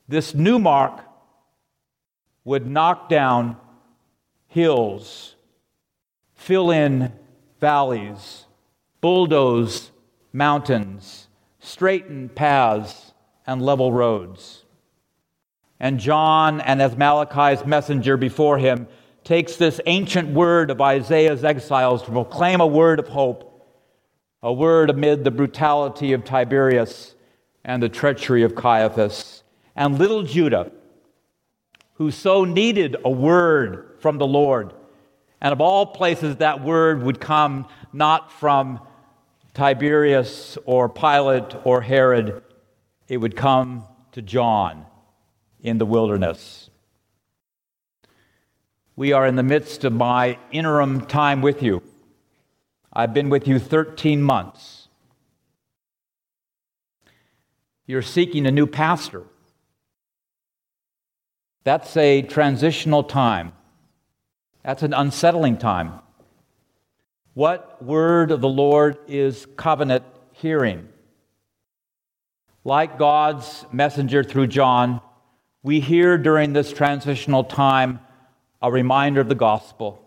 this 0.08 0.34
new 0.34 0.58
mark 0.58 1.04
would 2.42 2.66
knock 2.66 3.10
down 3.10 3.58
hills, 4.48 5.34
fill 6.32 6.70
in 6.70 7.12
valleys, 7.60 8.46
bulldoze 9.02 9.90
mountains, 10.32 11.26
straighten 11.60 12.28
paths, 12.28 13.12
and 13.46 13.62
level 13.62 13.92
roads. 13.92 14.64
And 15.78 15.98
John, 15.98 16.60
and 16.60 16.82
as 16.82 16.96
Malachi's 16.96 17.64
messenger 17.64 18.16
before 18.16 18.58
him, 18.58 18.86
takes 19.24 19.56
this 19.56 19.80
ancient 19.86 20.28
word 20.28 20.70
of 20.70 20.80
Isaiah's 20.80 21.44
exiles 21.44 22.02
to 22.02 22.10
proclaim 22.10 22.60
a 22.60 22.66
word 22.66 22.98
of 22.98 23.08
hope, 23.08 23.66
a 24.42 24.52
word 24.52 24.90
amid 24.90 25.24
the 25.24 25.30
brutality 25.30 26.12
of 26.12 26.24
Tiberius 26.24 27.14
and 27.64 27.82
the 27.82 27.88
treachery 27.88 28.42
of 28.42 28.54
Caiaphas. 28.54 29.42
And 29.76 29.98
little 29.98 30.22
Judah, 30.22 30.72
who 31.94 32.10
so 32.10 32.44
needed 32.44 32.96
a 33.04 33.10
word 33.10 33.96
from 34.00 34.18
the 34.18 34.26
Lord, 34.26 34.72
and 35.40 35.52
of 35.52 35.60
all 35.60 35.86
places, 35.86 36.36
that 36.36 36.62
word 36.62 37.02
would 37.02 37.20
come 37.20 37.66
not 37.92 38.30
from 38.32 38.80
Tiberius 39.54 40.56
or 40.64 40.88
Pilate 40.88 41.54
or 41.64 41.80
Herod, 41.80 42.42
it 43.08 43.16
would 43.16 43.36
come 43.36 43.84
to 44.12 44.22
John 44.22 44.86
in 45.60 45.78
the 45.78 45.86
wilderness. 45.86 46.70
We 48.96 49.12
are 49.12 49.26
in 49.26 49.36
the 49.36 49.42
midst 49.42 49.84
of 49.84 49.92
my 49.92 50.38
interim 50.52 51.06
time 51.06 51.42
with 51.42 51.62
you. 51.62 51.82
I've 52.92 53.14
been 53.14 53.30
with 53.30 53.46
you 53.46 53.58
13 53.58 54.22
months. 54.22 54.88
You're 57.86 58.02
seeking 58.02 58.46
a 58.46 58.50
new 58.50 58.66
pastor. 58.66 59.24
That's 61.64 61.96
a 61.96 62.22
transitional 62.22 63.04
time. 63.04 63.52
That's 64.62 64.82
an 64.82 64.92
unsettling 64.92 65.58
time. 65.58 66.00
What 67.40 67.82
word 67.82 68.32
of 68.32 68.42
the 68.42 68.50
Lord 68.50 68.98
is 69.08 69.46
covenant 69.56 70.04
hearing? 70.32 70.90
Like 72.64 72.98
God's 72.98 73.64
messenger 73.72 74.22
through 74.22 74.48
John, 74.48 75.00
we 75.62 75.80
hear 75.80 76.18
during 76.18 76.52
this 76.52 76.70
transitional 76.70 77.44
time 77.44 78.00
a 78.60 78.70
reminder 78.70 79.22
of 79.22 79.30
the 79.30 79.34
gospel. 79.34 80.04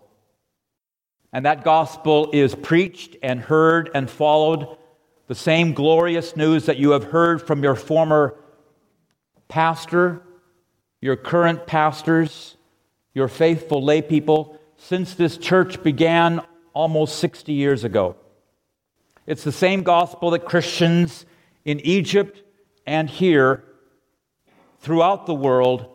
And 1.32 1.44
that 1.44 1.64
gospel 1.64 2.30
is 2.32 2.54
preached 2.54 3.16
and 3.20 3.40
heard 3.40 3.90
and 3.96 4.08
followed. 4.08 4.78
The 5.26 5.34
same 5.34 5.74
glorious 5.74 6.36
news 6.36 6.66
that 6.66 6.78
you 6.78 6.92
have 6.92 7.02
heard 7.02 7.42
from 7.42 7.64
your 7.64 7.74
former 7.74 8.38
pastor, 9.48 10.22
your 11.00 11.16
current 11.16 11.66
pastors, 11.66 12.56
your 13.12 13.26
faithful 13.26 13.82
lay 13.82 14.02
people, 14.02 14.56
since 14.76 15.14
this 15.14 15.36
church 15.36 15.82
began 15.82 16.40
almost 16.74 17.18
60 17.18 17.52
years 17.52 17.84
ago. 17.84 18.16
It's 19.26 19.44
the 19.44 19.52
same 19.52 19.82
gospel 19.82 20.30
that 20.32 20.44
Christians 20.44 21.24
in 21.64 21.80
Egypt 21.80 22.42
and 22.86 23.08
here 23.08 23.64
throughout 24.80 25.24
the 25.26 25.34
world. 25.34 25.86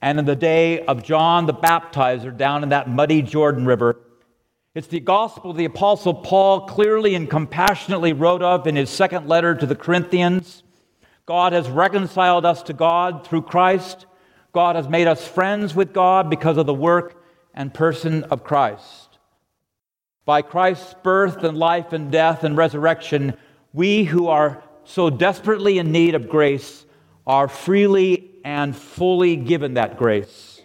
And 0.00 0.18
in 0.18 0.24
the 0.24 0.36
day 0.36 0.84
of 0.84 1.02
John 1.02 1.46
the 1.46 1.54
Baptizer 1.54 2.34
down 2.34 2.62
in 2.62 2.68
that 2.68 2.88
muddy 2.88 3.22
Jordan 3.22 3.66
River, 3.66 3.96
it's 4.72 4.86
the 4.86 5.00
gospel 5.00 5.52
the 5.52 5.64
Apostle 5.64 6.14
Paul 6.14 6.66
clearly 6.66 7.16
and 7.16 7.28
compassionately 7.28 8.12
wrote 8.12 8.40
of 8.40 8.68
in 8.68 8.76
his 8.76 8.88
second 8.88 9.26
letter 9.26 9.54
to 9.56 9.66
the 9.66 9.74
Corinthians. 9.74 10.62
God 11.26 11.52
has 11.52 11.68
reconciled 11.68 12.46
us 12.46 12.62
to 12.64 12.72
God 12.72 13.26
through 13.26 13.42
Christ. 13.42 14.06
God 14.52 14.76
has 14.76 14.88
made 14.88 15.08
us 15.08 15.26
friends 15.26 15.74
with 15.74 15.92
God 15.92 16.30
because 16.30 16.56
of 16.56 16.66
the 16.66 16.74
work 16.74 17.22
and 17.52 17.74
person 17.74 18.24
of 18.24 18.44
Christ. 18.44 19.09
By 20.24 20.42
Christ's 20.42 20.94
birth 21.02 21.42
and 21.44 21.56
life 21.56 21.92
and 21.92 22.10
death 22.12 22.44
and 22.44 22.56
resurrection, 22.56 23.34
we 23.72 24.04
who 24.04 24.28
are 24.28 24.62
so 24.84 25.10
desperately 25.10 25.78
in 25.78 25.92
need 25.92 26.14
of 26.14 26.28
grace 26.28 26.84
are 27.26 27.48
freely 27.48 28.30
and 28.44 28.76
fully 28.76 29.36
given 29.36 29.74
that 29.74 29.96
grace. 29.96 30.60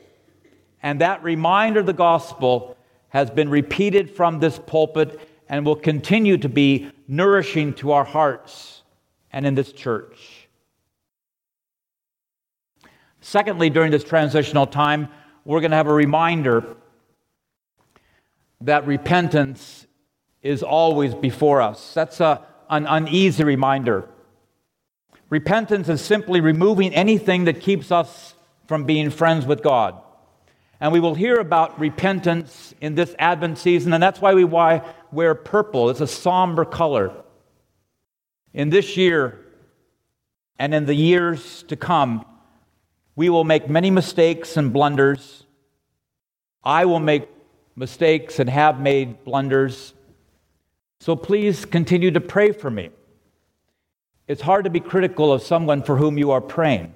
And 0.82 1.02
that 1.02 1.24
reminder 1.24 1.80
of 1.80 1.86
the 1.86 1.94
gospel 1.94 2.78
has 3.10 3.30
been 3.30 3.50
repeated 3.50 4.16
from 4.16 4.40
this 4.40 4.60
pulpit 4.60 5.20
and 5.48 5.66
will 5.66 5.76
continue 5.76 6.38
to 6.38 6.50
be 6.50 6.92
nourishing 7.08 7.74
to 7.76 7.92
our 7.92 8.04
hearts 8.04 8.84
and 9.32 9.46
in 9.46 9.56
this 9.56 9.72
church. 9.72 10.48
Secondly, 13.22 13.70
during 13.70 13.92
this 13.92 14.04
transitional 14.04 14.68
time, 14.68 15.08
we're 15.46 15.60
going 15.60 15.72
to 15.72 15.78
have 15.78 15.88
a 15.88 15.94
reminder 15.94 16.76
that 18.62 18.88
repentance 18.88 19.86
is 20.42 20.64
always 20.64 21.14
before 21.14 21.62
us. 21.62 21.94
That's 21.94 22.20
a, 22.20 22.42
an 22.70 22.86
uneasy 22.86 23.44
reminder. 23.44 24.08
Repentance 25.30 25.90
is 25.90 26.02
simply 26.02 26.40
removing 26.40 26.94
anything 26.94 27.46
that 27.46 27.60
keeps 27.60 27.92
us 27.92 28.36
from 28.68 28.86
being 28.86 29.10
friends 29.10 29.46
with 29.46 29.64
God. 29.64 30.02
And 30.80 30.92
we 30.92 31.00
will 31.00 31.16
hear 31.16 31.40
about 31.40 31.80
repentance 31.80 32.74
in 32.82 32.96
this 32.96 33.16
Advent 33.18 33.58
season, 33.58 33.94
and 33.94 34.04
that's 34.04 34.22
why 34.22 34.34
we 34.34 34.44
wear 34.44 35.36
purple. 35.36 35.90
It's 35.90 36.02
a 36.02 36.08
somber 36.08 36.66
color. 36.66 37.12
In 38.54 38.70
this 38.70 38.98
year 38.98 39.40
and 40.60 40.74
in 40.74 40.86
the 40.86 40.94
years 40.94 41.64
to 41.64 41.76
come, 41.76 42.26
we 43.16 43.30
will 43.30 43.44
make 43.44 43.70
many 43.70 43.90
mistakes 43.90 44.58
and 44.58 44.72
blunders. 44.72 45.46
I 46.64 46.86
will 46.86 47.00
make 47.00 47.28
mistakes 47.76 48.40
and 48.40 48.50
have 48.50 48.80
made 48.80 49.24
blunders. 49.24 49.94
So 51.00 51.16
please 51.16 51.66
continue 51.66 52.12
to 52.12 52.22
pray 52.22 52.52
for 52.52 52.70
me. 52.70 52.90
It's 54.28 54.42
hard 54.42 54.64
to 54.64 54.70
be 54.70 54.80
critical 54.80 55.32
of 55.32 55.44
someone 55.44 55.84
for 55.84 55.98
whom 55.98 56.18
you 56.18 56.32
are 56.32 56.42
praying. 56.42 56.96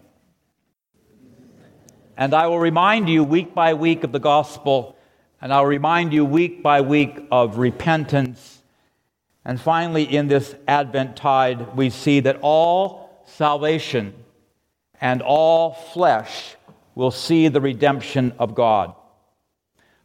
And 2.17 2.33
I 2.33 2.47
will 2.47 2.59
remind 2.59 3.07
you 3.07 3.23
week 3.23 3.53
by 3.53 3.73
week 3.75 4.03
of 4.03 4.11
the 4.11 4.19
gospel, 4.19 4.97
and 5.41 5.53
I'll 5.53 5.65
remind 5.65 6.11
you 6.11 6.25
week 6.25 6.63
by 6.63 6.81
week 6.81 7.19
of 7.31 7.57
repentance. 7.57 8.61
And 9.45 9.59
finally, 9.59 10.03
in 10.03 10.27
this 10.27 10.55
Advent 10.67 11.15
tide, 11.15 11.77
we 11.77 11.89
see 11.89 12.19
that 12.21 12.39
all 12.41 13.23
salvation 13.25 14.13
and 14.99 15.21
all 15.21 15.73
flesh 15.73 16.55
will 16.95 17.11
see 17.11 17.47
the 17.47 17.61
redemption 17.61 18.33
of 18.37 18.53
God. 18.53 18.93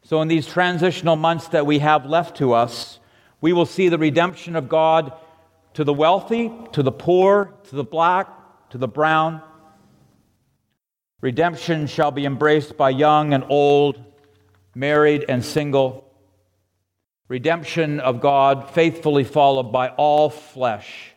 So, 0.07 0.21
in 0.21 0.29
these 0.29 0.47
transitional 0.47 1.17
months 1.17 1.49
that 1.49 1.65
we 1.65 1.79
have 1.79 2.05
left 2.05 2.37
to 2.37 2.53
us, 2.53 2.99
we 3.41 3.55
will 3.55 3.65
see 3.65 3.89
the 3.89 3.97
redemption 3.97 4.55
of 4.55 4.69
God 4.69 5.15
to 5.73 5.83
the 5.83 5.95
wealthy, 5.95 6.53
to 6.73 6.83
the 6.83 6.93
poor, 6.93 7.55
to 7.71 7.75
the 7.75 7.85
black, 7.85 8.29
to 8.69 8.77
the 8.77 8.87
brown. 8.87 9.41
Redemption 11.23 11.87
shall 11.87 12.11
be 12.11 12.27
embraced 12.27 12.77
by 12.77 12.91
young 12.91 13.33
and 13.33 13.45
old, 13.49 13.99
married 14.75 15.25
and 15.27 15.43
single. 15.43 16.05
Redemption 17.29 17.99
of 17.99 18.21
God 18.21 18.69
faithfully 18.69 19.25
followed 19.25 19.73
by 19.73 19.89
all 19.89 20.29
flesh, 20.29 21.15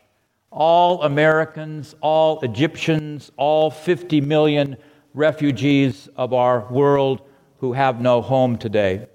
all 0.50 1.02
Americans, 1.02 1.94
all 2.00 2.40
Egyptians, 2.40 3.30
all 3.36 3.70
50 3.70 4.22
million 4.22 4.78
refugees 5.12 6.08
of 6.16 6.32
our 6.32 6.66
world 6.72 7.27
who 7.58 7.72
have 7.72 8.00
no 8.00 8.22
home 8.22 8.56
today. 8.56 9.08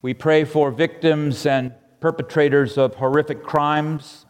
We 0.00 0.14
pray 0.14 0.44
for 0.44 0.70
victims 0.70 1.46
and 1.46 1.74
perpetrators 2.00 2.76
of 2.76 2.96
horrific 2.96 3.44
crimes, 3.44 4.26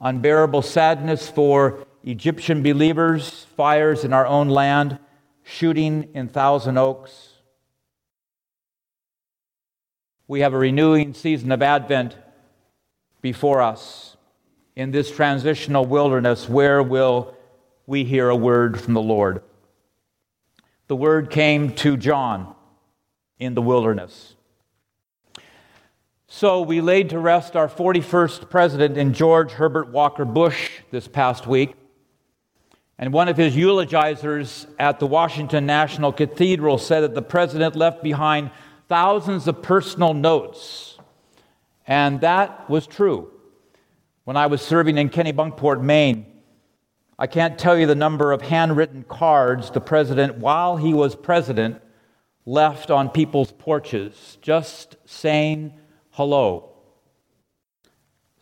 unbearable 0.00 0.62
sadness 0.62 1.28
for 1.28 1.86
Egyptian 2.04 2.62
believers, 2.62 3.46
fires 3.56 4.04
in 4.04 4.12
our 4.12 4.26
own 4.26 4.48
land, 4.48 4.98
shooting 5.42 6.10
in 6.14 6.28
Thousand 6.28 6.76
Oaks. 6.76 7.32
We 10.28 10.40
have 10.40 10.54
a 10.54 10.58
renewing 10.58 11.14
season 11.14 11.52
of 11.52 11.62
Advent 11.62 12.16
before 13.22 13.62
us. 13.62 14.16
In 14.74 14.90
this 14.90 15.10
transitional 15.10 15.86
wilderness, 15.86 16.48
where 16.48 16.82
will 16.82 17.34
we 17.86 18.04
hear 18.04 18.28
a 18.28 18.36
word 18.36 18.78
from 18.78 18.94
the 18.94 19.00
Lord? 19.00 19.40
The 20.88 20.96
word 20.96 21.30
came 21.30 21.72
to 21.76 21.96
John 21.96 22.54
in 23.38 23.54
the 23.54 23.62
wilderness. 23.62 24.34
So 26.28 26.62
we 26.62 26.80
laid 26.80 27.10
to 27.10 27.18
rest 27.18 27.56
our 27.56 27.68
41st 27.68 28.50
president 28.50 28.96
in 28.96 29.12
George 29.12 29.52
Herbert 29.52 29.88
Walker 29.90 30.24
Bush 30.24 30.70
this 30.90 31.08
past 31.08 31.46
week. 31.46 31.74
And 32.98 33.12
one 33.12 33.28
of 33.28 33.36
his 33.36 33.54
eulogizers 33.56 34.66
at 34.78 35.00
the 35.00 35.06
Washington 35.06 35.66
National 35.66 36.12
Cathedral 36.12 36.78
said 36.78 37.00
that 37.00 37.14
the 37.14 37.22
president 37.22 37.76
left 37.76 38.02
behind 38.02 38.50
thousands 38.88 39.48
of 39.48 39.62
personal 39.62 40.14
notes. 40.14 40.98
And 41.86 42.20
that 42.20 42.70
was 42.70 42.86
true. 42.86 43.30
When 44.24 44.36
I 44.36 44.46
was 44.46 44.62
serving 44.62 44.98
in 44.98 45.10
Kennebunkport, 45.10 45.82
Maine, 45.82 46.26
I 47.18 47.26
can't 47.26 47.58
tell 47.58 47.78
you 47.78 47.86
the 47.86 47.94
number 47.94 48.32
of 48.32 48.42
handwritten 48.42 49.04
cards 49.08 49.70
the 49.70 49.80
president, 49.80 50.36
while 50.36 50.76
he 50.76 50.92
was 50.92 51.16
president, 51.16 51.80
left 52.44 52.90
on 52.90 53.08
people's 53.08 53.52
porches, 53.52 54.36
just 54.42 54.96
saying 55.06 55.72
hello. 56.10 56.72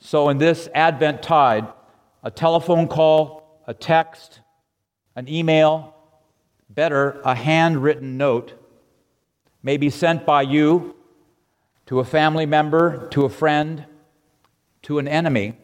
So, 0.00 0.28
in 0.28 0.38
this 0.38 0.68
Advent 0.74 1.22
tide, 1.22 1.68
a 2.22 2.30
telephone 2.30 2.88
call, 2.88 3.62
a 3.66 3.74
text, 3.74 4.40
an 5.14 5.28
email, 5.28 5.94
better, 6.68 7.20
a 7.24 7.34
handwritten 7.34 8.16
note, 8.16 8.54
may 9.62 9.76
be 9.76 9.88
sent 9.88 10.26
by 10.26 10.42
you 10.42 10.96
to 11.86 12.00
a 12.00 12.04
family 12.04 12.44
member, 12.44 13.08
to 13.10 13.24
a 13.24 13.30
friend, 13.30 13.86
to 14.82 14.98
an 14.98 15.06
enemy 15.06 15.56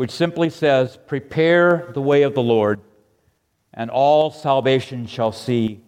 which 0.00 0.10
simply 0.10 0.48
says, 0.48 0.98
Prepare 1.06 1.90
the 1.92 2.00
way 2.00 2.22
of 2.22 2.32
the 2.32 2.42
Lord, 2.42 2.80
and 3.74 3.90
all 3.90 4.30
salvation 4.30 5.06
shall 5.06 5.30
see 5.30 5.82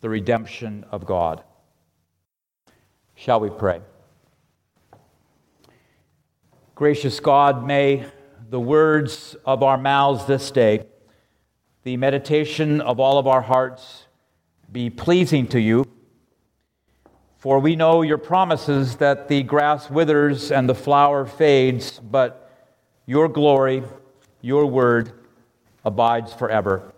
the 0.00 0.08
redemption 0.08 0.82
of 0.90 1.04
God. 1.04 1.44
Shall 3.14 3.40
we 3.40 3.50
pray? 3.50 3.82
Gracious 6.74 7.20
God, 7.20 7.66
may 7.66 8.06
the 8.48 8.58
words 8.58 9.36
of 9.44 9.62
our 9.62 9.76
mouths 9.76 10.24
this 10.24 10.50
day, 10.50 10.86
the 11.82 11.98
meditation 11.98 12.80
of 12.80 12.98
all 12.98 13.18
of 13.18 13.26
our 13.26 13.42
hearts, 13.42 14.06
be 14.72 14.88
pleasing 14.88 15.46
to 15.48 15.60
you. 15.60 15.84
For 17.36 17.58
we 17.58 17.76
know 17.76 18.00
your 18.00 18.16
promises 18.16 18.96
that 18.96 19.28
the 19.28 19.42
grass 19.42 19.90
withers 19.90 20.50
and 20.50 20.66
the 20.66 20.74
flower 20.74 21.26
fades, 21.26 21.98
but 21.98 22.43
your 23.06 23.28
glory, 23.28 23.82
your 24.40 24.66
word 24.66 25.12
abides 25.84 26.32
forever. 26.32 26.94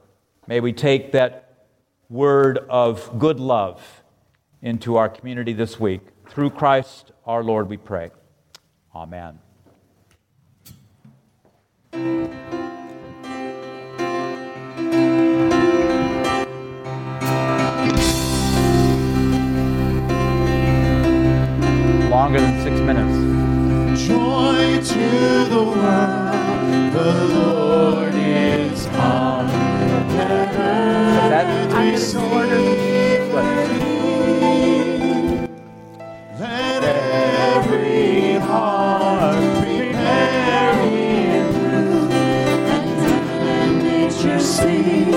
May 0.46 0.60
we 0.60 0.72
take 0.72 1.12
that 1.12 1.66
word 2.08 2.58
of 2.68 3.18
good 3.18 3.40
love 3.40 4.02
into 4.62 4.96
our 4.96 5.08
community 5.08 5.52
this 5.52 5.80
week. 5.80 6.02
Through 6.28 6.50
Christ 6.50 7.12
our 7.24 7.42
Lord, 7.42 7.68
we 7.68 7.76
pray. 7.76 8.10
Amen. 8.94 9.38
Longer 22.08 22.40
than 22.40 22.62
six 22.62 22.80
minutes 22.80 23.25
joy 23.96 24.82
to 24.82 25.46
the 25.50 25.62
world. 25.64 26.92
The 26.92 27.14
Lord 27.34 28.14
is 28.14 28.86
come. 28.86 29.48
Let 31.14 31.72
receive. 31.92 33.34
Let 36.40 36.84
every 36.84 38.34
heart 38.40 39.42
prepare 39.62 40.74
Him, 40.86 41.46
and 43.32 43.82
nature 43.82 44.40
sing. 44.40 45.14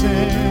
sin. 0.00 0.49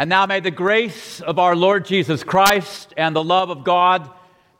And 0.00 0.08
now 0.08 0.24
may 0.24 0.40
the 0.40 0.50
grace 0.50 1.20
of 1.20 1.38
our 1.38 1.54
Lord 1.54 1.84
Jesus 1.84 2.24
Christ 2.24 2.94
and 2.96 3.14
the 3.14 3.22
love 3.22 3.50
of 3.50 3.64
God 3.64 4.10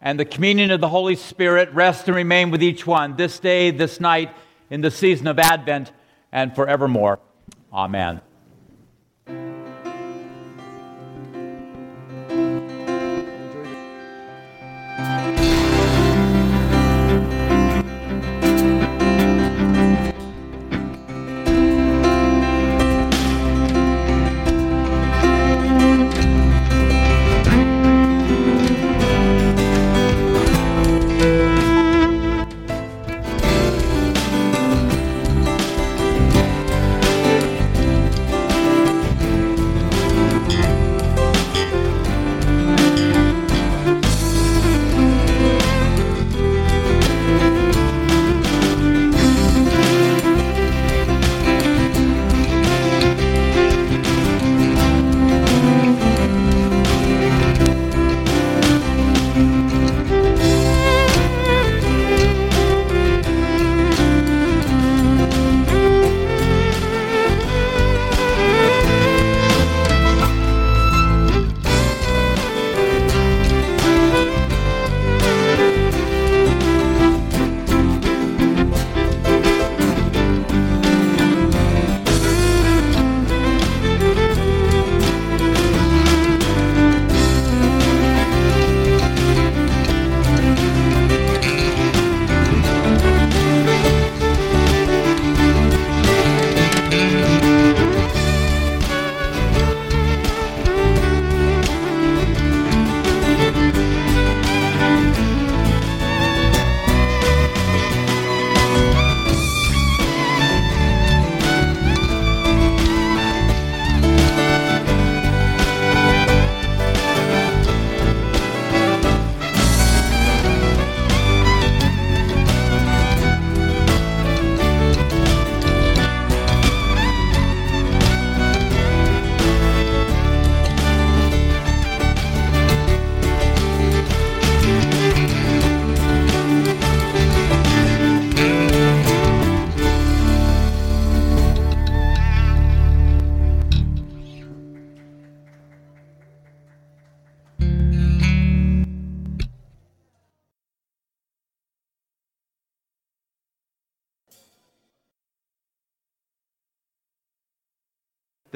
and 0.03 0.21
the 0.21 0.27
communion 0.27 0.71
of 0.71 0.83
the 0.83 0.89
Holy 0.91 1.17
Spirit 1.17 1.73
rest 1.73 2.09
and 2.09 2.15
remain 2.15 2.51
with 2.51 2.63
each 2.63 2.87
one 2.87 3.17
this 3.17 3.39
day, 3.39 3.71
this 3.71 4.01
night, 4.01 4.37
in 4.69 4.83
the 4.83 4.91
season 4.91 5.27
of 5.29 5.39
Advent, 5.39 5.93
and 6.31 6.55
forevermore. 6.55 7.21
Amen. 7.73 8.21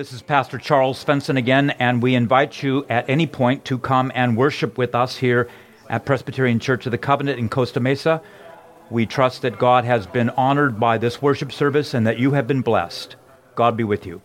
This 0.04 0.12
is 0.12 0.20
Pastor 0.20 0.58
Charles 0.58 1.02
Svensson 1.02 1.38
again, 1.38 1.70
and 1.70 2.02
we 2.02 2.14
invite 2.14 2.62
you 2.62 2.84
at 2.90 3.08
any 3.08 3.26
point 3.26 3.64
to 3.64 3.78
come 3.78 4.12
and 4.14 4.36
worship 4.36 4.76
with 4.76 4.94
us 4.94 5.16
here 5.16 5.48
at 5.88 6.04
Presbyterian 6.04 6.60
Church 6.60 6.84
of 6.84 6.92
the 6.92 6.98
Covenant 6.98 7.38
in 7.38 7.48
Costa 7.48 7.80
Mesa. 7.80 8.20
We 8.90 9.06
trust 9.06 9.40
that 9.40 9.58
God 9.58 9.86
has 9.86 10.06
been 10.06 10.28
honored 10.28 10.78
by 10.78 10.98
this 10.98 11.22
worship 11.22 11.50
service 11.52 11.94
and 11.94 12.06
that 12.06 12.18
you 12.18 12.32
have 12.32 12.46
been 12.46 12.60
blessed. 12.60 13.16
God 13.54 13.78
be 13.78 13.84
with 13.84 14.04
you. 14.04 14.20